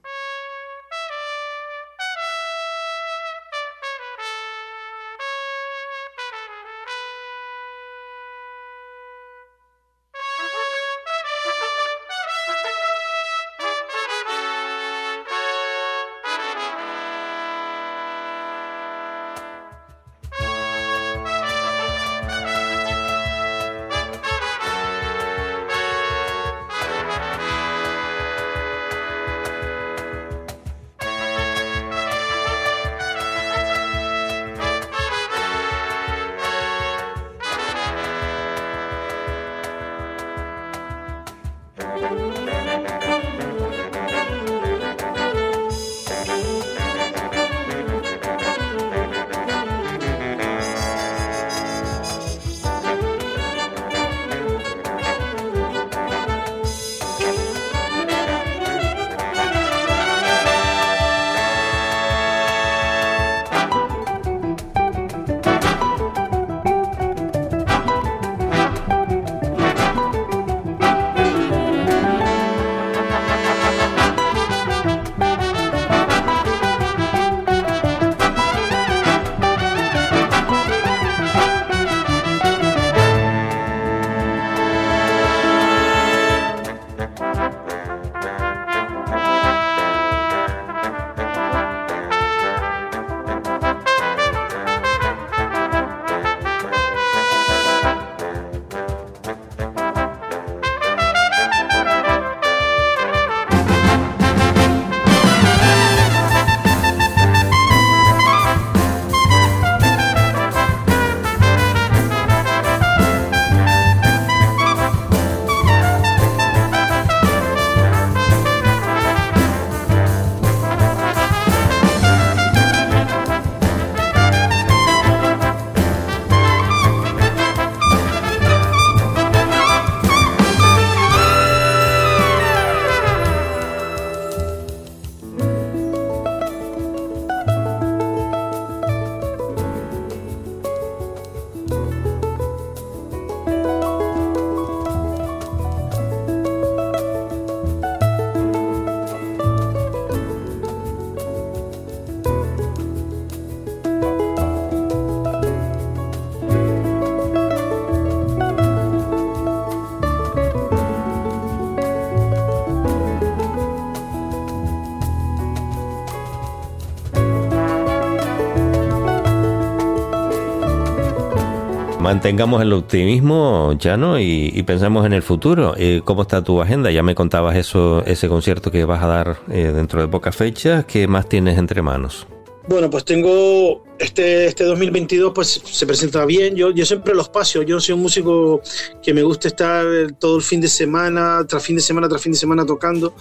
Mantengamos 172.10 172.60
el 172.64 172.74
optimismo, 172.74 173.72
Chano, 173.78 174.20
y, 174.20 174.52
y 174.52 174.64
pensemos 174.64 175.06
en 175.06 175.14
el 175.14 175.22
futuro. 175.22 175.76
Eh, 175.78 176.02
¿Cómo 176.04 176.24
está 176.24 176.44
tu 176.44 176.60
agenda? 176.60 176.90
Ya 176.90 177.04
me 177.04 177.14
contabas 177.14 177.56
eso, 177.56 178.04
ese 178.04 178.28
concierto 178.28 178.72
que 178.72 178.84
vas 178.84 179.04
a 179.04 179.06
dar 179.06 179.38
eh, 179.52 179.72
dentro 179.76 180.02
de 180.02 180.08
pocas 180.08 180.36
fechas. 180.36 180.86
¿Qué 180.86 181.08
más 181.08 181.30
tienes 181.30 181.60
entre 181.60 181.84
manos? 181.84 182.26
Bueno, 182.68 182.90
pues 182.90 183.06
tengo 183.06 183.84
este, 184.00 184.48
este 184.48 184.64
2022 184.64 185.34
pues 185.36 185.62
se 185.64 185.86
presenta 185.86 186.26
bien. 186.26 186.56
Yo, 186.56 186.72
yo 186.72 186.84
siempre 186.84 187.14
lo 187.14 187.22
espacio. 187.22 187.62
Yo 187.62 187.80
soy 187.80 187.94
un 187.94 188.02
músico 188.02 188.60
que 189.04 189.14
me 189.14 189.22
gusta 189.22 189.48
estar 189.48 189.86
todo 190.18 190.38
el 190.38 190.42
fin 190.42 190.62
de 190.62 190.68
semana, 190.68 191.46
tras 191.48 191.64
fin 191.64 191.76
de 191.76 191.82
semana, 191.84 192.10
tras 192.10 192.24
fin 192.24 192.32
de 192.32 192.40
semana 192.40 192.66
tocando. 192.66 193.14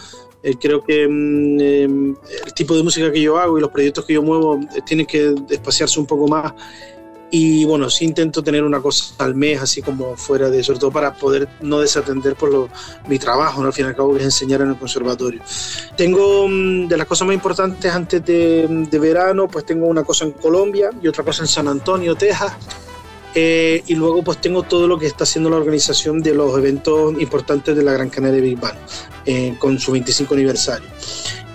Eh, 0.42 0.54
creo 0.58 0.82
que 0.82 1.04
eh, 1.04 1.84
el 1.84 2.54
tipo 2.54 2.74
de 2.74 2.82
música 2.82 3.12
que 3.12 3.20
yo 3.20 3.36
hago 3.36 3.58
y 3.58 3.60
los 3.60 3.70
proyectos 3.70 4.06
que 4.06 4.14
yo 4.14 4.22
muevo 4.22 4.56
eh, 4.56 4.80
tienen 4.86 5.04
que 5.04 5.34
espaciarse 5.50 5.98
un 6.00 6.06
poco 6.06 6.28
más 6.28 6.52
y 7.30 7.64
bueno, 7.64 7.90
sí 7.90 8.04
intento 8.04 8.42
tener 8.42 8.64
una 8.64 8.80
cosa 8.80 9.14
al 9.18 9.34
mes, 9.34 9.60
así 9.60 9.82
como 9.82 10.16
fuera 10.16 10.48
de, 10.48 10.62
sobre 10.62 10.78
todo 10.78 10.90
para 10.90 11.14
poder 11.14 11.48
no 11.60 11.80
desatender 11.80 12.36
por 12.36 12.50
lo, 12.50 12.68
mi 13.06 13.18
trabajo, 13.18 13.60
¿no? 13.60 13.66
al 13.66 13.72
fin 13.72 13.84
y 13.84 13.88
al 13.88 13.96
cabo, 13.96 14.12
que 14.12 14.20
es 14.20 14.24
enseñar 14.24 14.62
en 14.62 14.70
el 14.70 14.76
conservatorio. 14.78 15.42
Tengo 15.96 16.48
mm, 16.48 16.88
de 16.88 16.96
las 16.96 17.06
cosas 17.06 17.26
más 17.26 17.34
importantes 17.34 17.92
antes 17.92 18.24
de, 18.24 18.86
de 18.90 18.98
verano, 18.98 19.46
pues 19.48 19.66
tengo 19.66 19.86
una 19.86 20.04
cosa 20.04 20.24
en 20.24 20.32
Colombia 20.32 20.90
y 21.02 21.08
otra 21.08 21.22
cosa 21.22 21.42
en 21.42 21.48
San 21.48 21.68
Antonio, 21.68 22.14
Texas. 22.14 22.52
Eh, 23.34 23.82
y 23.86 23.94
luego 23.94 24.22
pues 24.22 24.40
tengo 24.40 24.62
todo 24.62 24.88
lo 24.88 24.98
que 24.98 25.06
está 25.06 25.24
haciendo 25.24 25.50
la 25.50 25.56
organización 25.56 26.22
de 26.22 26.34
los 26.34 26.56
eventos 26.56 27.20
importantes 27.20 27.76
de 27.76 27.82
la 27.82 27.92
Gran 27.92 28.08
Canaria 28.08 28.40
Big 28.40 28.58
Band 28.58 28.78
eh, 29.26 29.54
con 29.58 29.78
su 29.78 29.92
25 29.92 30.34
aniversario. 30.34 30.88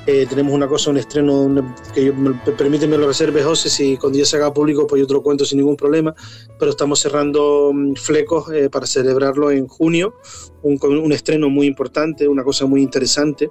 Eh, 0.06 0.26
tenemos 0.28 0.54
una 0.54 0.68
cosa, 0.68 0.90
un 0.90 0.98
estreno 0.98 1.74
que 1.94 2.06
yo, 2.06 2.14
me, 2.14 2.34
permíteme 2.34 2.98
lo 2.98 3.08
reserve, 3.08 3.42
José, 3.42 3.70
si 3.70 3.96
cuando 3.96 4.20
ya 4.20 4.26
se 4.26 4.36
haga 4.36 4.54
público, 4.54 4.86
pues 4.86 5.00
yo 5.00 5.08
te 5.08 5.14
lo 5.14 5.24
cuento 5.24 5.46
sin 5.46 5.60
ningún 5.60 5.78
problema, 5.78 6.14
pero 6.60 6.72
estamos 6.72 7.00
cerrando 7.00 7.70
um, 7.70 7.96
flecos 7.96 8.52
eh, 8.52 8.70
para 8.70 8.86
celebrarlo 8.86 9.50
en 9.50 9.66
junio, 9.68 10.16
un, 10.62 11.12
estreno 11.14 11.50
muy 11.50 11.68
importante, 11.68 12.28
una 12.28 12.44
cosa 12.44 12.66
muy 12.66 12.82
interesante. 12.82 13.50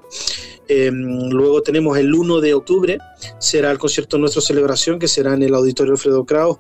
Eh, 0.69 0.91
luego 0.93 1.63
tenemos 1.63 1.97
el 1.97 2.15
1 2.15 2.41
de 2.43 2.53
octubre, 2.53 2.99
será 3.39 3.71
el 3.71 3.79
concierto 3.79 4.19
Nuestra 4.19 4.43
Celebración, 4.43 4.99
que 4.99 5.09
será 5.09 5.33
en 5.33 5.43
el 5.43 5.55
Auditorio 5.55 5.93
Alfredo 5.93 6.27
Kraus, 6.27 6.59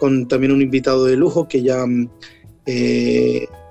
con 0.00 0.26
también 0.26 0.50
un 0.50 0.62
invitado 0.62 1.04
de 1.04 1.16
lujo 1.16 1.46
que 1.46 1.62
ya... 1.62 1.84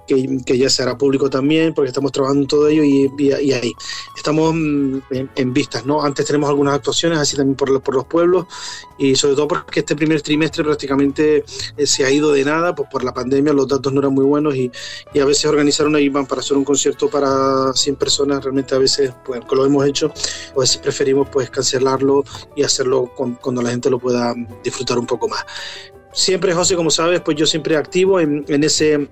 Que, 0.07 0.57
ya 0.57 0.69
se 0.69 0.83
hará 0.83 0.97
público 0.97 1.29
también, 1.29 1.73
porque 1.73 1.89
estamos 1.89 2.11
trabajando 2.11 2.43
en 2.43 2.47
todo 2.47 2.67
ello 2.67 2.83
y, 2.83 3.31
ahí 3.31 3.73
estamos 4.15 4.53
en, 4.53 5.03
en, 5.35 5.53
vistas, 5.53 5.85
¿no? 5.85 6.01
Antes 6.01 6.25
tenemos 6.25 6.49
algunas 6.49 6.75
actuaciones 6.75 7.19
así 7.19 7.35
también 7.35 7.55
por, 7.55 7.81
por, 7.81 7.93
los 7.93 8.05
pueblos 8.05 8.45
y 8.97 9.15
sobre 9.15 9.35
todo 9.35 9.47
porque 9.47 9.81
este 9.81 9.95
primer 9.95 10.21
trimestre 10.21 10.63
prácticamente 10.63 11.43
eh, 11.77 11.87
se 11.87 12.05
ha 12.05 12.11
ido 12.11 12.31
de 12.31 12.45
nada, 12.45 12.73
pues 12.73 12.89
por 12.89 13.03
la 13.03 13.13
pandemia 13.13 13.53
los 13.53 13.67
datos 13.67 13.91
no 13.93 13.99
eran 13.99 14.13
muy 14.13 14.25
buenos 14.25 14.55
y, 14.55 14.71
a 15.19 15.25
veces 15.25 15.45
organizar 15.45 15.87
una 15.87 15.99
IBAN 15.99 16.27
para 16.27 16.41
hacer 16.41 16.55
un 16.55 16.63
concierto 16.63 17.09
para 17.09 17.73
100 17.73 17.95
personas, 17.95 18.43
realmente 18.43 18.75
a 18.75 18.77
veces, 18.77 19.11
pues 19.25 19.41
lo 19.51 19.65
hemos 19.65 19.85
hecho, 19.85 20.13
a 20.55 20.59
veces 20.59 20.77
preferimos 20.77 21.27
pues 21.29 21.49
cancelarlo 21.49 22.23
y 22.55 22.63
hacerlo 22.63 23.11
cuando 23.15 23.61
la 23.61 23.71
gente 23.71 23.89
lo 23.89 23.97
pueda 23.99 24.35
disfrutar 24.63 24.99
un 24.99 25.07
poco 25.07 25.27
más. 25.27 25.43
Siempre, 26.13 26.53
José, 26.53 26.75
como 26.75 26.91
sabes, 26.91 27.21
pues 27.21 27.35
yo 27.35 27.45
siempre 27.45 27.75
activo 27.75 28.19
en 28.19 28.63
ese 28.63 29.07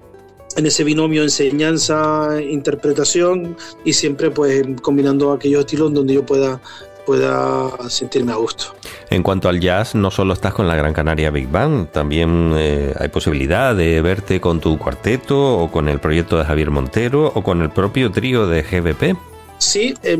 en 0.55 0.65
ese 0.65 0.83
binomio 0.83 1.21
enseñanza-interpretación 1.23 3.55
y 3.83 3.93
siempre 3.93 4.31
pues 4.31 4.65
combinando 4.81 5.31
aquellos 5.31 5.59
estilos 5.61 5.93
donde 5.93 6.15
yo 6.15 6.25
pueda 6.25 6.59
pueda 7.05 7.71
sentirme 7.87 8.31
a 8.31 8.35
gusto. 8.35 8.75
En 9.09 9.23
cuanto 9.23 9.47
al 9.47 9.59
jazz, 9.59 9.95
no 9.95 10.11
solo 10.11 10.33
estás 10.33 10.53
con 10.53 10.67
la 10.67 10.75
Gran 10.75 10.93
Canaria 10.93 11.29
Big 11.29 11.47
Band, 11.47 11.91
también 11.91 12.53
eh, 12.57 12.93
hay 12.99 13.07
posibilidad 13.09 13.75
de 13.75 14.01
verte 14.01 14.41
con 14.41 14.59
tu 14.59 14.77
cuarteto 14.77 15.59
o 15.59 15.71
con 15.71 15.87
el 15.87 15.99
proyecto 15.99 16.37
de 16.37 16.45
Javier 16.45 16.71
Montero 16.71 17.31
o 17.33 17.43
con 17.43 17.61
el 17.61 17.69
propio 17.69 18.11
trío 18.11 18.47
de 18.47 18.63
GBP. 18.63 19.17
Sí, 19.59 19.93
eh, 20.03 20.17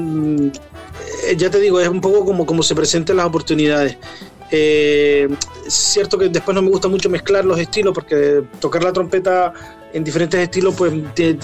ya 1.36 1.50
te 1.50 1.60
digo, 1.60 1.80
es 1.80 1.90
un 1.90 2.02
poco 2.02 2.24
como, 2.24 2.46
como 2.46 2.64
se 2.64 2.76
presentan 2.76 3.18
las 3.18 3.26
oportunidades. 3.26 3.98
Eh, 4.52 5.28
es 5.66 5.74
cierto 5.74 6.18
que 6.18 6.30
después 6.30 6.54
no 6.54 6.62
me 6.62 6.70
gusta 6.70 6.88
mucho 6.88 7.10
mezclar 7.10 7.44
los 7.46 7.60
estilos 7.60 7.94
porque 7.94 8.44
tocar 8.60 8.84
la 8.84 8.94
trompeta 8.94 9.54
en 9.96 10.04
diferentes 10.04 10.38
estilos 10.38 10.76
pues 10.76 10.94
te, 11.14 11.36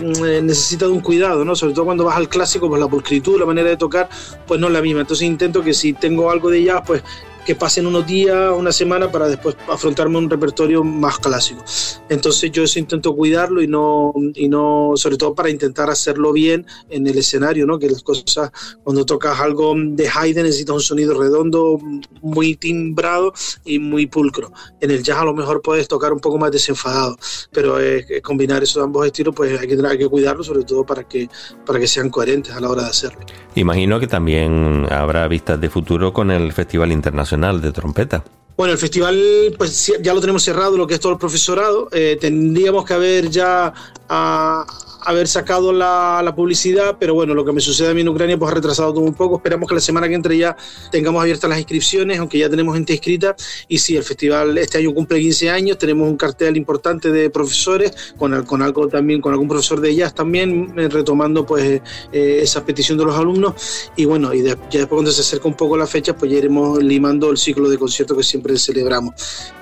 necesita 0.42 0.86
de 0.86 0.92
un 0.92 1.00
cuidado, 1.00 1.46
¿no? 1.46 1.56
Sobre 1.56 1.74
todo 1.74 1.86
cuando 1.86 2.04
vas 2.04 2.18
al 2.18 2.28
clásico, 2.28 2.68
pues 2.68 2.82
la 2.82 2.88
pulcritud, 2.90 3.40
la 3.40 3.46
manera 3.46 3.70
de 3.70 3.78
tocar, 3.78 4.10
pues 4.46 4.60
no 4.60 4.68
es 4.68 4.74
la 4.74 4.82
misma. 4.82 5.00
Entonces 5.00 5.26
intento 5.26 5.64
que 5.64 5.74
si 5.74 5.94
tengo 5.94 6.30
algo 6.30 6.50
de 6.50 6.62
jazz, 6.62 6.82
pues 6.86 7.02
que 7.46 7.56
pasen 7.56 7.88
unos 7.88 8.06
días, 8.06 8.52
una 8.56 8.72
semana 8.72 9.12
para 9.12 9.28
después 9.28 9.56
afrontarme 9.68 10.18
un 10.18 10.30
repertorio 10.30 10.84
más 10.84 11.20
clásico. 11.20 11.64
Entonces 12.10 12.52
yo 12.52 12.64
eso 12.64 12.80
intento 12.80 13.16
cuidarlo 13.16 13.62
y 13.62 13.68
no, 13.68 14.14
y 14.36 14.48
no, 14.48 14.92
sobre 14.96 15.18
todo 15.18 15.34
para 15.34 15.50
intentar 15.50 15.90
hacerlo 15.90 16.34
bien 16.34 16.66
en 16.90 17.08
el 17.08 17.18
escenario, 17.18 17.66
¿no? 17.66 17.80
Que 17.80 17.90
las 17.90 18.04
cosas, 18.04 18.52
cuando 18.84 19.06
tocas 19.06 19.40
algo 19.40 19.74
de 19.76 20.08
Haydn 20.08 20.44
necesitas 20.44 20.76
un 20.76 20.82
sonido 20.82 21.20
redondo, 21.20 21.80
muy 22.22 22.56
timbrado 22.56 23.34
y 23.66 23.80
muy 23.80 24.06
pulcro. 24.06 24.52
En 24.80 24.92
el 24.92 25.04
jazz 25.04 25.18
a 25.18 25.26
lo 25.26 25.34
mejor 25.34 25.62
puedes 25.62 25.88
tocar 25.88 26.14
un 26.14 26.20
poco 26.20 26.38
más 26.38 26.52
desenfadado, 26.52 27.18
pero 27.52 27.78
combinar 28.24 28.64
esos 28.64 28.84
ambos 28.84 29.06
estilos, 29.06 29.34
pues 29.36 29.60
hay 29.60 29.68
que, 29.68 29.88
hay 29.88 29.98
que 29.98 30.08
cuidarlo, 30.08 30.44
sobre 30.44 30.64
todo 30.64 30.86
para 30.86 31.04
que, 31.04 31.30
para 31.66 31.80
que 31.80 31.88
sean 31.88 32.10
coherentes 32.10 32.54
a 32.54 32.60
la 32.60 32.70
hora 32.70 32.84
de 32.84 32.90
hacerlo. 32.90 33.20
Imagino 33.56 34.00
que 34.00 34.08
también 34.08 34.86
habrá 34.90 35.28
vistas 35.28 35.60
de 35.60 35.70
futuro 35.70 36.14
con 36.14 36.32
el 36.32 36.54
Festival 36.54 36.92
Internacional 36.92 37.31
de 37.62 37.72
Trompeta. 37.72 38.24
Bueno, 38.62 38.74
el 38.74 38.78
festival 38.78 39.56
pues 39.58 39.92
ya 40.04 40.14
lo 40.14 40.22
tenemos 40.22 40.44
cerrado, 40.44 40.78
lo 40.78 40.86
que 40.86 40.94
es 40.94 41.00
todo 41.00 41.14
el 41.14 41.18
profesorado. 41.18 41.90
Eh, 41.92 42.16
tendríamos 42.22 42.86
que 42.86 42.94
haber 42.94 43.28
ya 43.32 43.74
a, 44.08 44.68
haber 45.04 45.28
sacado 45.28 45.74
la, 45.74 46.32
publicidad, 46.36 46.96
pero 47.00 47.14
bueno, 47.14 47.34
lo 47.34 47.44
que 47.44 47.52
me 47.52 47.60
sucede 47.60 47.90
a 47.90 47.94
mí 47.94 48.02
en 48.02 48.10
Ucrania 48.10 48.38
pues 48.38 48.52
ha 48.52 48.56
retrasado 48.56 48.94
todo 48.94 49.04
un 49.04 49.14
poco. 49.14 49.38
Esperamos 49.38 49.68
que 49.68 49.76
la 49.76 49.82
semana 49.82 50.08
que 50.08 50.16
entre 50.16 50.38
ya 50.38 50.56
tengamos 50.92 51.22
abiertas 51.22 51.50
las 51.50 51.60
inscripciones, 51.60 52.20
aunque 52.20 52.38
ya 52.38 52.50
tenemos 52.50 52.74
gente 52.76 52.94
inscrita. 52.94 53.36
Y 53.68 53.80
sí, 53.80 53.98
el 53.98 54.04
festival 54.04 54.58
este 54.58 54.78
año 54.78 54.94
cumple 54.94 55.20
15 55.20 55.50
años, 55.50 55.78
tenemos 55.78 56.08
un 56.08 56.16
cartel 56.16 56.56
importante 56.56 57.12
de 57.12 57.30
profesores, 57.30 58.14
con, 58.18 58.46
con 58.46 58.62
algo 58.62 58.88
también, 58.88 59.20
con 59.20 59.34
algún 59.34 59.50
profesor 59.50 59.82
de 59.82 59.94
jazz 59.94 60.14
también, 60.14 60.74
eh, 60.78 60.88
retomando 60.88 61.46
pues 61.46 61.82
eh, 62.14 62.40
esa 62.42 62.66
petición 62.66 62.98
de 62.98 63.06
los 63.06 63.16
alumnos. 63.16 63.56
Y 63.96 64.06
bueno, 64.06 64.34
y 64.34 64.44
ya 64.44 64.56
después 64.56 64.88
cuando 64.88 65.12
se 65.12 65.22
acerca 65.22 65.48
un 65.48 65.56
poco 65.56 65.76
la 65.76 65.88
fecha, 65.88 66.16
pues 66.16 66.32
ya 66.32 66.38
iremos 66.38 66.82
limando 66.82 67.30
el 67.30 67.38
ciclo 67.38 67.70
de 67.70 67.78
conciertos 67.78 68.18
que 68.18 68.24
siempre 68.24 68.51
celebramos. 68.58 69.14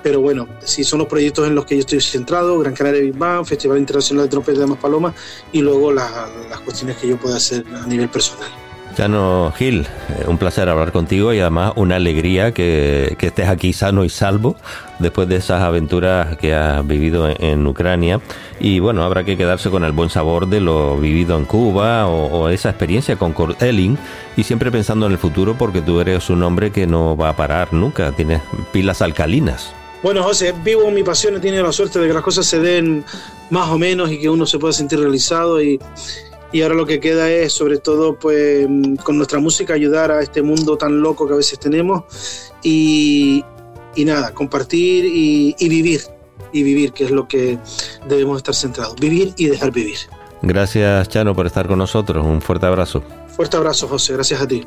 Pero 0.02 0.20
bueno, 0.20 0.48
sí 0.64 0.84
son 0.84 1.00
los 1.00 1.08
proyectos 1.08 1.46
en 1.46 1.54
los 1.54 1.66
que 1.66 1.76
yo 1.76 1.80
estoy 1.80 2.00
centrado, 2.00 2.58
Gran 2.58 2.74
Canaria 2.74 3.00
Big 3.00 3.16
Band, 3.16 3.46
Festival 3.46 3.78
Internacional 3.78 4.24
de 4.24 4.30
Trompeta 4.30 4.60
de 4.60 4.66
Maspalomas 4.66 5.14
y 5.52 5.60
luego 5.60 5.92
la, 5.92 6.28
las 6.48 6.60
cuestiones 6.60 6.96
que 6.96 7.08
yo 7.08 7.16
pueda 7.18 7.36
hacer 7.36 7.64
a 7.74 7.86
nivel 7.86 8.08
personal. 8.08 8.50
Chano 8.96 9.52
Gil, 9.56 9.86
eh, 10.08 10.24
un 10.26 10.38
placer 10.38 10.68
hablar 10.68 10.92
contigo 10.92 11.32
y 11.32 11.40
además 11.40 11.72
una 11.76 11.96
alegría 11.96 12.52
que, 12.52 13.16
que, 13.18 13.28
estés 13.28 13.48
aquí 13.48 13.72
sano 13.72 14.04
y 14.04 14.08
salvo 14.08 14.56
después 14.98 15.28
de 15.28 15.36
esas 15.36 15.62
aventuras 15.62 16.36
que 16.36 16.54
has 16.54 16.86
vivido 16.86 17.28
en, 17.28 17.42
en, 17.42 17.66
Ucrania. 17.66 18.20
Y 18.58 18.78
bueno, 18.80 19.02
habrá 19.02 19.24
que 19.24 19.36
quedarse 19.36 19.70
con 19.70 19.84
el 19.84 19.92
buen 19.92 20.10
sabor 20.10 20.48
de 20.48 20.60
lo 20.60 20.98
vivido 20.98 21.38
en 21.38 21.44
Cuba 21.44 22.06
o, 22.06 22.26
o 22.26 22.48
esa 22.48 22.70
experiencia 22.70 23.16
con 23.16 23.32
Kurt 23.32 23.62
Elling 23.62 23.96
y 24.36 24.42
siempre 24.42 24.70
pensando 24.70 25.06
en 25.06 25.12
el 25.12 25.18
futuro 25.18 25.56
porque 25.56 25.80
tú 25.80 26.00
eres 26.00 26.28
un 26.28 26.42
hombre 26.42 26.70
que 26.70 26.86
no 26.86 27.16
va 27.16 27.30
a 27.30 27.36
parar 27.36 27.72
nunca, 27.72 28.12
tienes 28.12 28.42
pilas 28.72 29.02
alcalinas. 29.02 29.72
Bueno, 30.02 30.22
José, 30.22 30.54
vivo 30.64 30.90
mi 30.90 31.02
pasión, 31.02 31.36
he 31.36 31.40
tenido 31.40 31.62
la 31.62 31.72
suerte 31.72 31.98
de 31.98 32.08
que 32.08 32.14
las 32.14 32.22
cosas 32.22 32.46
se 32.46 32.58
den 32.58 33.04
más 33.50 33.68
o 33.68 33.78
menos 33.78 34.10
y 34.10 34.18
que 34.18 34.30
uno 34.30 34.46
se 34.46 34.58
pueda 34.58 34.72
sentir 34.72 34.98
realizado 34.98 35.62
y, 35.62 35.78
y 36.52 36.62
ahora 36.62 36.74
lo 36.74 36.86
que 36.86 37.00
queda 37.00 37.30
es 37.30 37.52
sobre 37.52 37.78
todo 37.78 38.18
pues 38.18 38.66
con 39.04 39.16
nuestra 39.16 39.38
música 39.38 39.74
ayudar 39.74 40.10
a 40.10 40.22
este 40.22 40.42
mundo 40.42 40.76
tan 40.76 41.00
loco 41.00 41.26
que 41.26 41.34
a 41.34 41.36
veces 41.36 41.58
tenemos 41.58 42.52
y, 42.62 43.44
y 43.94 44.04
nada, 44.04 44.32
compartir 44.32 45.04
y, 45.04 45.54
y 45.58 45.68
vivir, 45.68 46.02
y 46.52 46.62
vivir, 46.62 46.92
que 46.92 47.04
es 47.04 47.10
lo 47.10 47.28
que 47.28 47.58
debemos 48.08 48.38
estar 48.38 48.54
centrados, 48.54 48.96
vivir 48.96 49.32
y 49.36 49.46
dejar 49.46 49.70
vivir. 49.70 49.98
Gracias 50.42 51.08
Chano 51.08 51.34
por 51.34 51.46
estar 51.46 51.68
con 51.68 51.78
nosotros, 51.78 52.24
un 52.24 52.40
fuerte 52.40 52.66
abrazo. 52.66 53.02
Fuerte 53.28 53.56
abrazo 53.56 53.88
José, 53.88 54.14
gracias 54.14 54.40
a 54.40 54.48
ti. 54.48 54.66